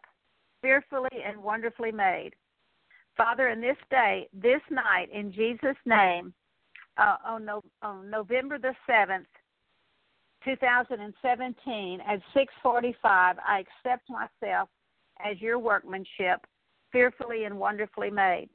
fearfully 0.62 1.22
and 1.24 1.42
wonderfully 1.42 1.92
made. 1.92 2.32
Father, 3.16 3.48
in 3.48 3.60
this 3.60 3.76
day, 3.90 4.28
this 4.32 4.60
night, 4.70 5.08
in 5.12 5.32
Jesus' 5.32 5.76
name, 5.86 6.34
uh, 6.98 7.16
on, 7.24 7.44
no, 7.44 7.62
on 7.82 8.10
November 8.10 8.58
the 8.58 8.74
7th, 8.88 9.26
2017, 10.44 12.00
at 12.00 12.20
6:45, 12.34 13.38
I 13.46 13.60
accept 13.60 14.08
myself 14.08 14.68
as 15.24 15.40
your 15.40 15.58
workmanship, 15.58 16.46
fearfully 16.92 17.44
and 17.44 17.58
wonderfully 17.58 18.10
made. 18.10 18.48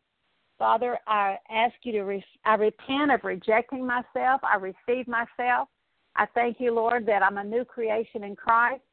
Father, 0.58 1.00
I 1.08 1.38
ask 1.50 1.74
you 1.84 1.92
to, 1.94 2.02
re- 2.04 2.26
I 2.46 2.54
repent 2.56 3.12
of 3.12 3.24
rejecting 3.24 3.86
myself. 3.86 4.42
I 4.44 4.56
receive 4.58 5.08
myself. 5.08 5.68
I 6.16 6.26
thank 6.34 6.60
you, 6.60 6.74
Lord, 6.74 7.06
that 7.08 7.24
I'm 7.24 7.38
a 7.38 7.44
new 7.44 7.66
creation 7.66 8.24
in 8.24 8.36
Christ. 8.36 8.84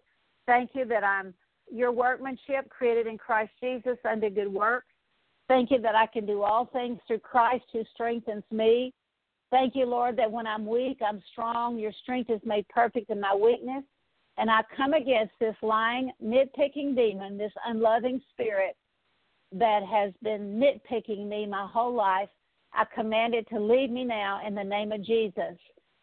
Thank 0.46 0.70
you 0.74 0.84
that 0.86 1.04
I'm 1.04 1.34
your 1.70 1.92
workmanship 1.92 2.68
created 2.70 3.06
in 3.06 3.18
Christ 3.18 3.50
Jesus 3.62 3.98
unto 4.08 4.30
good 4.30 4.52
works. 4.52 4.86
Thank 5.48 5.70
you 5.70 5.80
that 5.80 5.94
I 5.94 6.06
can 6.06 6.26
do 6.26 6.42
all 6.42 6.66
things 6.66 6.98
through 7.06 7.20
Christ 7.20 7.64
who 7.72 7.82
strengthens 7.94 8.44
me. 8.50 8.92
Thank 9.50 9.74
you, 9.74 9.86
Lord, 9.86 10.16
that 10.18 10.30
when 10.30 10.46
I'm 10.46 10.66
weak, 10.66 10.98
I'm 11.06 11.22
strong. 11.32 11.78
Your 11.78 11.92
strength 12.02 12.30
is 12.30 12.40
made 12.44 12.68
perfect 12.68 13.10
in 13.10 13.20
my 13.20 13.34
weakness. 13.34 13.82
And 14.36 14.50
I 14.50 14.60
come 14.76 14.92
against 14.92 15.32
this 15.40 15.56
lying, 15.62 16.12
nitpicking 16.22 16.94
demon, 16.94 17.38
this 17.38 17.52
unloving 17.66 18.20
spirit 18.30 18.76
that 19.52 19.80
has 19.90 20.12
been 20.22 20.60
nitpicking 20.60 21.26
me 21.26 21.46
my 21.46 21.66
whole 21.66 21.94
life. 21.94 22.28
I 22.74 22.84
command 22.94 23.34
it 23.34 23.48
to 23.48 23.58
leave 23.58 23.90
me 23.90 24.04
now 24.04 24.46
in 24.46 24.54
the 24.54 24.62
name 24.62 24.92
of 24.92 25.02
Jesus. 25.02 25.56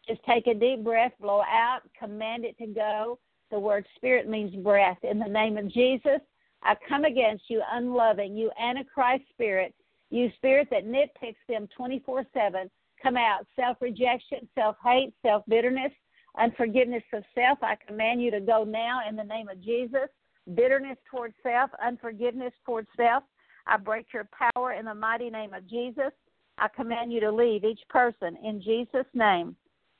Just 0.08 0.22
take 0.24 0.46
a 0.46 0.54
deep 0.54 0.84
breath, 0.84 1.12
blow 1.20 1.42
out, 1.42 1.80
command 1.98 2.44
it 2.44 2.56
to 2.58 2.66
go. 2.66 3.18
The 3.50 3.58
word 3.58 3.86
spirit 3.96 4.28
means 4.28 4.54
breath. 4.56 4.98
In 5.02 5.18
the 5.18 5.28
name 5.28 5.56
of 5.56 5.72
Jesus, 5.72 6.20
I 6.62 6.74
come 6.88 7.04
against 7.04 7.44
you, 7.48 7.62
unloving, 7.72 8.36
you 8.36 8.50
Antichrist 8.60 9.24
spirit, 9.30 9.74
you 10.10 10.30
spirit 10.36 10.68
that 10.70 10.86
nitpicks 10.86 11.36
them 11.48 11.68
24 11.76 12.24
7. 12.32 12.70
Come 13.02 13.16
out. 13.16 13.46
Self 13.56 13.76
rejection, 13.80 14.48
self 14.54 14.76
hate, 14.82 15.12
self 15.22 15.44
bitterness, 15.48 15.92
unforgiveness 16.38 17.02
of 17.12 17.24
self. 17.34 17.58
I 17.62 17.76
command 17.86 18.22
you 18.22 18.30
to 18.30 18.40
go 18.40 18.64
now 18.64 19.00
in 19.08 19.16
the 19.16 19.24
name 19.24 19.48
of 19.48 19.62
Jesus. 19.62 20.08
Bitterness 20.54 20.98
towards 21.10 21.34
self, 21.42 21.70
unforgiveness 21.84 22.52
towards 22.64 22.88
self. 22.96 23.24
I 23.66 23.76
break 23.76 24.06
your 24.14 24.28
power 24.54 24.72
in 24.72 24.86
the 24.86 24.94
mighty 24.94 25.28
name 25.28 25.52
of 25.52 25.68
Jesus. 25.68 26.12
I 26.58 26.68
command 26.68 27.12
you 27.12 27.20
to 27.20 27.30
leave 27.30 27.64
each 27.64 27.80
person 27.90 28.36
in 28.42 28.62
Jesus' 28.62 29.06
name, 29.12 29.56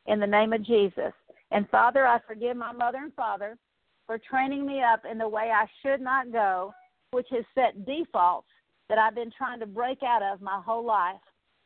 in 0.06 0.20
the 0.20 0.26
name 0.26 0.52
of 0.52 0.64
Jesus. 0.64 1.12
And 1.50 1.68
Father, 1.70 2.06
I 2.06 2.18
forgive 2.26 2.56
my 2.56 2.72
mother 2.72 2.98
and 2.98 3.14
father 3.14 3.56
for 4.06 4.18
training 4.18 4.66
me 4.66 4.82
up 4.82 5.02
in 5.10 5.18
the 5.18 5.28
way 5.28 5.50
I 5.54 5.66
should 5.82 6.00
not 6.00 6.32
go, 6.32 6.72
which 7.10 7.26
has 7.30 7.44
set 7.54 7.86
defaults 7.86 8.48
that 8.88 8.98
I've 8.98 9.14
been 9.14 9.32
trying 9.36 9.60
to 9.60 9.66
break 9.66 10.02
out 10.02 10.22
of 10.22 10.40
my 10.40 10.60
whole 10.64 10.84
life. 10.84 11.16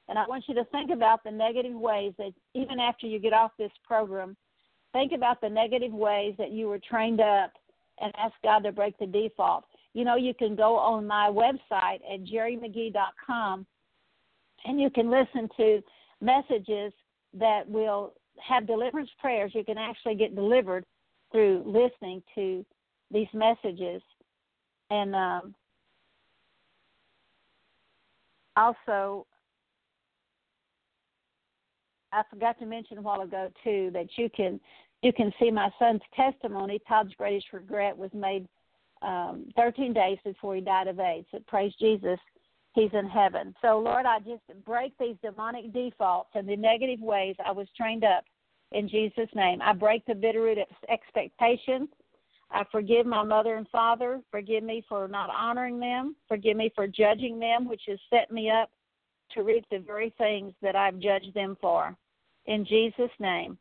And 0.08 0.18
I 0.18 0.26
want 0.26 0.44
you 0.48 0.54
to 0.54 0.64
think 0.66 0.90
about 0.90 1.22
the 1.22 1.30
negative 1.30 1.74
ways 1.74 2.12
that 2.18 2.32
even 2.54 2.80
after 2.80 3.06
you 3.06 3.18
get 3.18 3.32
off 3.32 3.52
this 3.58 3.70
program, 3.84 4.36
think 4.92 5.12
about 5.12 5.40
the 5.40 5.48
negative 5.48 5.92
ways 5.92 6.34
that 6.38 6.50
you 6.50 6.66
were 6.68 6.80
trained 6.80 7.20
up 7.20 7.52
and 8.00 8.12
ask 8.18 8.34
God 8.42 8.60
to 8.60 8.72
break 8.72 8.98
the 8.98 9.06
default. 9.06 9.64
You 9.92 10.04
know, 10.04 10.16
you 10.16 10.34
can 10.34 10.56
go 10.56 10.76
on 10.76 11.06
my 11.06 11.28
website 11.28 12.00
at 12.12 12.24
gerimcghee.com 12.24 13.66
and 14.64 14.80
you 14.80 14.90
can 14.90 15.10
listen 15.10 15.48
to 15.56 15.82
messages 16.20 16.92
that 17.34 17.68
will 17.68 18.14
have 18.46 18.66
deliverance 18.66 19.10
prayers. 19.18 19.52
You 19.54 19.64
can 19.64 19.78
actually 19.78 20.14
get 20.14 20.34
delivered 20.34 20.84
through 21.32 21.62
listening 21.66 22.22
to 22.34 22.64
these 23.10 23.28
messages. 23.32 24.02
And 24.90 25.14
um, 25.14 25.54
also, 28.56 29.26
I 32.12 32.22
forgot 32.28 32.58
to 32.58 32.66
mention 32.66 32.98
a 32.98 33.02
while 33.02 33.20
ago 33.20 33.48
too 33.62 33.90
that 33.92 34.06
you 34.16 34.28
can 34.34 34.60
you 35.02 35.12
can 35.12 35.32
see 35.40 35.50
my 35.50 35.70
son's 35.78 36.02
testimony. 36.14 36.80
Todd's 36.86 37.14
greatest 37.16 37.46
regret 37.52 37.96
was 37.96 38.10
made 38.12 38.46
um, 39.02 39.46
13 39.56 39.94
days 39.94 40.18
before 40.24 40.54
he 40.54 40.60
died 40.60 40.88
of 40.88 41.00
AIDS. 41.00 41.26
But 41.32 41.46
praise 41.46 41.72
Jesus, 41.80 42.18
he's 42.74 42.90
in 42.92 43.08
heaven. 43.08 43.54
So 43.62 43.78
Lord, 43.78 44.06
I 44.06 44.18
just 44.20 44.42
break 44.64 44.92
these 44.98 45.16
demonic 45.22 45.72
defaults 45.72 46.30
and 46.34 46.48
the 46.48 46.56
negative 46.56 47.00
ways 47.00 47.36
I 47.44 47.52
was 47.52 47.68
trained 47.76 48.04
up 48.04 48.24
in 48.72 48.88
Jesus' 48.88 49.28
name. 49.34 49.60
I 49.62 49.72
break 49.72 50.04
the 50.06 50.14
bitter 50.14 50.42
root 50.42 50.58
of 50.58 50.66
expectation. 50.88 51.88
I 52.52 52.64
forgive 52.70 53.06
my 53.06 53.22
mother 53.22 53.56
and 53.56 53.68
father. 53.68 54.20
Forgive 54.30 54.64
me 54.64 54.84
for 54.88 55.06
not 55.06 55.30
honoring 55.30 55.78
them. 55.78 56.16
Forgive 56.28 56.56
me 56.56 56.72
for 56.74 56.86
judging 56.86 57.38
them, 57.38 57.68
which 57.68 57.82
has 57.88 57.98
set 58.10 58.30
me 58.30 58.50
up 58.50 58.70
to 59.32 59.42
reap 59.42 59.64
the 59.70 59.78
very 59.78 60.12
things 60.18 60.52
that 60.60 60.74
I've 60.74 60.98
judged 60.98 61.32
them 61.34 61.56
for. 61.60 61.96
In 62.46 62.64
Jesus' 62.64 63.10
name. 63.20 63.56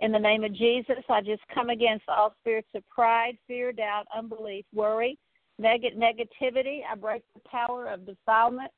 In 0.00 0.10
the 0.10 0.18
name 0.18 0.42
of 0.42 0.52
Jesus, 0.52 1.04
I 1.08 1.20
just 1.20 1.42
come 1.54 1.70
against 1.70 2.08
all 2.08 2.34
spirits 2.40 2.68
of 2.74 2.82
pride, 2.88 3.38
fear, 3.46 3.70
doubt, 3.70 4.06
unbelief, 4.16 4.64
worry, 4.74 5.16
neg- 5.58 5.96
negativity. 5.96 6.80
I 6.90 6.94
break 6.94 7.22
the 7.34 7.40
power 7.48 7.86
of 7.88 8.06
defilement. 8.06 8.70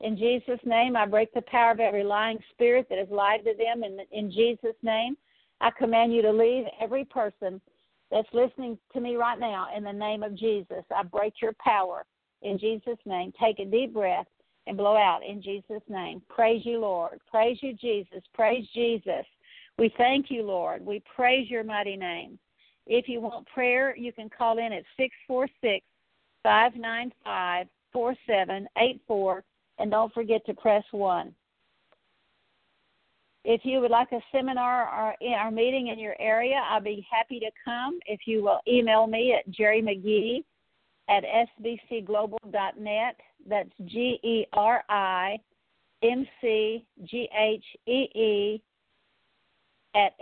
In 0.00 0.16
Jesus' 0.16 0.60
name, 0.64 0.96
I 0.96 1.06
break 1.06 1.32
the 1.32 1.42
power 1.42 1.70
of 1.70 1.80
every 1.80 2.04
lying 2.04 2.38
spirit 2.52 2.86
that 2.90 2.98
has 2.98 3.08
lied 3.10 3.44
to 3.44 3.54
them. 3.54 3.84
In, 3.84 3.98
in 4.12 4.30
Jesus' 4.30 4.76
name, 4.82 5.16
I 5.60 5.70
command 5.70 6.12
you 6.12 6.22
to 6.22 6.32
leave 6.32 6.64
every 6.80 7.04
person 7.04 7.60
that's 8.10 8.28
listening 8.32 8.78
to 8.92 9.00
me 9.00 9.16
right 9.16 9.38
now 9.38 9.68
in 9.74 9.84
the 9.84 9.92
name 9.92 10.22
of 10.22 10.36
Jesus. 10.36 10.84
I 10.94 11.02
break 11.04 11.34
your 11.40 11.54
power 11.64 12.04
in 12.42 12.58
Jesus' 12.58 12.98
name. 13.06 13.32
Take 13.40 13.60
a 13.60 13.64
deep 13.64 13.94
breath 13.94 14.26
and 14.66 14.76
blow 14.76 14.96
out 14.96 15.20
in 15.26 15.42
Jesus' 15.42 15.82
name. 15.88 16.22
Praise 16.28 16.62
you, 16.64 16.80
Lord. 16.80 17.20
Praise 17.30 17.58
you, 17.60 17.74
Jesus. 17.74 18.22
Praise 18.34 18.66
Jesus. 18.74 19.24
We 19.78 19.92
thank 19.96 20.26
you, 20.30 20.42
Lord. 20.42 20.84
We 20.84 21.02
praise 21.14 21.50
your 21.50 21.64
mighty 21.64 21.96
name. 21.96 22.38
If 22.86 23.08
you 23.08 23.20
want 23.20 23.46
prayer, 23.48 23.96
you 23.96 24.12
can 24.12 24.28
call 24.28 24.58
in 24.58 24.72
at 24.72 24.84
646 24.96 25.84
595 26.44 27.66
4784 27.92 29.44
and 29.78 29.90
don't 29.90 30.14
forget 30.14 30.46
to 30.46 30.54
press 30.54 30.84
1. 30.92 31.34
If 33.44 33.62
you 33.64 33.80
would 33.80 33.90
like 33.90 34.12
a 34.12 34.20
seminar 34.32 34.84
or 34.84 35.14
our 35.36 35.50
meeting 35.50 35.88
in 35.88 35.98
your 35.98 36.14
area, 36.20 36.60
I'll 36.70 36.80
be 36.80 37.06
happy 37.10 37.40
to 37.40 37.50
come. 37.64 37.98
If 38.06 38.20
you 38.26 38.42
will 38.42 38.60
email 38.66 39.06
me 39.06 39.34
at 39.34 39.50
Geri 39.50 39.82
McGee 39.82 40.44
at 41.08 41.24
sbcglobal.net. 41.60 43.16
That's 43.46 43.70
G 43.84 44.18
E 44.22 44.46
R 44.54 44.82
I 44.88 45.38
M 46.02 46.26
C 46.40 46.86
G 47.04 47.28
H 47.38 47.64
E 47.86 48.08
E 48.14 48.62
at 49.94 50.12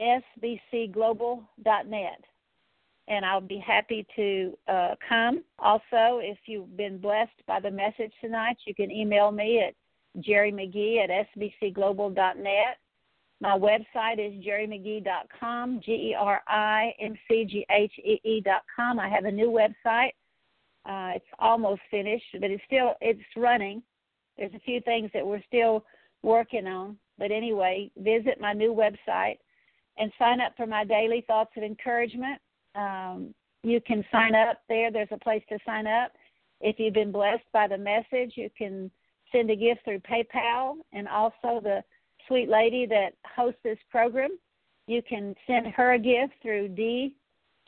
sbcglobal.net. 0.42 2.24
And 3.09 3.24
I'll 3.24 3.40
be 3.40 3.59
happy 3.59 4.07
to 4.16 4.57
uh, 4.68 4.94
come. 5.07 5.42
Also, 5.59 6.20
if 6.22 6.38
you've 6.46 6.76
been 6.76 6.98
blessed 6.98 7.30
by 7.46 7.61
the 7.61 7.70
message 7.70 8.12
tonight, 8.20 8.57
you 8.64 8.74
can 8.74 8.90
email 8.90 9.32
me 9.32 9.61
at 9.66 9.74
Geri 10.22 10.53
McGee 10.53 11.03
at 11.03 11.26
sbcglobal.net. 11.36 12.78
My 13.40 13.59
website 13.59 14.24
is 14.24 14.40
gerimcghee.com, 14.44 15.80
G 15.84 15.92
E 15.92 16.16
R 16.16 16.42
I 16.46 16.94
M 17.00 17.18
C 17.26 17.44
G 17.44 17.66
H 17.70 17.92
E 17.98 18.20
E.com. 18.24 19.00
I 19.00 19.09
have 19.09 19.24
a 19.24 19.32
new 19.32 19.50
website. 19.50 20.12
Uh, 20.84 21.16
it's 21.16 21.26
almost 21.40 21.80
finished, 21.90 22.24
but 22.40 22.50
it's 22.50 22.62
still 22.66 22.94
it's 23.00 23.20
running. 23.36 23.82
There's 24.38 24.55
a 24.55 24.61
few 24.61 24.80
things 24.82 25.11
that 25.12 25.26
we're 25.26 25.42
still 25.48 25.84
working 26.22 26.68
on, 26.68 26.96
but 27.18 27.32
anyway, 27.32 27.90
visit 27.96 28.40
my 28.40 28.53
new 28.53 28.72
website 28.72 29.38
and 29.98 30.12
sign 30.18 30.40
up 30.40 30.53
for 30.57 30.66
my 30.66 30.84
daily 30.84 31.24
thoughts 31.26 31.50
of 31.57 31.64
encouragement. 31.64 32.40
Um, 32.74 33.34
you 33.62 33.80
can 33.80 34.04
sign 34.10 34.34
up 34.34 34.60
there. 34.68 34.90
There's 34.90 35.08
a 35.12 35.18
place 35.18 35.42
to 35.48 35.58
sign 35.64 35.86
up. 35.86 36.12
If 36.60 36.78
you've 36.78 36.94
been 36.94 37.12
blessed 37.12 37.44
by 37.52 37.68
the 37.68 37.78
message, 37.78 38.32
you 38.36 38.48
can 38.56 38.90
send 39.30 39.50
a 39.50 39.56
gift 39.56 39.84
through 39.84 40.00
PayPal, 40.00 40.74
and 40.92 41.08
also 41.08 41.60
the 41.62 41.82
sweet 42.28 42.48
lady 42.48 42.86
that 42.86 43.14
hosts 43.36 43.60
this 43.64 43.78
program. 43.90 44.38
You 44.86 45.02
can 45.02 45.34
send 45.46 45.68
her 45.68 45.94
a 45.94 45.98
gift 45.98 46.34
through 46.42 46.68
D 46.68 47.14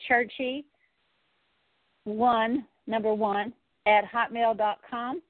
Churchy 0.07 0.65
one 2.05 2.65
number 2.87 3.13
one 3.13 3.53
at 3.85 4.03
hotmail.com. 4.05 5.21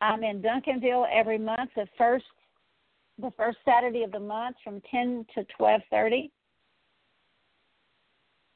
I'm 0.00 0.22
in 0.22 0.40
Duncanville 0.40 1.06
every 1.12 1.38
month, 1.38 1.70
the 1.74 1.86
first 1.96 2.24
the 3.20 3.32
first 3.36 3.58
Saturday 3.64 4.04
of 4.04 4.12
the 4.12 4.20
month 4.20 4.56
from 4.62 4.80
10 4.92 5.26
to 5.34 5.44
12:30. 5.58 6.30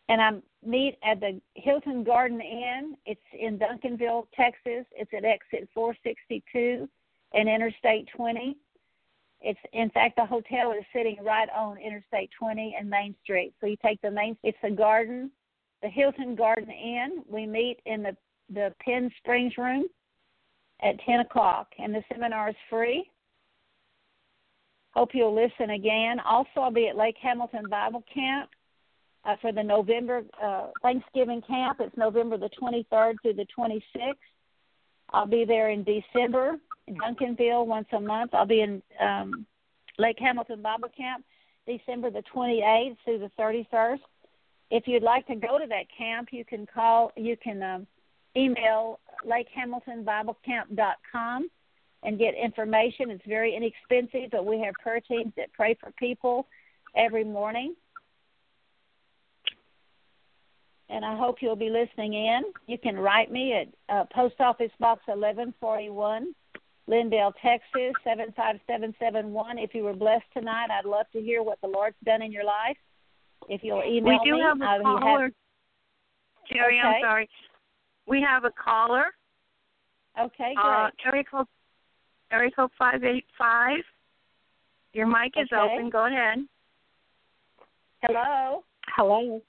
And 0.09 0.21
I 0.21 0.33
meet 0.65 0.99
at 1.05 1.21
the 1.21 1.41
Hilton 1.55 2.05
Garden 2.05 2.41
Inn. 2.41 2.97
It's 3.07 3.21
in 3.39 3.59
Duncanville, 3.59 4.27
Texas. 4.35 4.85
It's 4.93 5.11
at 5.17 5.25
exit 5.25 5.69
462 5.75 6.89
and 7.35 7.49
Interstate 7.49 8.09
20. 8.15 8.57
It's 9.41 9.59
in 9.73 9.91
fact 9.91 10.17
the 10.17 10.27
hotel 10.27 10.73
is 10.73 10.85
sitting 10.95 11.17
right 11.23 11.49
on 11.57 11.79
Interstate 11.79 12.31
20 12.39 12.77
and 12.79 12.89
Main 12.89 13.15
Street. 13.25 13.55
So 13.61 13.67
you 13.67 13.77
take 13.85 14.01
the 14.01 14.11
main. 14.11 14.37
It's 14.45 14.59
the 14.63 14.71
garden, 14.71 15.31
the 15.83 15.89
Hilton 15.89 16.37
Garden 16.37 16.71
Inn. 16.71 17.23
We 17.29 17.47
meet 17.47 17.81
in 17.87 18.03
the 18.03 18.17
the 18.53 18.75
Penn 18.85 19.11
Springs 19.19 19.57
room 19.57 19.85
at 20.83 20.99
10 21.07 21.21
o'clock, 21.21 21.69
and 21.79 21.95
the 21.95 22.03
seminar 22.13 22.51
is 22.51 22.57
free. 22.69 23.09
Hope 24.95 25.11
you'll 25.15 25.35
listen 25.35 25.71
again. 25.71 26.21
Also, 26.21 26.61
I'll 26.61 26.71
be 26.71 26.89
at 26.89 26.97
Lake 26.97 27.17
Hamilton 27.21 27.67
Bible 27.71 28.05
Camp 28.13 28.51
uh, 29.25 29.37
for 29.41 29.53
the 29.53 29.62
November 29.62 30.25
uh, 30.43 30.66
Thanksgiving 30.83 31.41
camp. 31.43 31.79
It's 31.81 31.97
November 31.97 32.37
the 32.37 32.51
23rd 32.61 33.14
through 33.23 33.35
the 33.35 33.47
26th. 33.57 34.16
I'll 35.11 35.27
be 35.27 35.45
there 35.45 35.70
in 35.70 35.85
December 35.85 36.57
in 36.87 36.97
Duncanville 36.97 37.66
once 37.66 37.87
a 37.93 38.01
month. 38.01 38.35
I'll 38.35 38.47
be 38.47 38.62
in 38.62 38.83
um, 39.01 39.47
Lake 39.99 40.18
Hamilton 40.18 40.62
Bible 40.62 40.89
Camp 40.97 41.25
December 41.66 42.11
the 42.11 42.23
28th 42.35 42.97
through 43.05 43.18
the 43.18 43.31
31st. 43.39 44.01
if 44.70 44.89
you'd 44.89 45.03
like 45.03 45.27
to 45.27 45.35
go 45.37 45.59
to 45.59 45.66
that 45.68 45.85
camp, 45.97 46.29
you 46.33 46.45
can 46.45 46.66
call, 46.66 47.12
you 47.16 47.37
can 47.37 47.62
um, 47.62 47.87
email 48.37 48.99
lakehamiltonbiblecamp.com 49.27 51.51
and 52.03 52.18
get 52.18 52.35
information. 52.35 53.11
It's 53.11 53.25
very 53.27 53.55
inexpensive, 53.55 54.31
but 54.33 54.45
we 54.45 54.59
have 54.61 54.75
prayer 54.83 55.01
teams 55.01 55.33
that 55.37 55.53
pray 55.53 55.75
for 55.79 55.93
people 55.93 56.49
every 56.97 57.23
morning. 57.25 57.77
And 60.93 61.07
I 61.07 61.16
hope 61.16 61.36
you'll 61.40 61.57
be 61.57 61.70
listening 61.70 62.12
in. 62.12 62.43
You 62.66 62.76
can 62.76 62.99
write 62.99 63.32
me 63.32 63.55
at 63.55 63.68
uh, 63.95 64.05
Post 64.14 64.34
Office 64.40 64.70
Box 64.78 65.01
1141, 65.07 66.34
Lindale, 66.86 67.32
Texas 67.40 67.95
75771. 68.05 69.59
If 69.59 69.74
you 69.74 69.84
were 69.84 69.95
blessed 69.95 70.26
tonight, 70.36 70.66
I'd 70.70 70.84
love 70.84 71.07
to 71.14 71.20
hear 71.20 71.43
what 71.43 71.59
the 71.62 71.68
Lord's 71.68 71.97
done 72.05 72.20
in 72.20 72.30
your 72.30 72.45
life. 72.45 72.76
If 73.49 73.62
you'll 73.64 73.82
email 73.82 74.12
me, 74.12 74.18
we 74.22 74.30
do 74.30 74.36
me, 74.36 74.43
have 74.43 74.59
a 74.61 74.82
caller. 74.82 75.22
Have... 75.24 75.32
Geri, 76.53 76.78
okay. 76.78 76.86
I'm 76.86 77.03
sorry. 77.03 77.28
We 78.07 78.20
have 78.20 78.45
a 78.45 78.51
caller. 78.62 79.07
Okay, 80.20 80.55
uh, 80.62 80.90
great. 81.03 81.07
Uh, 81.07 81.09
area 81.09 81.24
code, 81.24 81.47
area 82.30 82.51
code 82.55 82.70
585. 82.78 83.78
Your 84.93 85.07
mic 85.07 85.32
is 85.38 85.49
okay. 85.51 85.74
open. 85.74 85.88
Go 85.88 86.07
ahead. 86.07 86.38
Hello. 88.03 88.62
Hello. 88.95 89.40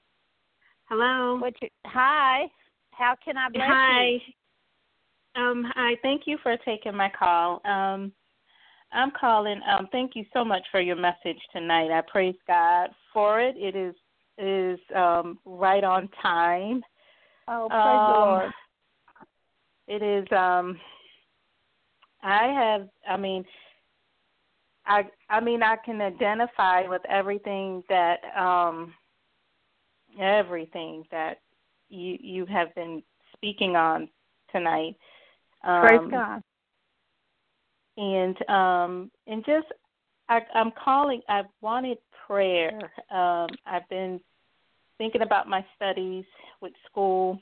Hello. 0.89 1.37
What's 1.39 1.57
your, 1.61 1.71
hi. 1.85 2.45
How 2.91 3.15
can 3.23 3.37
I 3.37 3.49
bless 3.49 3.67
hi. 3.67 4.07
you? 4.07 5.41
Um, 5.41 5.71
hi. 5.75 5.95
Thank 6.01 6.23
you 6.25 6.37
for 6.43 6.57
taking 6.65 6.95
my 6.95 7.09
call. 7.17 7.61
Um, 7.65 8.11
I'm 8.91 9.11
calling. 9.19 9.61
Um, 9.67 9.87
thank 9.91 10.11
you 10.15 10.25
so 10.33 10.43
much 10.45 10.61
for 10.71 10.81
your 10.81 10.95
message 10.95 11.39
tonight. 11.51 11.89
I 11.89 12.01
praise 12.11 12.35
God 12.47 12.89
for 13.13 13.39
it. 13.39 13.55
It 13.57 13.75
is 13.75 13.95
is 14.37 14.79
um, 14.95 15.39
right 15.45 15.83
on 15.83 16.09
time. 16.21 16.83
Oh, 17.47 17.67
praise 17.69 17.85
um, 17.85 18.07
the 18.07 18.19
Lord. 18.19 18.51
It 19.87 20.03
is. 20.03 20.27
Um, 20.31 20.77
I 22.21 22.47
have. 22.47 22.89
I 23.09 23.17
mean, 23.17 23.45
I. 24.85 25.03
I 25.29 25.39
mean, 25.39 25.63
I 25.63 25.77
can 25.83 26.01
identify 26.01 26.87
with 26.87 27.01
everything 27.09 27.83
that. 27.89 28.17
Um, 28.37 28.93
everything 30.19 31.03
that 31.11 31.39
you 31.89 32.17
you 32.21 32.45
have 32.45 32.73
been 32.75 33.03
speaking 33.35 33.75
on 33.75 34.09
tonight. 34.51 34.95
Um, 35.63 35.81
praise 35.81 36.01
God 36.11 36.43
and 37.97 38.49
um 38.49 39.11
and 39.27 39.45
just 39.45 39.67
I, 40.29 40.39
I'm 40.55 40.71
calling. 40.83 41.21
I've 41.27 41.47
wanted 41.61 41.97
prayer. 42.25 42.91
Um, 43.11 43.49
I've 43.65 43.87
been 43.89 44.21
thinking 44.97 45.21
about 45.21 45.49
my 45.49 45.65
studies 45.75 46.23
with 46.61 46.71
school. 46.89 47.41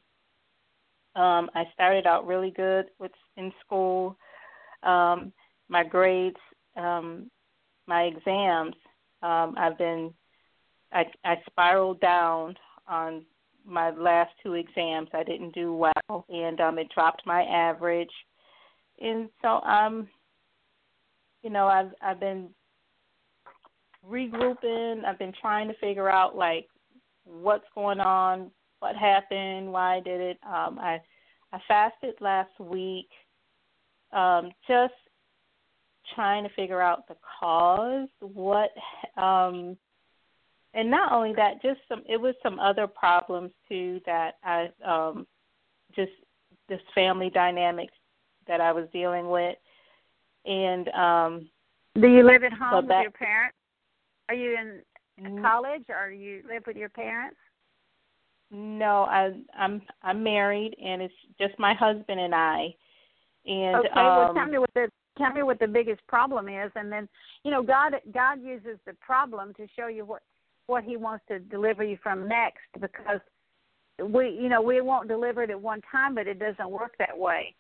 Um, 1.16 1.50
I 1.54 1.66
started 1.74 2.08
out 2.08 2.26
really 2.26 2.50
good 2.52 2.88
with 2.98 3.12
in 3.38 3.54
school. 3.64 4.18
Um, 4.82 5.32
my 5.70 5.84
grades, 5.84 6.40
um, 6.76 7.30
my 7.88 8.04
exams. 8.04 8.76
Um, 9.22 9.54
I've 9.58 9.78
been. 9.78 10.14
I, 10.92 11.06
I 11.24 11.36
spiraled 11.50 12.00
down 12.02 12.56
on 12.88 13.26
my 13.66 13.92
last 13.92 14.32
two 14.44 14.54
exams. 14.54 15.10
I 15.14 15.24
didn't 15.24 15.54
do 15.54 15.74
well, 15.74 16.26
and 16.30 16.60
um, 16.60 16.80
it 16.80 16.88
dropped 16.94 17.26
my 17.26 17.44
average. 17.44 18.12
And 19.00 19.30
so 19.42 19.60
I'm 19.64 20.08
you 21.44 21.50
know, 21.50 21.68
I've 21.68 21.92
I've 22.02 22.20
been 22.20 22.50
regrouping. 24.08 25.06
I've 25.06 25.20
been 25.20 25.34
trying 25.42 25.68
to 25.68 25.74
figure 25.76 26.10
out 26.10 26.36
like 26.36 26.68
what's 27.26 27.66
going 27.76 28.00
on, 28.00 28.52
what 28.80 28.96
happened, 28.96 29.72
why 29.72 29.98
I 29.98 30.00
did 30.00 30.22
it. 30.22 30.38
Um, 30.46 30.80
I 30.80 31.00
I 31.54 31.60
fasted 31.68 32.16
last 32.20 32.58
week, 32.60 33.10
um, 34.14 34.52
just 34.68 34.94
trying 36.16 36.44
to 36.44 36.54
figure 36.56 36.82
out 36.82 37.08
the 37.08 37.16
cause, 37.40 38.08
what, 38.20 38.70
um, 39.22 39.78
and 40.74 40.90
not 40.90 41.12
only 41.12 41.34
that, 41.36 41.62
just 41.62 41.80
some. 41.88 42.04
It 42.08 42.20
was 42.20 42.36
some 42.42 42.60
other 42.60 42.88
problems 42.88 43.52
too 43.68 44.00
that 44.06 44.36
I 44.44 44.70
um, 44.86 45.28
just 45.96 46.12
this 46.70 46.80
family 46.96 47.30
dynamics 47.30 47.94
that 48.48 48.62
I 48.62 48.72
was 48.72 48.88
dealing 48.94 49.30
with. 49.30 49.58
And 50.46 50.88
um 50.90 51.50
do 52.00 52.08
you 52.08 52.24
live 52.26 52.44
at 52.44 52.54
home 52.54 52.88
that, 52.88 53.00
with 53.00 53.04
your 53.04 53.12
parents? 53.12 53.58
Are 54.30 54.36
you 54.36 54.58
in 54.58 54.82
mm, 55.24 55.42
college 55.42 55.84
or 55.90 56.10
you 56.10 56.42
live 56.48 56.64
with 56.66 56.78
your 56.78 56.90
parents? 56.90 57.38
No 58.50 59.04
i 59.04 59.32
i'm 59.58 59.82
i'm 60.02 60.24
married 60.24 60.76
and 60.84 61.02
it's 61.02 61.14
just 61.40 61.58
my 61.60 61.74
husband 61.74 62.20
and 62.20 62.34
i. 62.34 62.74
And 63.46 63.76
okay 63.76 63.90
um, 63.90 64.06
well 64.06 64.34
tell 64.34 64.48
me 64.48 64.58
what 64.58 64.74
the 64.74 64.88
tell 65.18 65.34
me 65.34 65.44
what 65.44 65.60
the 65.60 65.68
biggest 65.68 66.06
problem 66.08 66.48
is 66.48 66.72
and 66.76 66.92
then 66.92 67.08
you 67.44 67.52
know 67.52 67.62
god 67.62 67.96
god 68.14 68.42
uses 68.42 68.80
the 68.88 68.94
problem 69.02 69.54
to 69.56 69.68
show 69.78 69.88
you 69.88 70.06
what 70.06 70.22
what 70.72 70.84
he 70.84 70.98
wants 70.98 71.24
to 71.28 71.40
deliver 71.40 71.84
you 71.84 71.98
from 72.02 72.28
next 72.28 72.62
because 72.80 73.20
we 74.04 74.30
you 74.30 74.50
know 74.50 74.62
we 74.62 74.82
won't 74.82 75.08
deliver 75.08 75.44
it 75.44 75.50
at 75.50 75.62
one 75.62 75.82
time 75.92 76.16
but 76.16 76.28
it 76.28 76.40
doesn't 76.40 76.70
work 76.70 76.94
that 76.98 77.16
way 77.18 77.56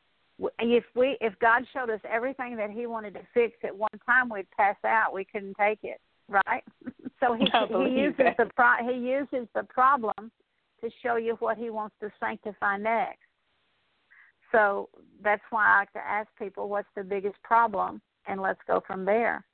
if 0.59 0.83
we 0.95 1.17
if 1.21 1.37
God 1.39 1.63
showed 1.73 1.89
us 1.89 1.99
everything 2.09 2.55
that 2.57 2.71
He 2.71 2.87
wanted 2.87 3.13
to 3.15 3.21
fix 3.33 3.55
at 3.63 3.75
one 3.75 3.89
time, 4.05 4.29
we'd 4.29 4.49
pass 4.51 4.75
out. 4.85 5.13
We 5.13 5.25
couldn't 5.25 5.55
take 5.59 5.79
it, 5.83 5.99
right? 6.27 6.63
so 7.19 7.33
He 7.33 7.45
He 7.69 8.01
uses 8.01 8.17
that. 8.17 8.37
the 8.37 8.49
pro, 8.55 8.75
He 8.81 8.97
uses 8.97 9.47
the 9.53 9.63
problem 9.63 10.31
to 10.81 10.89
show 11.03 11.17
you 11.17 11.35
what 11.39 11.57
He 11.57 11.69
wants 11.69 11.95
to 12.01 12.11
sanctify 12.19 12.77
next. 12.77 13.19
So 14.51 14.89
that's 15.23 15.43
why 15.49 15.65
I 15.65 15.79
like 15.79 15.93
to 15.93 15.99
ask 15.99 16.27
people, 16.37 16.67
what's 16.67 16.89
the 16.95 17.03
biggest 17.03 17.41
problem, 17.43 18.01
and 18.27 18.41
let's 18.41 18.59
go 18.67 18.81
from 18.85 19.05
there. 19.05 19.45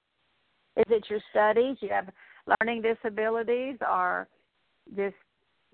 Is 0.76 0.86
it 0.90 1.06
your 1.10 1.20
studies? 1.32 1.78
You 1.82 1.90
have 1.90 2.10
learning 2.62 2.82
disabilities, 2.82 3.78
or 3.82 4.28
just 4.96 5.16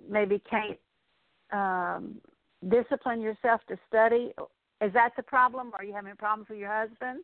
maybe 0.10 0.42
can't 0.50 0.80
um, 1.52 2.16
discipline 2.70 3.22
yourself 3.22 3.62
to 3.68 3.78
study 3.88 4.34
is 4.84 4.92
that 4.94 5.12
the 5.16 5.24
problem? 5.24 5.72
Are 5.78 5.86
you 5.86 5.94
having 5.94 6.16
problems 6.18 6.50
with 6.50 6.60
your 6.60 6.72
husband? 6.72 7.24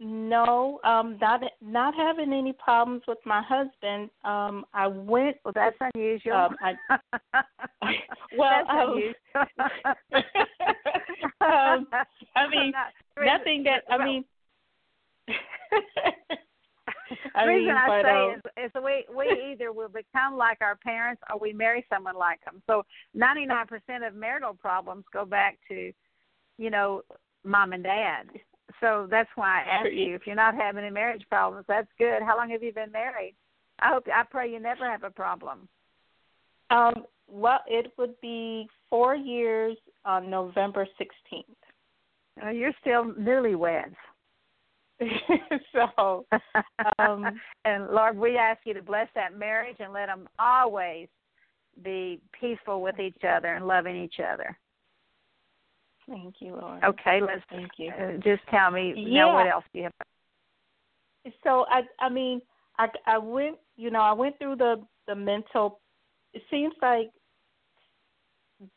No, 0.00 0.80
um, 0.84 1.18
not 1.20 1.42
not 1.60 1.94
having 1.94 2.32
any 2.32 2.52
problems 2.52 3.02
with 3.06 3.18
my 3.26 3.42
husband. 3.42 4.10
Um, 4.24 4.64
I 4.72 4.86
went. 4.86 5.36
Well, 5.44 5.52
that's 5.54 5.76
unusual. 5.92 6.34
Um, 6.34 6.56
I, 6.62 6.74
well, 8.38 8.50
that's 8.50 8.70
um, 8.70 8.92
unusual. 8.92 9.14
um, 11.40 11.86
I 12.36 12.48
mean, 12.48 12.72
Not, 13.18 13.38
nothing 13.38 13.64
that 13.64 13.82
I 13.90 14.04
mean. 14.04 14.24
I 17.34 17.44
the 17.44 17.48
reason 17.48 17.66
mean, 17.66 17.76
I 17.76 18.02
say 18.02 18.32
um, 18.34 18.42
is, 18.64 18.70
is 18.70 18.82
we 18.82 19.04
we 19.16 19.52
either 19.52 19.72
will 19.72 19.88
become 19.88 20.36
like 20.36 20.58
our 20.60 20.76
parents 20.76 21.22
or 21.30 21.38
we 21.38 21.52
marry 21.52 21.84
someone 21.88 22.16
like 22.16 22.44
them. 22.44 22.62
So 22.66 22.84
ninety 23.14 23.46
nine 23.46 23.66
percent 23.66 24.04
of 24.04 24.14
marital 24.14 24.54
problems 24.54 25.04
go 25.12 25.24
back 25.24 25.58
to 25.68 25.92
you 26.58 26.70
know, 26.70 27.02
mom 27.44 27.72
and 27.72 27.82
dad. 27.82 28.26
So 28.80 29.08
that's 29.10 29.30
why 29.36 29.62
I 29.62 29.70
asked 29.70 29.92
you 29.92 30.14
if 30.14 30.26
you're 30.26 30.36
not 30.36 30.54
having 30.54 30.84
any 30.84 30.92
marriage 30.92 31.24
problems. 31.30 31.64
That's 31.66 31.88
good. 31.98 32.22
How 32.22 32.36
long 32.36 32.50
have 32.50 32.62
you 32.62 32.72
been 32.72 32.92
married? 32.92 33.34
I 33.80 33.88
hope 33.88 34.04
I 34.12 34.24
pray 34.28 34.50
you 34.50 34.60
never 34.60 34.84
have 34.84 35.04
a 35.04 35.10
problem. 35.10 35.68
Um, 36.70 37.04
well, 37.28 37.60
it 37.66 37.92
would 37.96 38.20
be 38.20 38.68
four 38.90 39.16
years 39.16 39.76
on 40.04 40.28
November 40.28 40.86
sixteenth. 40.98 41.56
Well, 42.40 42.52
you're 42.52 42.72
still 42.80 43.04
newlyweds. 43.14 43.94
so, 45.72 46.24
um, 46.98 47.40
and 47.64 47.88
Lord, 47.88 48.16
we 48.16 48.36
ask 48.36 48.60
you 48.64 48.74
to 48.74 48.82
bless 48.82 49.08
that 49.14 49.36
marriage 49.36 49.76
and 49.80 49.92
let 49.92 50.06
them 50.06 50.28
always 50.38 51.08
be 51.82 52.20
peaceful 52.38 52.82
with 52.82 52.98
each 52.98 53.22
other 53.28 53.54
and 53.54 53.66
loving 53.66 53.96
each 53.96 54.20
other. 54.20 54.56
Thank 56.08 56.36
you, 56.40 56.56
Lord. 56.60 56.82
Okay, 56.82 57.20
let's 57.20 57.42
thank 57.50 57.70
you. 57.76 57.90
Uh, 57.90 58.12
just 58.24 58.42
tell 58.50 58.70
me 58.70 58.94
yeah. 58.96 59.24
now 59.24 59.34
what 59.34 59.46
else 59.46 59.64
you 59.72 59.84
have? 59.84 59.92
So 61.44 61.66
I 61.68 61.82
I 62.00 62.08
mean 62.08 62.40
I 62.78 62.88
I 63.06 63.18
went 63.18 63.56
you 63.76 63.90
know 63.90 64.00
I 64.00 64.12
went 64.12 64.38
through 64.38 64.56
the 64.56 64.82
the 65.06 65.14
mental. 65.14 65.80
It 66.32 66.42
seems 66.50 66.72
like 66.80 67.10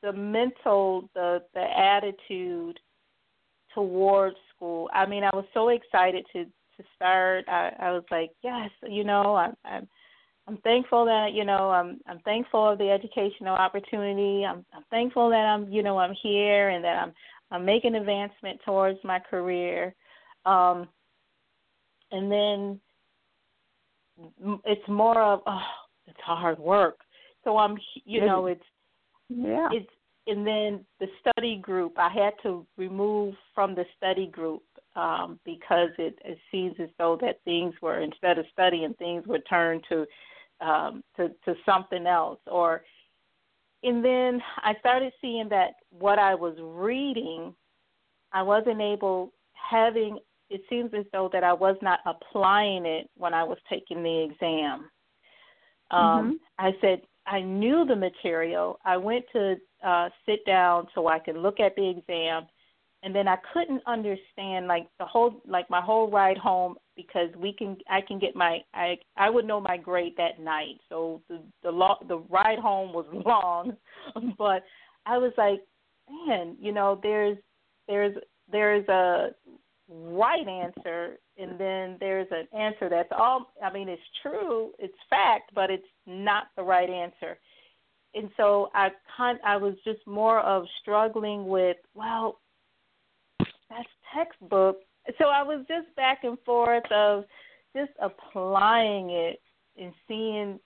the 0.02 0.12
mental 0.12 1.10
the 1.16 1.42
the 1.54 1.62
attitude 1.62 2.80
towards 3.74 4.36
school. 4.62 4.90
I 4.94 5.06
mean 5.06 5.24
I 5.24 5.30
was 5.34 5.46
so 5.54 5.70
excited 5.70 6.26
to 6.34 6.46
to 6.46 6.84
start. 6.96 7.46
I 7.48 7.72
I 7.80 7.92
was 7.92 8.04
like 8.12 8.32
yes 8.44 8.70
you 8.88 9.04
know 9.04 9.36
I'm 9.36 9.56
I'm 9.66 9.88
I'm 10.48 10.58
thankful 10.58 11.06
that 11.06 11.34
you 11.34 11.46
know 11.46 11.70
I'm 11.70 12.00
I'm 12.08 12.20
thankful 12.20 12.72
of 12.72 12.78
the 12.78 12.90
educational 12.90 13.56
opportunity. 13.56 14.46
I'm 14.46 14.66
I'm 14.74 14.84
thankful 14.90 15.30
that 15.30 15.46
I'm 15.46 15.72
you 15.72 15.84
know 15.84 15.98
I'm 15.98 16.16
here 16.22 16.70
and 16.70 16.84
that 16.84 16.98
I'm 16.98 17.14
I'm 17.52 17.66
making 17.66 17.96
advancement 17.96 18.60
towards 18.66 19.00
my 19.04 19.20
career. 19.20 19.94
Um, 20.46 20.88
and 22.12 22.32
then 22.32 22.80
it's 24.66 24.88
more 24.88 25.22
of 25.22 25.42
oh 25.46 25.62
it's 26.08 26.20
hard 26.22 26.60
work, 26.60 27.00
So 27.44 27.58
I'm, 27.58 27.78
you 28.06 28.26
know, 28.26 28.48
it's 28.48 28.64
yeah, 29.30 29.70
it's 29.72 29.90
and 30.28 30.46
then 30.46 30.86
the 31.00 31.08
study 31.20 31.58
group. 31.58 31.98
I 31.98 32.10
had 32.10 32.34
to 32.44 32.66
remove 32.78 33.36
from 33.56 33.76
the 33.76 33.86
study 33.98 34.28
group 34.28 34.64
um, 34.96 35.40
because 35.46 35.90
it, 35.98 36.18
it 36.24 36.38
seems 36.52 36.76
as 36.80 36.90
though 36.98 37.18
that 37.22 37.40
things 37.46 37.74
were 37.82 38.02
instead 38.02 38.38
of 38.38 38.46
studying, 38.52 38.94
things 38.96 39.26
were 39.26 39.40
turned 39.40 39.84
to 39.90 40.06
um, 40.60 41.04
to 41.18 41.30
to 41.46 41.56
something 41.66 42.06
else. 42.06 42.40
Or 42.48 42.84
and 43.84 44.04
then 44.06 44.42
I 44.58 44.76
started 44.80 45.12
seeing 45.22 45.50
that 45.50 45.74
what 45.90 46.20
I 46.20 46.36
was 46.36 46.56
reading, 46.60 47.54
I 48.32 48.44
wasn't 48.44 48.82
able 48.82 49.34
having. 49.54 50.20
It 50.50 50.62
seems 50.70 50.92
as 50.94 51.06
though 51.14 51.30
that 51.32 51.46
I 51.46 51.54
was 51.54 51.78
not 51.82 52.00
applying 52.06 52.86
it 52.86 53.10
when 53.16 53.34
I 53.34 53.44
was 53.44 53.58
taking 53.70 54.04
the 54.04 54.28
exam. 54.30 54.90
Um, 55.92 56.02
mm-hmm. 56.02 56.32
I 56.60 56.72
said 56.82 57.02
I 57.26 57.42
knew 57.42 57.86
the 57.86 57.96
material. 57.96 58.80
I 58.86 58.98
went 58.98 59.26
to 59.34 59.56
uh, 59.84 60.10
sit 60.26 60.46
down 60.46 60.88
so 60.94 61.08
I 61.08 61.20
could 61.20 61.38
look 61.38 61.60
at 61.60 61.76
the 61.76 61.90
exam 61.90 62.48
and 63.04 63.16
then 63.16 63.28
I 63.28 63.38
couldn't 63.54 63.82
understand 63.88 64.68
like 64.68 64.88
the 65.00 65.06
whole 65.06 65.42
like 65.48 65.70
my 65.70 65.82
whole 65.82 66.10
ride 66.10 66.38
home 66.38 66.76
because 66.96 67.30
we 67.36 67.52
can 67.52 67.78
I 67.90 68.02
can 68.02 68.20
get 68.20 68.36
my 68.36 68.60
I 68.74 68.98
I 69.18 69.30
would 69.30 69.46
know 69.46 69.60
my 69.60 69.78
grade 69.78 70.14
that 70.18 70.40
night. 70.40 70.80
So 70.90 71.22
the 71.28 71.42
the 71.64 71.72
lo- 71.72 72.04
the 72.08 72.20
ride 72.30 72.60
home 72.60 72.94
was 72.94 73.06
long, 73.26 73.76
but 74.38 74.64
I 75.06 75.18
was 75.18 75.34
like, 75.38 75.62
man, 76.10 76.56
you 76.60 76.72
know, 76.72 77.00
there's 77.02 77.38
there's 77.88 78.16
there's 78.52 78.88
a 78.88 79.30
right 79.90 80.48
answer 80.48 81.18
and 81.38 81.60
then 81.60 81.98
there's 82.00 82.28
an 82.32 82.48
answer 82.58 82.88
that's 82.88 83.12
all 83.18 83.52
I 83.64 83.74
mean 83.74 83.90
it's 83.90 84.02
true, 84.22 84.72
it's 84.78 84.94
fact, 85.10 85.52
but 85.56 85.72
it's 85.72 85.88
not 86.06 86.48
the 86.56 86.64
right 86.64 86.90
answer. 86.90 87.38
And 88.14 88.30
so 88.36 88.70
I 88.74 88.90
kind 89.16 89.40
I 89.46 89.58
was 89.58 89.76
just 89.86 90.06
more 90.06 90.40
of 90.42 90.66
struggling 90.82 91.48
with, 91.48 91.78
well, 91.94 92.40
that's 93.40 93.88
textbook. 94.14 94.80
So 95.18 95.26
I 95.26 95.44
was 95.44 95.66
just 95.68 95.96
back 95.96 96.24
and 96.24 96.38
forth 96.46 96.84
of 96.92 97.24
just 97.76 97.92
applying 98.02 99.12
it 99.12 99.40
and 99.78 99.94
seeing, 100.08 100.60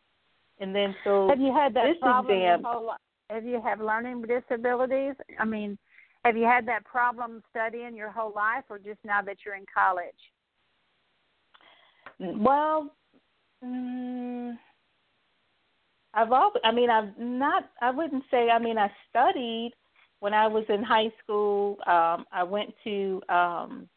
and 0.60 0.76
then 0.76 0.96
so 1.04 1.30
have 1.30 1.40
you 1.40 1.54
had 1.54 1.74
that 1.76 1.86
this 1.86 1.98
problem 2.02 2.38
exam. 2.38 2.64
whole? 2.66 2.92
Have 3.30 3.46
you 3.46 3.62
had 3.62 3.80
learning 3.80 4.24
disabilities? 4.24 5.14
I 5.40 5.46
mean, 5.46 5.78
have 6.24 6.36
you 6.36 6.46
had 6.46 6.68
that 6.68 6.84
problem 6.86 7.44
studying 7.52 7.96
your 7.96 8.10
whole 8.10 8.34
life, 8.36 8.64
or 8.70 8.80
just 8.80 9.00
now 9.04 9.22
that 9.22 9.38
you're 9.46 9.56
in 9.56 9.66
college? 9.74 10.14
Well, 12.20 12.92
mm, 13.64 14.58
I've 16.16 16.32
always. 16.32 16.62
I 16.64 16.72
mean, 16.72 16.90
I've 16.90 17.18
not. 17.18 17.70
I 17.82 17.92
wouldn't 17.92 18.24
say. 18.32 18.50
I 18.50 18.58
mean, 18.58 18.78
I 18.78 18.90
studied 19.10 19.74
when 20.20 20.34
I 20.34 20.48
was 20.48 20.64
in 20.70 20.82
high 20.82 21.12
school, 21.24 21.78
um, 21.86 22.26
I 22.32 22.44
went 22.44 22.74
to 22.84 23.22
um, 23.30 23.88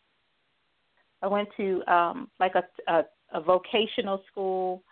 I 1.23 1.27
went 1.27 1.49
to 1.57 1.83
um, 1.91 2.29
like 2.39 2.53
a, 2.55 2.65
a 2.93 3.05
a 3.33 3.41
vocational 3.41 4.23
school, 4.31 4.83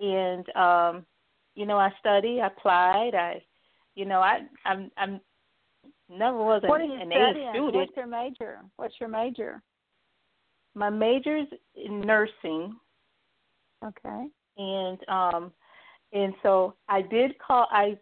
and 0.00 0.48
um, 0.56 1.06
you 1.54 1.66
know 1.66 1.78
I 1.78 1.90
studied, 1.98 2.40
I 2.40 2.46
applied, 2.46 3.14
I 3.14 3.42
you 3.94 4.04
know 4.04 4.20
I 4.20 4.40
I'm 4.64 4.90
I'm 4.96 5.20
never 6.08 6.38
was 6.38 6.60
an, 6.62 6.68
what 6.68 6.80
are 6.80 6.84
you 6.84 7.00
an 7.00 7.10
studying? 7.10 7.48
A 7.48 7.52
student. 7.52 7.74
What's 7.74 7.96
your 7.96 8.06
major? 8.06 8.58
What's 8.76 8.94
your 9.00 9.08
major? 9.08 9.62
My 10.74 10.90
major's 10.90 11.48
in 11.74 12.00
nursing. 12.00 12.76
Okay. 13.84 14.26
And 14.58 14.98
um 15.08 15.52
and 16.12 16.34
so 16.42 16.74
I 16.88 17.02
did 17.02 17.38
call 17.38 17.66
I 17.70 17.98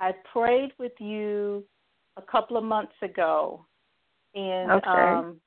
I 0.00 0.12
prayed 0.32 0.72
with 0.78 0.92
you 0.98 1.64
a 2.16 2.22
couple 2.22 2.56
of 2.56 2.64
months 2.64 2.94
ago, 3.02 3.64
and 4.34 4.70
okay. 4.72 4.88
um, 4.88 5.40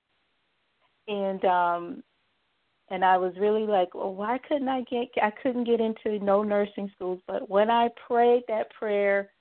and 1.07 1.45
um, 1.45 2.03
and 2.89 3.03
I 3.03 3.17
was 3.17 3.33
really 3.39 3.65
like, 3.65 3.95
well, 3.95 4.13
why 4.13 4.37
couldn't 4.47 4.69
I 4.69 4.81
get? 4.81 5.07
I 5.21 5.31
couldn't 5.31 5.63
get 5.65 5.79
into 5.79 6.23
no 6.23 6.43
nursing 6.43 6.91
schools, 6.95 7.19
but 7.27 7.49
when 7.49 7.69
I 7.69 7.89
prayed 8.07 8.43
that 8.47 8.71
prayer 8.71 9.31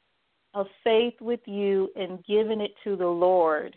of 0.54 0.66
faith 0.84 1.14
with 1.20 1.40
you 1.46 1.90
and 1.96 2.24
giving 2.24 2.60
it 2.60 2.72
to 2.84 2.96
the 2.96 3.06
Lord, 3.06 3.76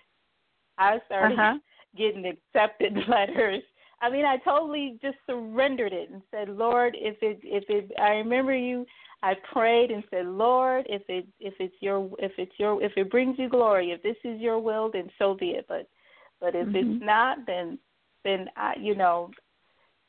I 0.77 0.99
started 1.05 1.39
uh-huh. 1.39 1.57
getting 1.97 2.25
accepted 2.25 2.97
letters. 3.07 3.63
I 4.01 4.09
mean, 4.09 4.25
I 4.25 4.37
totally 4.37 4.97
just 5.01 5.17
surrendered 5.25 5.93
it 5.93 6.09
and 6.09 6.21
said, 6.31 6.49
Lord, 6.49 6.95
if 6.99 7.17
it 7.21 7.39
if 7.43 7.63
it 7.69 7.91
I 7.99 8.09
remember 8.09 8.55
you 8.55 8.85
I 9.23 9.33
prayed 9.51 9.91
and 9.91 10.03
said, 10.11 10.27
Lord, 10.27 10.85
if 10.89 11.01
it 11.07 11.25
if 11.39 11.53
it's 11.59 11.75
your 11.79 12.09
if 12.19 12.33
it's 12.37 12.51
your 12.57 12.81
if 12.83 12.91
it 12.95 13.09
brings 13.09 13.39
you 13.39 13.49
glory, 13.49 13.91
if 13.91 14.03
this 14.03 14.17
is 14.23 14.39
your 14.39 14.59
will, 14.59 14.91
then 14.91 15.09
so 15.17 15.33
be 15.33 15.51
it. 15.51 15.65
But 15.67 15.87
but 16.39 16.55
if 16.55 16.67
mm-hmm. 16.67 16.75
it's 16.75 17.05
not, 17.05 17.39
then 17.47 17.79
then 18.23 18.47
I 18.55 18.73
you 18.79 18.95
know 18.95 19.31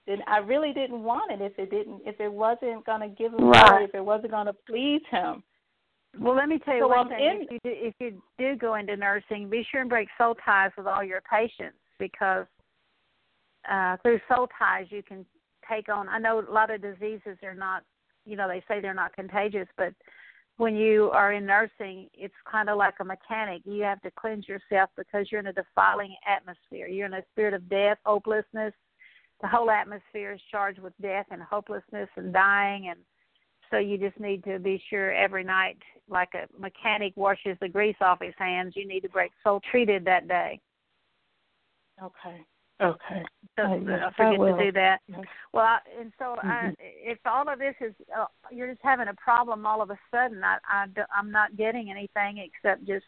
then 0.07 0.19
I 0.27 0.39
really 0.39 0.73
didn't 0.73 1.03
want 1.03 1.33
it 1.33 1.41
if 1.41 1.59
it 1.59 1.71
didn't 1.71 2.03
if 2.05 2.21
it 2.21 2.33
wasn't 2.33 2.85
gonna 2.85 3.09
give 3.09 3.33
him 3.33 3.49
right. 3.49 3.67
glory, 3.67 3.85
if 3.85 3.95
it 3.95 4.05
wasn't 4.05 4.33
gonna 4.33 4.53
please 4.69 5.03
him. 5.11 5.43
Well, 6.19 6.35
let 6.35 6.49
me 6.49 6.59
tell 6.59 6.75
you 6.75 6.83
so 6.83 6.89
one 6.89 6.99
I'm 6.99 7.09
thing. 7.09 7.21
In, 7.21 7.43
if 7.43 7.51
you 7.51 7.59
do, 7.65 7.71
if 7.73 7.95
you 8.01 8.23
do 8.39 8.57
go 8.57 8.75
into 8.75 8.97
nursing, 8.97 9.51
be 9.51 9.67
sure 9.71 9.81
and 9.81 9.91
break 9.91 10.09
soul 10.17 10.35
ties 10.45 10.71
with 10.77 10.87
all 10.87 11.05
your 11.05 11.21
patients 11.23 11.77
because 11.99 12.47
uh, 13.71 13.97
through 14.03 14.21
soul 14.29 14.49
ties 14.59 14.87
you 14.91 15.03
can 15.03 15.25
take 15.69 15.89
on. 15.89 16.09
I 16.09 16.19
know 16.19 16.41
a 16.41 16.53
lot 16.53 16.71
of 16.71 16.83
diseases 16.83 17.39
are 17.43 17.55
not 17.55 17.83
you 18.25 18.37
know 18.37 18.49
they 18.49 18.63
say 18.69 18.81
they're 18.81 18.95
not 18.95 19.15
contagious 19.15 19.69
but 19.77 19.93
when 20.57 20.75
you 20.75 21.11
are 21.13 21.33
in 21.33 21.47
nursing 21.47 22.09
it's 22.15 22.35
kind 22.51 22.69
of 22.69 22.79
like 22.79 22.95
a 23.01 23.05
mechanic. 23.05 23.63
You 23.65 23.83
have 23.83 24.01
to 24.03 24.11
cleanse 24.11 24.49
yourself 24.49 24.91
because 24.97 25.27
you're 25.31 25.41
in 25.41 25.49
a 25.49 25.53
defiling 25.53 26.15
atmosphere. 26.27 26.87
You're 26.89 27.07
in 27.07 27.15
a 27.15 27.25
spirit 27.33 27.55
of 27.55 27.69
death 27.69 27.99
hopelessness. 28.05 28.73
The 29.43 29.49
whole 29.49 29.71
atmosphere 29.71 30.33
is 30.33 30.41
charged 30.51 30.79
with 30.79 30.95
death 31.03 31.27
and 31.31 31.43
hopelessness 31.43 32.09
and 32.17 32.33
dying 32.33 32.89
and 32.89 33.01
so 33.71 33.79
you 33.79 33.99
just 33.99 34.19
need 34.21 34.45
to 34.45 34.61
be 34.61 34.81
sure 34.89 35.13
every 35.13 35.43
night 35.43 35.77
like 36.09 36.31
a 36.35 36.47
mechanic 36.61 37.13
washes 37.17 37.59
the 37.61 37.69
grease 37.69 37.97
off 38.01 38.21
his 38.23 38.35
hands 38.39 38.75
you 38.77 38.87
need 38.87 39.01
to 39.01 39.09
break 39.09 39.33
soul 39.43 39.61
treated 39.71 40.05
that 40.05 40.29
day. 40.29 40.61
Okay 42.03 42.47
Okay. 42.81 43.25
So 43.57 43.63
I, 43.63 43.69
don't 43.69 44.15
forget 44.17 44.59
to 44.59 44.65
do 44.65 44.73
that. 44.73 44.99
Well, 45.53 45.65
I, 45.65 45.79
and 45.99 46.13
so 46.19 46.37
mm-hmm. 46.39 46.49
I, 46.49 46.75
if 46.79 47.19
all 47.25 47.49
of 47.49 47.59
this 47.59 47.75
is 47.81 47.95
uh, 48.17 48.27
you're 48.51 48.69
just 48.69 48.83
having 48.83 49.09
a 49.09 49.15
problem 49.15 49.65
all 49.65 49.81
of 49.81 49.91
a 49.91 49.99
sudden, 50.11 50.43
I, 50.45 50.59
I 50.69 50.85
I'm 51.17 51.31
not 51.31 51.57
getting 51.57 51.91
anything 51.91 52.39
except 52.39 52.87
just. 52.87 53.07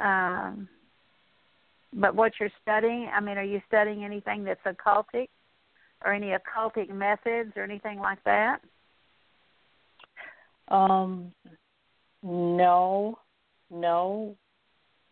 Um, 0.00 0.68
but 1.92 2.14
what 2.14 2.32
you're 2.40 2.48
studying, 2.62 3.10
I 3.14 3.20
mean, 3.20 3.36
are 3.36 3.44
you 3.44 3.60
studying 3.68 4.04
anything 4.04 4.44
that's 4.44 4.64
occultic, 4.64 5.28
or 6.02 6.14
any 6.14 6.32
occultic 6.32 6.88
methods, 6.88 7.52
or 7.54 7.62
anything 7.62 7.98
like 7.98 8.24
that? 8.24 8.60
Um, 10.68 11.32
no, 12.22 13.18
no. 13.70 14.34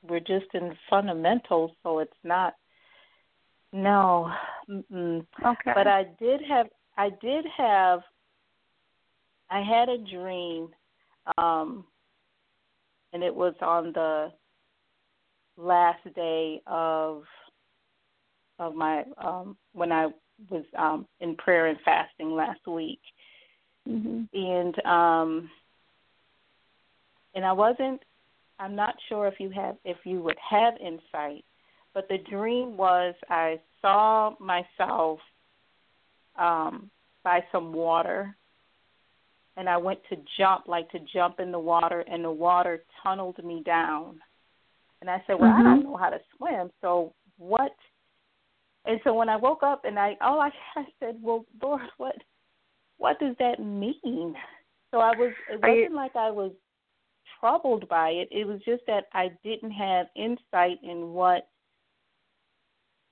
We're 0.08 0.20
just 0.20 0.46
in 0.54 0.74
fundamentals, 0.88 1.72
so 1.82 1.98
it's 1.98 2.12
not 2.24 2.54
no. 3.72 4.30
Mm-mm. 4.68 5.26
Okay. 5.44 5.72
But 5.74 5.86
I 5.86 6.04
did 6.18 6.40
have 6.48 6.66
I 6.96 7.10
did 7.20 7.44
have 7.56 8.00
I 9.50 9.62
had 9.62 9.88
a 9.88 9.98
dream 9.98 10.68
um 11.38 11.84
and 13.12 13.22
it 13.22 13.34
was 13.34 13.54
on 13.60 13.92
the 13.92 14.32
last 15.56 16.02
day 16.14 16.60
of 16.66 17.22
of 18.58 18.74
my 18.74 19.04
um 19.18 19.56
when 19.72 19.92
I 19.92 20.08
was 20.50 20.64
um 20.78 21.06
in 21.20 21.36
prayer 21.36 21.66
and 21.66 21.78
fasting 21.84 22.34
last 22.34 22.66
week. 22.66 23.00
Mm-hmm. 23.88 24.36
And 24.36 24.86
um 24.86 25.50
and 27.34 27.44
I 27.44 27.52
wasn't 27.52 28.02
I'm 28.58 28.76
not 28.76 28.94
sure 29.08 29.26
if 29.26 29.40
you 29.40 29.50
have 29.50 29.76
if 29.84 29.96
you 30.04 30.22
would 30.22 30.38
have 30.48 30.74
insight 30.76 31.44
but 32.00 32.08
the 32.08 32.30
dream 32.30 32.76
was 32.76 33.14
I 33.28 33.60
saw 33.82 34.34
myself 34.40 35.18
um, 36.38 36.90
by 37.22 37.44
some 37.52 37.72
water, 37.72 38.34
and 39.56 39.68
I 39.68 39.76
went 39.76 39.98
to 40.08 40.16
jump, 40.38 40.66
like 40.66 40.90
to 40.92 40.98
jump 41.12 41.40
in 41.40 41.52
the 41.52 41.58
water, 41.58 42.04
and 42.10 42.24
the 42.24 42.30
water 42.30 42.82
tunneled 43.02 43.42
me 43.44 43.62
down. 43.64 44.20
And 45.00 45.10
I 45.10 45.22
said, 45.26 45.36
"Well, 45.38 45.50
mm-hmm. 45.50 45.66
I 45.66 45.74
don't 45.74 45.84
know 45.84 45.96
how 45.96 46.08
to 46.08 46.20
swim, 46.36 46.70
so 46.80 47.12
what?" 47.36 47.72
And 48.86 48.98
so 49.04 49.12
when 49.12 49.28
I 49.28 49.36
woke 49.36 49.62
up, 49.62 49.84
and 49.84 49.98
I 49.98 50.16
oh, 50.22 50.38
I, 50.38 50.50
I 50.76 50.84
said, 51.00 51.16
"Well, 51.20 51.44
Lord, 51.62 51.82
what, 51.98 52.16
what 52.96 53.18
does 53.20 53.36
that 53.38 53.60
mean?" 53.60 54.34
So 54.90 55.00
I 55.00 55.10
was. 55.10 55.32
It 55.52 55.60
wasn't 55.60 55.94
like 55.94 56.16
I 56.16 56.30
was 56.30 56.52
troubled 57.38 57.86
by 57.90 58.10
it. 58.10 58.28
It 58.30 58.46
was 58.46 58.60
just 58.64 58.84
that 58.86 59.04
I 59.12 59.32
didn't 59.44 59.72
have 59.72 60.06
insight 60.16 60.78
in 60.82 61.12
what 61.12 61.49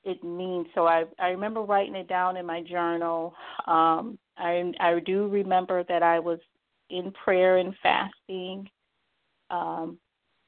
it 0.04 0.22
means. 0.22 0.66
So 0.74 0.86
I 0.86 1.04
I 1.18 1.28
remember 1.28 1.62
writing 1.62 1.94
it 1.94 2.08
down 2.08 2.36
in 2.36 2.46
my 2.46 2.62
journal. 2.62 3.34
Um, 3.66 4.18
I 4.36 4.72
I 4.80 5.00
do 5.00 5.28
remember 5.28 5.84
that 5.84 6.02
I 6.02 6.18
was 6.18 6.38
in 6.90 7.12
prayer 7.24 7.58
and 7.58 7.74
fasting 7.82 8.68
um, 9.50 9.98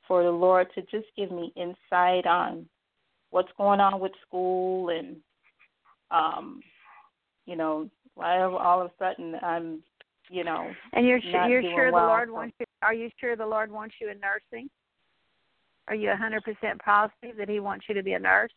for 0.07 0.23
the 0.23 0.31
Lord 0.31 0.69
to 0.75 0.83
just 0.83 1.07
give 1.17 1.31
me 1.31 1.53
insight 1.57 2.27
on 2.27 2.67
what's 3.31 3.53
going 3.57 3.81
on 3.81 4.01
with 4.01 4.13
school 4.27 4.89
and 4.91 5.17
um, 6.11 6.63
you 7.47 7.57
know, 7.57 7.89
why 8.15 8.41
all 8.41 8.81
of 8.81 8.91
a 8.91 8.93
sudden 8.99 9.37
I'm, 9.43 9.83
you 10.29 10.45
know, 10.45 10.71
and 10.93 11.07
you're 11.07 11.21
sure, 11.21 11.49
you're 11.49 11.63
sure 11.63 11.93
well, 11.93 12.03
the 12.03 12.09
Lord 12.09 12.31
wants 12.31 12.55
you. 12.61 12.67
Are 12.83 12.95
you 12.95 13.11
sure 13.21 13.37
the 13.37 13.47
Lord 13.47 13.71
wants 13.71 13.95
you 14.01 14.11
in 14.11 14.19
nursing? 14.21 14.69
Are 15.89 15.95
you 15.95 16.11
a 16.11 16.15
100% 16.15 16.41
positive 16.85 17.37
that 17.37 17.49
He 17.49 17.61
wants 17.61 17.87
you 17.89 17.95
to 17.95 18.03
be 18.03 18.13
a 18.13 18.19
nurse? 18.19 18.53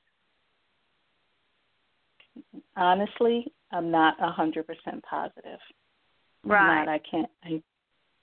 Honestly, 2.75 3.51
I'm 3.71 3.91
not 3.91 4.15
a 4.19 4.31
100% 4.31 4.63
positive. 5.03 5.59
Right. 6.43 6.85
Not, 6.85 6.89
I 6.89 6.99
can't. 7.09 7.29
I, 7.43 7.61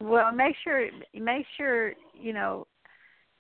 well, 0.01 0.32
make 0.32 0.57
sure 0.62 0.88
make 1.14 1.46
sure 1.57 1.92
you 2.14 2.32
know 2.32 2.66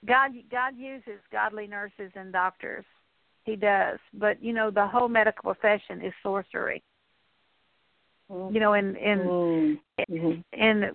God 0.06 0.32
God 0.50 0.76
uses 0.76 1.20
godly 1.32 1.66
nurses 1.66 2.12
and 2.14 2.32
doctors. 2.32 2.84
He 3.44 3.56
does, 3.56 3.98
but 4.14 4.42
you 4.42 4.52
know 4.52 4.70
the 4.70 4.86
whole 4.86 5.08
medical 5.08 5.54
profession 5.54 6.02
is 6.04 6.12
sorcery. 6.22 6.82
Mm-hmm. 8.30 8.54
You 8.54 8.60
know, 8.60 8.74
in 8.74 8.96
in 8.96 9.78
mm-hmm. 10.10 10.40
in 10.52 10.90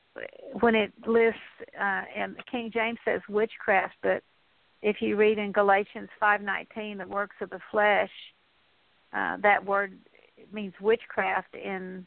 when 0.62 0.76
it 0.76 0.94
lists 1.06 1.40
uh, 1.80 2.04
and 2.16 2.36
King 2.50 2.72
James 2.74 3.00
says 3.06 3.22
witchcraft, 3.28 3.96
but 4.02 4.24
if 4.82 4.98
you 5.00 5.16
read 5.16 5.38
in 5.38 5.52
Galatians 5.52 6.10
five 6.20 6.42
nineteen, 6.42 7.00
the 7.00 7.08
works 7.08 7.36
of 7.42 7.50
the 7.50 7.60
flesh, 7.72 8.12
uh, 9.16 9.38
that 9.42 9.66
word 9.66 9.98
means 10.52 10.74
witchcraft 10.82 11.56
in 11.56 12.06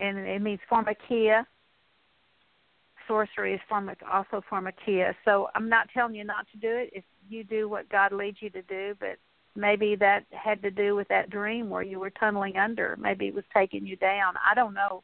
and 0.00 0.18
it 0.18 0.42
means 0.42 0.60
pharmakia. 0.70 1.44
Sorcery 3.08 3.54
is 3.54 3.60
pharmac 3.70 3.96
also 4.10 4.42
pharmakia. 4.50 5.14
So 5.24 5.48
I'm 5.54 5.68
not 5.68 5.88
telling 5.94 6.14
you 6.14 6.24
not 6.24 6.46
to 6.52 6.58
do 6.58 6.68
it. 6.68 6.90
If 6.92 7.04
you 7.28 7.44
do 7.44 7.68
what 7.68 7.88
God 7.88 8.12
leads 8.12 8.38
you 8.40 8.50
to 8.50 8.62
do, 8.62 8.94
but 8.98 9.18
maybe 9.54 9.96
that 9.96 10.24
had 10.30 10.60
to 10.62 10.70
do 10.70 10.94
with 10.94 11.08
that 11.08 11.30
dream 11.30 11.70
where 11.70 11.82
you 11.82 11.98
were 11.98 12.10
tunneling 12.10 12.56
under. 12.56 12.96
Maybe 13.00 13.26
it 13.26 13.34
was 13.34 13.44
taking 13.54 13.86
you 13.86 13.96
down. 13.96 14.34
I 14.48 14.54
don't 14.54 14.74
know. 14.74 15.02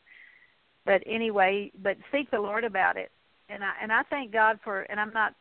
But 0.85 1.03
anyway, 1.07 1.73
but 1.83 1.97
seek 2.11 2.31
the 2.31 2.41
Lord 2.41 2.65
about 2.65 2.97
it. 2.97 3.11
And 3.49 3.63
I 3.63 3.73
and 3.83 3.93
I 3.93 4.03
thank 4.05 4.33
God 4.33 4.59
for 4.65 4.83
and 4.83 4.99
I'm 4.99 5.13
not 5.13 5.35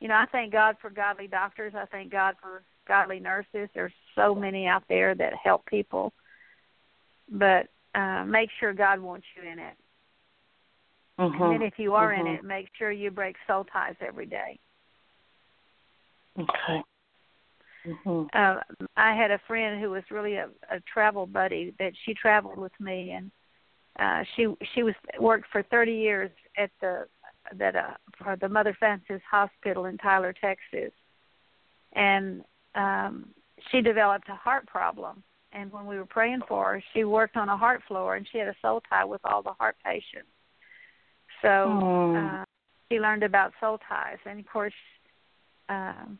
you 0.00 0.08
know, 0.08 0.14
I 0.14 0.26
thank 0.32 0.52
God 0.52 0.76
for 0.80 0.90
godly 0.90 1.28
doctors. 1.28 1.74
I 1.76 1.86
thank 1.86 2.10
God 2.10 2.34
for 2.42 2.64
godly 2.86 3.20
nurses. 3.20 3.68
There's 3.74 3.92
so 4.14 4.34
many 4.34 4.66
out 4.66 4.84
there 4.88 5.14
that 5.14 5.32
help 5.42 5.66
people. 5.66 6.12
But 7.30 7.68
uh, 7.94 8.24
make 8.24 8.50
sure 8.58 8.72
God 8.72 9.00
wants 9.00 9.26
you 9.36 9.50
in 9.50 9.58
it. 9.58 9.74
Mm-hmm. 11.18 11.42
And 11.42 11.52
then 11.54 11.62
if 11.62 11.74
you 11.78 11.94
are 11.94 12.12
mm-hmm. 12.12 12.26
in 12.26 12.34
it, 12.34 12.44
make 12.44 12.68
sure 12.78 12.90
you 12.90 13.10
break 13.10 13.36
soul 13.46 13.64
ties 13.64 13.94
every 14.00 14.26
day. 14.26 14.58
Okay. 16.38 16.82
Mm-hmm. 17.86 18.24
Uh, 18.32 18.60
I 18.96 19.14
had 19.14 19.30
a 19.30 19.40
friend 19.46 19.80
who 19.80 19.90
was 19.90 20.04
really 20.10 20.36
a, 20.36 20.48
a 20.70 20.80
travel 20.92 21.26
buddy 21.26 21.74
that 21.78 21.92
she 22.04 22.14
traveled 22.14 22.58
with 22.58 22.72
me, 22.80 23.10
and 23.10 23.30
uh, 23.98 24.24
she 24.36 24.46
she 24.74 24.82
was 24.82 24.94
worked 25.20 25.46
for 25.50 25.62
30 25.64 25.92
years 25.92 26.30
at 26.56 26.70
the 26.80 27.06
that 27.56 27.74
uh, 27.76 27.94
for 28.22 28.36
the 28.36 28.48
Mother 28.48 28.74
Frances 28.78 29.20
Hospital 29.28 29.86
in 29.86 29.98
Tyler, 29.98 30.32
Texas, 30.32 30.92
and 31.92 32.44
um, 32.74 33.26
she 33.70 33.80
developed 33.80 34.28
a 34.28 34.34
heart 34.34 34.66
problem 34.66 35.22
and 35.52 35.70
when 35.70 35.86
we 35.86 35.96
were 35.96 36.06
praying 36.06 36.40
for 36.48 36.74
her, 36.74 36.84
she 36.92 37.04
worked 37.04 37.36
on 37.36 37.48
a 37.48 37.56
heart 37.56 37.82
floor 37.86 38.16
and 38.16 38.26
she 38.30 38.38
had 38.38 38.48
a 38.48 38.54
soul 38.62 38.82
tie 38.88 39.04
with 39.04 39.20
all 39.24 39.42
the 39.42 39.52
heart 39.52 39.76
patients. 39.84 40.30
So 41.42 41.48
oh. 41.48 42.16
uh, 42.16 42.44
she 42.90 42.98
learned 42.98 43.22
about 43.22 43.52
soul 43.60 43.78
ties, 43.88 44.18
and 44.24 44.40
of 44.40 44.46
course, 44.46 44.72
um, 45.68 46.18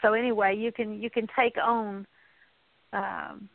so 0.00 0.12
anyway, 0.14 0.56
you 0.56 0.70
can 0.70 1.02
you 1.02 1.10
can 1.10 1.26
take 1.36 1.56
on 1.62 2.06
um, 2.92 3.48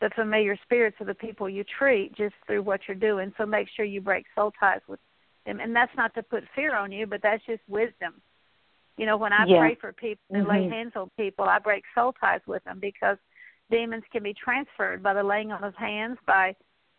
the 0.00 0.10
familiar 0.14 0.58
spirits 0.62 0.96
of 1.00 1.06
the 1.06 1.14
people 1.14 1.48
you 1.48 1.64
treat 1.78 2.14
just 2.14 2.34
through 2.46 2.62
what 2.62 2.80
you're 2.86 2.96
doing. 2.96 3.32
So 3.38 3.46
make 3.46 3.68
sure 3.74 3.84
you 3.84 4.00
break 4.00 4.26
soul 4.34 4.52
ties 4.60 4.80
with 4.86 5.00
them, 5.46 5.58
and 5.58 5.74
that's 5.74 5.96
not 5.96 6.14
to 6.14 6.22
put 6.22 6.44
fear 6.54 6.76
on 6.76 6.92
you, 6.92 7.06
but 7.06 7.22
that's 7.22 7.44
just 7.46 7.62
wisdom. 7.66 8.20
You 8.96 9.06
know, 9.06 9.16
when 9.16 9.32
I 9.32 9.44
yeah. 9.46 9.58
pray 9.58 9.76
for 9.80 9.92
people 9.92 10.22
and 10.30 10.46
mm-hmm. 10.46 10.50
lay 10.50 10.68
hands 10.68 10.92
on 10.96 11.10
people, 11.16 11.46
I 11.46 11.58
break 11.58 11.84
soul 11.94 12.12
ties 12.20 12.40
with 12.46 12.62
them 12.64 12.78
because 12.80 13.16
demons 13.70 14.04
can 14.12 14.22
be 14.22 14.34
transferred 14.34 15.02
by 15.02 15.14
the 15.14 15.22
laying 15.22 15.50
on 15.50 15.64
of 15.64 15.74
hands 15.74 16.18
by 16.26 16.54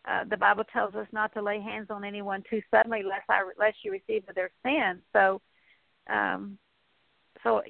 uh, 0.06 0.24
the 0.28 0.36
Bible 0.36 0.64
tells 0.70 0.94
us 0.94 1.06
not 1.12 1.32
to 1.32 1.40
lay 1.40 1.60
hands 1.60 1.86
on 1.88 2.04
anyone 2.04 2.42
too 2.50 2.60
suddenly 2.70 3.02
lest 3.02 3.24
I 3.30 3.42
lest 3.58 3.78
you 3.82 3.92
receive 3.92 4.28
of 4.28 4.34
their 4.34 4.50
sin. 4.62 5.00
So 5.12 5.40
um 6.12 6.58
so 7.42 7.62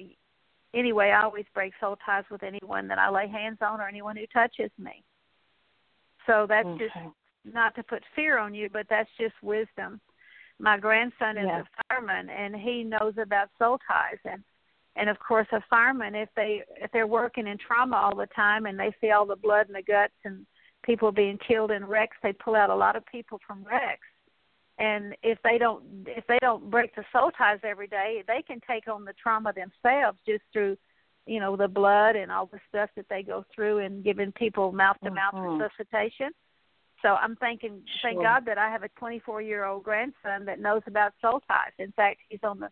anyway, 0.73 1.11
I 1.11 1.23
always 1.23 1.45
break 1.53 1.73
soul 1.79 1.97
ties 2.05 2.25
with 2.29 2.43
anyone 2.43 2.87
that 2.87 2.99
I 2.99 3.09
lay 3.09 3.27
hands 3.27 3.59
on 3.61 3.79
or 3.79 3.87
anyone 3.87 4.17
who 4.17 4.25
touches 4.27 4.71
me. 4.77 5.03
So 6.25 6.45
that's 6.47 6.67
okay. 6.67 6.85
just 6.85 6.97
not 7.45 7.75
to 7.75 7.83
put 7.83 8.03
fear 8.15 8.37
on 8.37 8.53
you, 8.53 8.69
but 8.71 8.87
that's 8.89 9.09
just 9.19 9.35
wisdom. 9.41 10.01
My 10.59 10.77
grandson 10.77 11.37
is 11.37 11.45
yeah. 11.47 11.61
a 11.61 11.83
fireman 11.89 12.29
and 12.29 12.55
he 12.55 12.83
knows 12.83 13.13
about 13.21 13.49
soul 13.59 13.77
ties 13.87 14.19
and 14.25 14.43
and 14.95 15.09
of 15.09 15.17
course 15.19 15.47
a 15.51 15.61
fireman 15.69 16.15
if 16.15 16.29
they 16.35 16.63
if 16.77 16.91
they're 16.91 17.07
working 17.07 17.47
in 17.47 17.57
trauma 17.57 17.97
all 17.97 18.15
the 18.15 18.27
time 18.27 18.65
and 18.65 18.79
they 18.79 18.93
see 19.01 19.11
all 19.11 19.25
the 19.25 19.35
blood 19.35 19.67
and 19.67 19.75
the 19.75 19.81
guts 19.81 20.13
and 20.23 20.45
people 20.83 21.11
being 21.11 21.37
killed 21.45 21.71
in 21.71 21.83
wrecks 21.85 22.17
they 22.23 22.31
pull 22.31 22.55
out 22.55 22.69
a 22.69 22.75
lot 22.75 22.95
of 22.95 23.05
people 23.07 23.39
from 23.45 23.63
wrecks. 23.63 24.07
And 24.77 25.15
if 25.23 25.37
they 25.43 25.57
don't 25.57 25.83
if 26.07 26.25
they 26.27 26.39
don't 26.41 26.69
break 26.69 26.95
the 26.95 27.03
soul 27.11 27.31
ties 27.37 27.59
every 27.63 27.87
day 27.87 28.23
they 28.27 28.41
can 28.41 28.61
take 28.67 28.87
on 28.87 29.03
the 29.03 29.13
trauma 29.21 29.51
themselves 29.53 30.17
just 30.25 30.43
through 30.53 30.77
you 31.25 31.41
know 31.41 31.57
the 31.57 31.67
blood 31.67 32.15
and 32.15 32.31
all 32.31 32.45
the 32.45 32.59
stuff 32.69 32.89
that 32.95 33.07
they 33.09 33.23
go 33.23 33.43
through 33.53 33.79
and 33.79 34.03
giving 34.05 34.31
people 34.31 34.71
mouth 34.71 34.97
to 35.03 35.11
mouth 35.11 35.33
resuscitation 35.33 36.31
so 37.05 37.15
i'm 37.15 37.35
thinking 37.37 37.81
sure. 38.01 38.11
thank 38.11 38.21
god 38.21 38.45
that 38.45 38.57
i 38.57 38.69
have 38.69 38.83
a 38.83 38.89
24 38.97 39.41
year 39.41 39.65
old 39.65 39.83
grandson 39.83 40.45
that 40.45 40.59
knows 40.59 40.81
about 40.87 41.13
soul 41.21 41.41
ties 41.47 41.71
in 41.79 41.91
fact 41.91 42.19
he's 42.29 42.39
on 42.43 42.59
the 42.59 42.69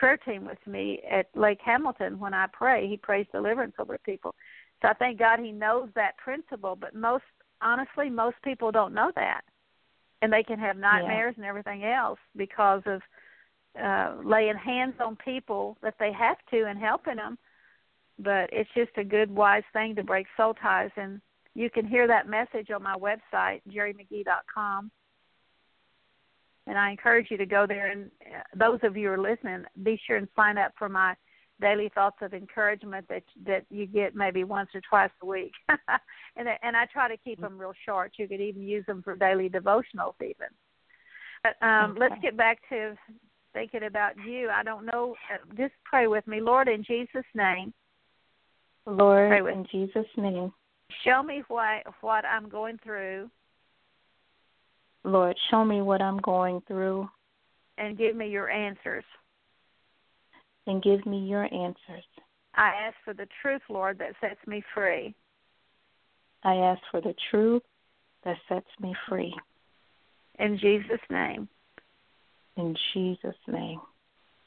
prayer 0.00 0.16
team 0.16 0.46
with 0.46 0.58
me 0.66 1.02
at 1.10 1.26
Lake 1.34 1.60
Hamilton 1.62 2.18
when 2.18 2.32
I 2.32 2.46
pray. 2.52 2.88
He 2.88 2.96
prays 2.96 3.26
deliverance 3.32 3.74
over 3.78 3.98
people. 3.98 4.34
So 4.80 4.88
I 4.88 4.94
thank 4.94 5.18
God 5.18 5.40
he 5.40 5.52
knows 5.52 5.88
that 5.94 6.16
principle, 6.16 6.74
but 6.74 6.94
most 6.94 7.24
honestly, 7.60 8.08
most 8.08 8.36
people 8.42 8.72
don't 8.72 8.94
know 8.94 9.12
that. 9.14 9.42
And 10.22 10.32
they 10.32 10.42
can 10.42 10.58
have 10.58 10.78
nightmares 10.78 11.34
yeah. 11.36 11.42
and 11.42 11.48
everything 11.48 11.84
else 11.84 12.18
because 12.34 12.82
of 12.86 13.02
uh 13.80 14.16
laying 14.24 14.56
hands 14.56 14.94
on 15.00 15.16
people 15.16 15.76
that 15.80 15.94
they 16.00 16.12
have 16.12 16.38
to 16.50 16.64
and 16.64 16.78
helping 16.78 17.16
them. 17.16 17.38
But 18.18 18.50
it's 18.52 18.70
just 18.74 18.90
a 18.96 19.04
good 19.04 19.30
wise 19.30 19.62
thing 19.72 19.94
to 19.96 20.02
break 20.02 20.26
soul 20.36 20.54
ties 20.54 20.90
and 20.96 21.20
you 21.54 21.70
can 21.70 21.86
hear 21.86 22.06
that 22.06 22.28
message 22.28 22.70
on 22.70 22.82
my 22.82 22.94
website, 22.94 23.60
gerimcghee.com 23.68 24.90
and 26.70 26.78
I 26.78 26.90
encourage 26.90 27.30
you 27.30 27.36
to 27.36 27.46
go 27.46 27.66
there. 27.66 27.90
And 27.90 28.10
uh, 28.24 28.42
those 28.54 28.78
of 28.82 28.96
you 28.96 29.08
who 29.08 29.14
are 29.14 29.18
listening, 29.18 29.64
be 29.82 30.00
sure 30.06 30.16
and 30.16 30.28
sign 30.36 30.56
up 30.56 30.72
for 30.78 30.88
my 30.88 31.14
daily 31.60 31.90
thoughts 31.94 32.16
of 32.22 32.32
encouragement 32.32 33.06
that 33.08 33.24
that 33.44 33.66
you 33.70 33.86
get 33.86 34.14
maybe 34.14 34.44
once 34.44 34.70
or 34.74 34.80
twice 34.88 35.10
a 35.22 35.26
week. 35.26 35.52
and 36.36 36.48
and 36.62 36.76
I 36.76 36.86
try 36.86 37.08
to 37.08 37.16
keep 37.16 37.40
them 37.40 37.58
real 37.58 37.74
short. 37.84 38.12
You 38.18 38.28
could 38.28 38.40
even 38.40 38.62
use 38.62 38.86
them 38.86 39.02
for 39.02 39.16
daily 39.16 39.48
devotionals 39.48 40.14
even. 40.22 40.48
But 41.42 41.56
um, 41.66 41.92
okay. 41.92 42.00
let's 42.00 42.22
get 42.22 42.36
back 42.36 42.58
to 42.68 42.94
thinking 43.52 43.84
about 43.84 44.12
you. 44.24 44.48
I 44.48 44.62
don't 44.62 44.86
know. 44.86 45.16
Uh, 45.32 45.38
just 45.56 45.74
pray 45.84 46.06
with 46.06 46.26
me, 46.26 46.40
Lord, 46.40 46.68
in 46.68 46.84
Jesus' 46.84 47.24
name. 47.34 47.72
Lord, 48.86 49.48
in 49.48 49.66
Jesus' 49.70 50.06
name. 50.16 50.52
Show 51.04 51.22
me 51.22 51.42
what 51.48 51.82
what 52.00 52.24
I'm 52.24 52.48
going 52.48 52.78
through 52.82 53.30
Lord, 55.04 55.36
show 55.50 55.64
me 55.64 55.80
what 55.82 56.02
I'm 56.02 56.18
going 56.18 56.62
through. 56.66 57.08
And 57.78 57.96
give 57.96 58.14
me 58.14 58.28
your 58.28 58.50
answers. 58.50 59.04
And 60.66 60.82
give 60.82 61.04
me 61.06 61.18
your 61.20 61.44
answers. 61.44 62.04
I 62.54 62.68
ask 62.68 62.96
for 63.04 63.14
the 63.14 63.26
truth, 63.40 63.62
Lord, 63.68 63.98
that 63.98 64.14
sets 64.20 64.40
me 64.46 64.62
free. 64.74 65.14
I 66.42 66.54
ask 66.56 66.80
for 66.90 67.00
the 67.00 67.14
truth 67.30 67.62
that 68.24 68.36
sets 68.48 68.66
me 68.80 68.94
free. 69.08 69.34
In 70.38 70.58
Jesus' 70.58 71.00
name. 71.10 71.48
In 72.56 72.76
Jesus' 72.92 73.34
name. 73.46 73.80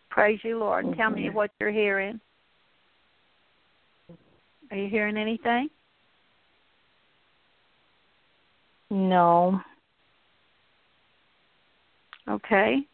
Praise 0.09 0.39
you, 0.43 0.59
Lord. 0.59 0.85
Mm-hmm. 0.85 0.99
Tell 0.99 1.09
me 1.09 1.29
what 1.29 1.49
you're 1.59 1.71
hearing. 1.71 2.19
Are 4.69 4.77
you 4.77 4.89
hearing 4.89 5.17
anything? 5.17 5.69
No. 8.93 9.59
Okay. 12.29 12.85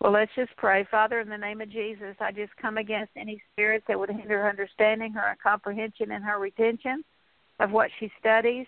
Well, 0.00 0.12
let's 0.12 0.30
just 0.34 0.56
pray. 0.56 0.86
Father, 0.90 1.20
in 1.20 1.28
the 1.28 1.36
name 1.36 1.60
of 1.60 1.70
Jesus, 1.70 2.16
I 2.20 2.32
just 2.32 2.56
come 2.56 2.78
against 2.78 3.12
any 3.14 3.40
spirit 3.52 3.84
that 3.86 3.98
would 3.98 4.08
hinder 4.08 4.40
her 4.40 4.48
understanding, 4.48 5.12
her 5.12 5.36
comprehension, 5.42 6.12
and 6.12 6.24
her 6.24 6.38
retention 6.38 7.04
of 7.60 7.70
what 7.70 7.90
she 8.00 8.10
studies. 8.18 8.66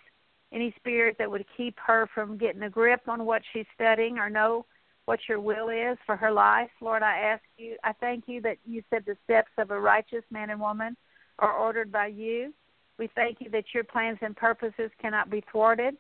Any 0.52 0.74
spirit 0.76 1.16
that 1.18 1.30
would 1.30 1.46
keep 1.56 1.74
her 1.84 2.06
from 2.14 2.36
getting 2.36 2.64
a 2.64 2.70
grip 2.70 3.08
on 3.08 3.24
what 3.24 3.40
she's 3.54 3.66
studying 3.74 4.18
or 4.18 4.28
know 4.28 4.66
what 5.06 5.20
your 5.26 5.40
will 5.40 5.70
is 5.70 5.96
for 6.04 6.16
her 6.16 6.30
life. 6.30 6.70
Lord, 6.82 7.02
I 7.02 7.16
ask 7.16 7.42
you, 7.56 7.76
I 7.82 7.94
thank 7.94 8.24
you 8.26 8.42
that 8.42 8.58
you 8.66 8.82
said 8.90 9.04
the 9.06 9.16
steps 9.24 9.50
of 9.56 9.70
a 9.70 9.80
righteous 9.80 10.24
man 10.30 10.50
and 10.50 10.60
woman 10.60 10.98
are 11.38 11.56
ordered 11.56 11.90
by 11.90 12.08
you. 12.08 12.52
We 12.98 13.08
thank 13.14 13.40
you 13.40 13.50
that 13.50 13.64
your 13.74 13.84
plans 13.84 14.18
and 14.22 14.36
purposes 14.36 14.90
cannot 15.00 15.30
be 15.30 15.42
thwarted. 15.50 15.96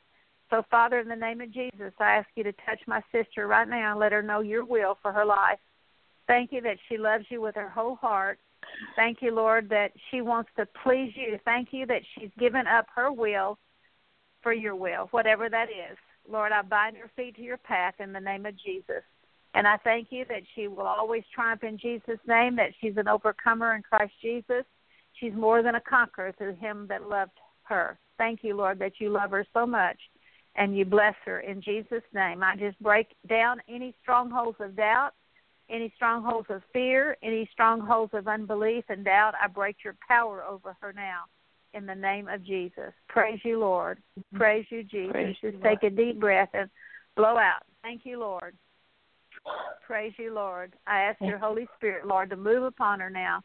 So, 0.50 0.64
Father, 0.70 1.00
in 1.00 1.08
the 1.08 1.16
name 1.16 1.40
of 1.40 1.52
Jesus, 1.52 1.92
I 1.98 2.12
ask 2.16 2.28
you 2.36 2.44
to 2.44 2.52
touch 2.52 2.80
my 2.86 3.02
sister 3.10 3.46
right 3.46 3.68
now 3.68 3.92
and 3.92 4.00
let 4.00 4.12
her 4.12 4.22
know 4.22 4.40
your 4.40 4.64
will 4.64 4.98
for 5.02 5.12
her 5.12 5.24
life. 5.24 5.58
Thank 6.26 6.52
you 6.52 6.60
that 6.62 6.78
she 6.88 6.96
loves 6.96 7.24
you 7.28 7.40
with 7.40 7.54
her 7.56 7.68
whole 7.68 7.96
heart. 7.96 8.38
Thank 8.96 9.20
you, 9.20 9.34
Lord, 9.34 9.68
that 9.70 9.92
she 10.10 10.20
wants 10.20 10.50
to 10.56 10.66
please 10.82 11.12
you. 11.16 11.38
Thank 11.44 11.68
you 11.72 11.86
that 11.86 12.02
she's 12.14 12.30
given 12.38 12.66
up 12.66 12.86
her 12.94 13.10
will 13.10 13.58
for 14.42 14.52
your 14.52 14.76
will, 14.76 15.08
whatever 15.10 15.48
that 15.48 15.68
is. 15.70 15.96
Lord, 16.30 16.52
I 16.52 16.62
bind 16.62 16.96
her 16.96 17.10
feet 17.16 17.36
to 17.36 17.42
your 17.42 17.58
path 17.58 17.94
in 17.98 18.12
the 18.12 18.20
name 18.20 18.46
of 18.46 18.54
Jesus. 18.56 19.02
And 19.54 19.68
I 19.68 19.76
thank 19.78 20.08
you 20.10 20.24
that 20.28 20.42
she 20.54 20.68
will 20.68 20.86
always 20.86 21.22
triumph 21.34 21.62
in 21.62 21.78
Jesus' 21.78 22.18
name, 22.26 22.56
that 22.56 22.70
she's 22.80 22.96
an 22.96 23.08
overcomer 23.08 23.74
in 23.74 23.82
Christ 23.82 24.12
Jesus. 24.20 24.64
She's 25.20 25.32
more 25.34 25.62
than 25.62 25.76
a 25.76 25.80
conqueror 25.80 26.32
through 26.36 26.56
him 26.56 26.86
that 26.88 27.08
loved 27.08 27.38
her. 27.64 27.98
Thank 28.18 28.40
you, 28.42 28.56
Lord, 28.56 28.78
that 28.78 29.00
you 29.00 29.10
love 29.10 29.30
her 29.30 29.46
so 29.52 29.66
much 29.66 29.98
and 30.56 30.76
you 30.76 30.84
bless 30.84 31.14
her 31.24 31.40
in 31.40 31.60
Jesus' 31.60 32.02
name. 32.12 32.42
I 32.42 32.56
just 32.56 32.78
break 32.80 33.08
down 33.28 33.60
any 33.68 33.94
strongholds 34.02 34.58
of 34.60 34.76
doubt, 34.76 35.12
any 35.68 35.92
strongholds 35.96 36.46
of 36.50 36.62
fear, 36.72 37.16
any 37.22 37.48
strongholds 37.52 38.12
of 38.14 38.28
unbelief 38.28 38.84
and 38.88 39.04
doubt. 39.04 39.34
I 39.40 39.48
break 39.48 39.76
your 39.84 39.96
power 40.06 40.44
over 40.44 40.76
her 40.80 40.92
now 40.92 41.22
in 41.72 41.86
the 41.86 41.94
name 41.94 42.28
of 42.28 42.44
Jesus. 42.44 42.92
Praise 43.08 43.40
you, 43.44 43.58
Lord. 43.58 43.98
Mm-hmm. 44.18 44.36
Praise 44.36 44.66
you, 44.70 44.84
Jesus. 44.84 45.12
Praise 45.12 45.36
Just 45.40 45.54
you, 45.54 45.60
take 45.62 45.82
a 45.82 45.90
deep 45.90 46.20
breath 46.20 46.50
and 46.54 46.70
blow 47.16 47.36
out. 47.36 47.62
Thank 47.82 48.02
you, 48.04 48.20
Lord. 48.20 48.54
Praise 49.84 50.12
you, 50.18 50.32
Lord. 50.32 50.72
I 50.86 51.00
ask 51.00 51.20
your 51.20 51.38
Holy 51.38 51.66
Spirit, 51.76 52.06
Lord, 52.06 52.30
to 52.30 52.36
move 52.36 52.62
upon 52.62 53.00
her 53.00 53.10
now 53.10 53.42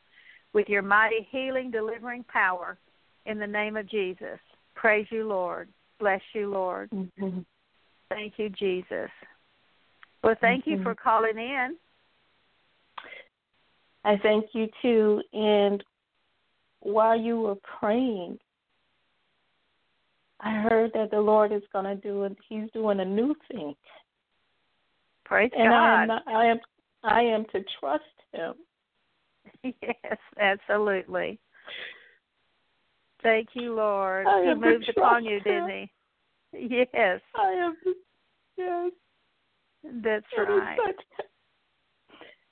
with 0.53 0.67
your 0.67 0.81
mighty 0.81 1.27
healing, 1.31 1.71
delivering 1.71 2.23
power 2.23 2.77
in 3.25 3.39
the 3.39 3.47
name 3.47 3.77
of 3.77 3.89
Jesus. 3.89 4.39
Praise 4.75 5.07
you, 5.09 5.27
Lord. 5.27 5.69
Bless 5.99 6.21
you, 6.33 6.49
Lord. 6.49 6.89
Mm-hmm. 6.91 7.39
Thank 8.09 8.33
you, 8.37 8.49
Jesus. 8.49 9.09
Well, 10.23 10.35
thank 10.41 10.63
mm-hmm. 10.63 10.79
you 10.79 10.83
for 10.83 10.95
calling 10.95 11.37
in. 11.37 11.75
I 14.05 14.17
thank 14.23 14.45
you 14.53 14.67
too. 14.81 15.21
And 15.33 15.83
while 16.79 17.19
you 17.19 17.41
were 17.41 17.57
praying, 17.79 18.39
I 20.39 20.61
heard 20.61 20.91
that 20.93 21.11
the 21.11 21.19
Lord 21.19 21.51
is 21.51 21.61
going 21.73 21.85
to 21.85 21.95
do 21.95 22.23
it. 22.23 22.37
He's 22.47 22.71
doing 22.73 23.01
a 23.01 23.05
new 23.05 23.35
thing. 23.51 23.75
Praise 25.25 25.51
and 25.55 25.69
God. 25.69 25.75
I 25.75 26.01
am, 26.01 26.07
not, 26.07 26.27
I 26.27 26.45
am, 26.45 26.59
I 27.03 27.21
am 27.21 27.45
to 27.51 27.63
trust 27.79 28.03
Him. 28.33 28.53
Yes, 29.81 30.17
absolutely. 30.39 31.39
Thank 33.21 33.49
you, 33.53 33.75
Lord. 33.75 34.25
I 34.27 34.45
he 34.45 34.53
moved 34.53 34.89
upon 34.89 35.25
you, 35.25 35.39
didn't 35.41 35.69
he? 35.69 36.87
Yes. 36.93 37.19
I 37.35 37.51
am. 37.51 37.75
Yes. 38.57 38.91
That's 39.83 40.25
it 40.35 40.41
right. 40.41 40.77
Such, 40.85 41.27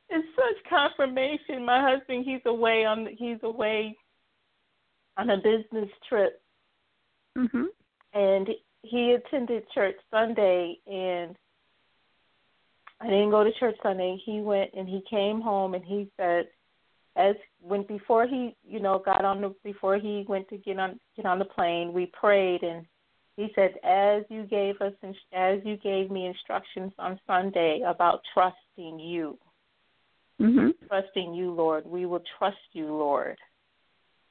it's 0.09 0.27
such 0.35 0.69
confirmation. 0.69 1.65
My 1.65 1.81
husband, 1.81 2.25
he's 2.25 2.41
away 2.45 2.85
on. 2.85 3.07
He's 3.17 3.39
away 3.43 3.95
on 5.17 5.29
a 5.29 5.37
business 5.37 5.89
trip, 6.07 6.41
hmm 7.35 7.63
and 8.13 8.49
he 8.83 9.11
attended 9.13 9.63
church 9.73 9.95
Sunday, 10.09 10.77
and 10.87 11.35
I 13.01 13.07
didn't 13.07 13.31
go 13.31 13.43
to 13.43 13.51
church 13.59 13.75
Sunday. 13.83 14.17
He 14.25 14.39
went 14.41 14.71
and 14.75 14.87
he 14.87 15.01
came 15.09 15.41
home, 15.41 15.73
and 15.73 15.83
he 15.83 16.09
said, 16.17 16.45
as 17.17 17.35
when 17.59 17.83
before 17.83 18.27
he, 18.27 18.55
you 18.65 18.79
know, 18.79 19.01
got 19.03 19.25
on 19.25 19.41
the 19.41 19.53
before 19.63 19.97
he 19.97 20.23
went 20.27 20.47
to 20.49 20.57
get 20.57 20.77
on 20.77 20.99
get 21.15 21.25
on 21.25 21.39
the 21.39 21.45
plane, 21.45 21.91
we 21.91 22.05
prayed, 22.05 22.61
and 22.61 22.85
he 23.35 23.47
said, 23.55 23.73
as 23.83 24.23
you 24.29 24.43
gave 24.43 24.79
us, 24.81 24.93
as 25.33 25.59
you 25.65 25.77
gave 25.77 26.11
me 26.11 26.27
instructions 26.27 26.93
on 26.99 27.19
Sunday 27.25 27.81
about 27.85 28.21
trusting 28.33 28.99
you, 28.99 29.37
mm-hmm. 30.39 30.69
trusting 30.87 31.33
you, 31.33 31.51
Lord, 31.51 31.85
we 31.87 32.05
will 32.05 32.23
trust 32.37 32.57
you, 32.73 32.85
Lord. 32.85 33.37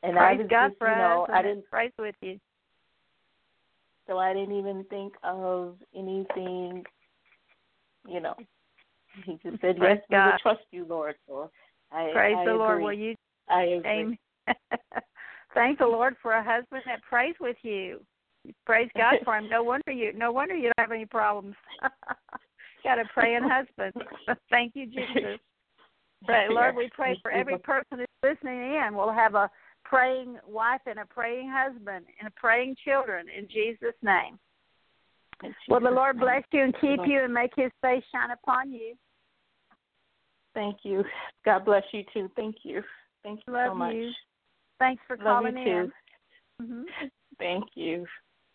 And 0.02 0.16
Praise 0.16 0.38
I 0.38 0.42
was 0.42 0.46
God 0.48 0.68
just, 0.68 0.78
for 0.78 0.88
you 0.88 0.96
know, 0.96 1.24
us 1.24 1.30
I 1.32 1.42
didn't 1.42 1.68
praise 1.68 1.92
with 1.98 2.14
you. 2.20 2.38
So 4.06 4.18
I 4.18 4.32
didn't 4.32 4.56
even 4.56 4.84
think 4.84 5.14
of 5.24 5.76
anything, 5.94 6.84
you 8.06 8.20
know. 8.20 8.36
He 9.24 9.32
just 9.42 9.60
said, 9.60 9.78
Praise 9.78 9.98
"Yes, 9.98 10.02
God. 10.10 10.26
we 10.26 10.30
will 10.30 10.38
trust 10.38 10.66
you, 10.70 10.86
Lord." 10.88 11.14
So 11.26 11.50
I 11.92 12.10
praise 12.12 12.36
I 12.38 12.44
the 12.44 12.50
agree. 12.50 12.58
Lord. 12.58 12.82
Will 12.82 12.92
you? 12.92 13.14
I 13.48 13.62
agree. 13.62 13.90
Amen. 13.90 14.18
Thank 15.54 15.78
the 15.78 15.86
Lord 15.86 16.16
for 16.20 16.32
a 16.32 16.42
husband 16.42 16.82
that 16.86 17.02
prays 17.02 17.34
with 17.40 17.56
you. 17.62 18.00
Praise 18.64 18.90
God 18.96 19.14
for 19.24 19.36
him. 19.36 19.48
No 19.48 19.62
wonder 19.62 19.92
you. 19.92 20.12
No 20.12 20.32
wonder 20.32 20.54
you 20.54 20.70
don't 20.76 20.78
have 20.78 20.92
any 20.92 21.06
problems. 21.06 21.56
Got 22.84 22.98
a 22.98 23.04
praying 23.12 23.42
husband. 23.42 23.94
Thank 24.50 24.76
you, 24.76 24.86
Jesus. 24.86 25.40
Pray, 26.24 26.46
Lord, 26.48 26.76
we 26.76 26.88
pray 26.94 27.18
for 27.22 27.30
every 27.30 27.58
person 27.58 27.98
who's 27.98 28.06
listening 28.22 28.74
in. 28.74 28.94
We'll 28.94 29.12
have 29.12 29.34
a 29.34 29.50
praying 29.84 30.38
wife 30.46 30.80
and 30.86 30.98
a 30.98 31.06
praying 31.06 31.50
husband 31.52 32.06
and 32.20 32.34
praying 32.34 32.76
children 32.84 33.26
in 33.36 33.48
Jesus' 33.48 33.94
name. 34.02 34.38
Well, 35.68 35.80
the 35.80 35.90
Lord 35.90 36.18
bless 36.18 36.42
you 36.52 36.62
and 36.62 36.74
keep 36.80 37.00
you 37.06 37.22
and 37.22 37.32
make 37.32 37.52
his 37.56 37.70
face 37.82 38.02
shine 38.12 38.30
upon 38.30 38.72
you. 38.72 38.94
Thank 40.56 40.78
you. 40.84 41.04
God 41.44 41.66
bless 41.66 41.82
you 41.92 42.02
too. 42.14 42.30
Thank 42.34 42.56
you. 42.62 42.82
Thank 43.22 43.40
you 43.46 43.52
Love 43.52 43.72
so 43.72 43.74
much. 43.74 43.92
you. 43.94 44.10
Thanks 44.78 45.02
for 45.06 45.16
Love 45.18 45.24
calling 45.24 45.58
you 45.58 45.64
too. 45.64 45.92
in. 46.60 46.66
hmm 46.66 46.82
Thank 47.38 47.64
you. 47.74 48.06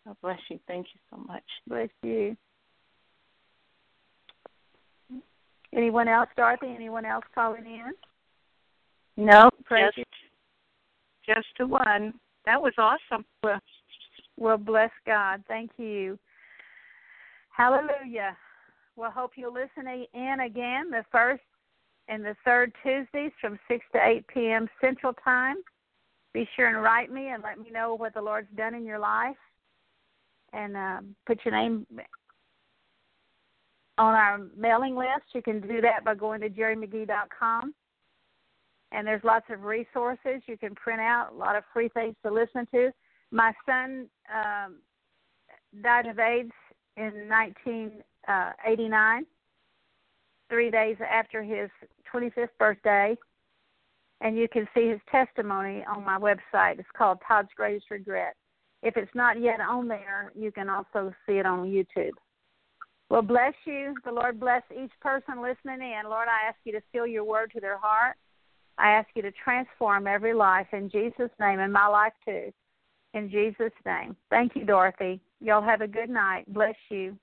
God 0.04 0.16
bless 0.20 0.40
you. 0.50 0.58
Thank 0.66 0.88
you 0.92 1.00
so 1.10 1.22
much. 1.28 1.44
Bless 1.68 1.88
you. 2.02 2.36
Anyone 5.72 6.08
else, 6.08 6.28
Dorothy? 6.36 6.74
Anyone 6.74 7.04
else 7.04 7.24
calling 7.32 7.64
in? 7.64 7.92
No, 9.16 9.48
Praise 9.64 9.92
just, 9.94 10.08
just 11.24 11.46
the 11.60 11.66
one. 11.68 12.14
That 12.44 12.60
was 12.60 12.72
awesome. 12.78 13.24
Well, 13.44 13.60
well, 14.36 14.58
bless 14.58 14.90
God. 15.06 15.44
Thank 15.46 15.70
you. 15.78 16.18
Hallelujah. 17.50 18.36
Well, 18.96 19.12
hope 19.12 19.32
you'll 19.36 19.54
listen 19.54 19.86
in 20.12 20.40
again 20.40 20.90
the 20.90 21.04
first 21.12 21.42
and 22.08 22.24
the 22.24 22.36
third 22.44 22.72
Tuesdays 22.82 23.32
from 23.40 23.58
6 23.68 23.84
to 23.92 24.00
8 24.02 24.26
p.m. 24.28 24.68
Central 24.80 25.12
Time. 25.24 25.56
Be 26.34 26.48
sure 26.56 26.68
and 26.68 26.82
write 26.82 27.12
me 27.12 27.28
and 27.28 27.42
let 27.42 27.58
me 27.58 27.70
know 27.70 27.94
what 27.94 28.14
the 28.14 28.22
Lord's 28.22 28.48
done 28.56 28.74
in 28.74 28.84
your 28.84 28.98
life. 28.98 29.36
And 30.52 30.76
um, 30.76 31.16
put 31.26 31.40
your 31.44 31.54
name 31.54 31.86
on 33.98 34.14
our 34.14 34.40
mailing 34.56 34.96
list. 34.96 35.24
You 35.34 35.42
can 35.42 35.60
do 35.60 35.80
that 35.80 36.04
by 36.04 36.14
going 36.14 36.40
to 36.40 36.50
gerimcghee.com. 36.50 37.74
And 38.92 39.06
there's 39.06 39.24
lots 39.24 39.46
of 39.50 39.62
resources 39.62 40.42
you 40.46 40.58
can 40.58 40.74
print 40.74 41.00
out, 41.00 41.32
a 41.32 41.36
lot 41.36 41.56
of 41.56 41.64
free 41.72 41.88
things 41.88 42.14
to 42.24 42.32
listen 42.32 42.66
to. 42.74 42.90
My 43.30 43.52
son 43.64 44.08
um, 44.34 44.76
died 45.82 46.06
of 46.06 46.18
AIDS 46.18 46.52
in 46.96 47.28
1989, 47.28 49.26
three 50.52 50.70
days 50.70 50.96
after 51.10 51.42
his 51.42 51.70
25th 52.12 52.48
birthday. 52.58 53.16
And 54.20 54.36
you 54.36 54.46
can 54.46 54.68
see 54.74 54.88
his 54.88 55.00
testimony 55.10 55.82
on 55.88 56.04
my 56.04 56.18
website. 56.18 56.78
It's 56.78 56.88
called 56.96 57.18
Todd's 57.26 57.48
Greatest 57.56 57.90
Regret. 57.90 58.36
If 58.82 58.96
it's 58.96 59.10
not 59.14 59.40
yet 59.40 59.60
on 59.60 59.88
there, 59.88 60.30
you 60.38 60.52
can 60.52 60.68
also 60.68 61.12
see 61.26 61.38
it 61.38 61.46
on 61.46 61.66
YouTube. 61.66 62.12
Well, 63.08 63.22
bless 63.22 63.54
you. 63.64 63.94
The 64.04 64.12
Lord 64.12 64.38
bless 64.38 64.62
each 64.70 64.92
person 65.00 65.42
listening 65.42 65.80
in. 65.80 66.08
Lord, 66.08 66.28
I 66.28 66.48
ask 66.48 66.58
you 66.64 66.72
to 66.72 66.82
seal 66.92 67.06
your 67.06 67.24
word 67.24 67.50
to 67.54 67.60
their 67.60 67.78
heart. 67.78 68.16
I 68.78 68.90
ask 68.90 69.08
you 69.14 69.22
to 69.22 69.32
transform 69.44 70.06
every 70.06 70.34
life 70.34 70.68
in 70.72 70.90
Jesus' 70.90 71.30
name, 71.40 71.60
and 71.60 71.72
my 71.72 71.86
life 71.86 72.14
too. 72.24 72.52
In 73.14 73.30
Jesus' 73.30 73.72
name. 73.84 74.16
Thank 74.30 74.56
you, 74.56 74.64
Dorothy. 74.64 75.20
Y'all 75.40 75.62
have 75.62 75.82
a 75.82 75.86
good 75.86 76.08
night. 76.08 76.44
Bless 76.52 76.74
you. 76.90 77.16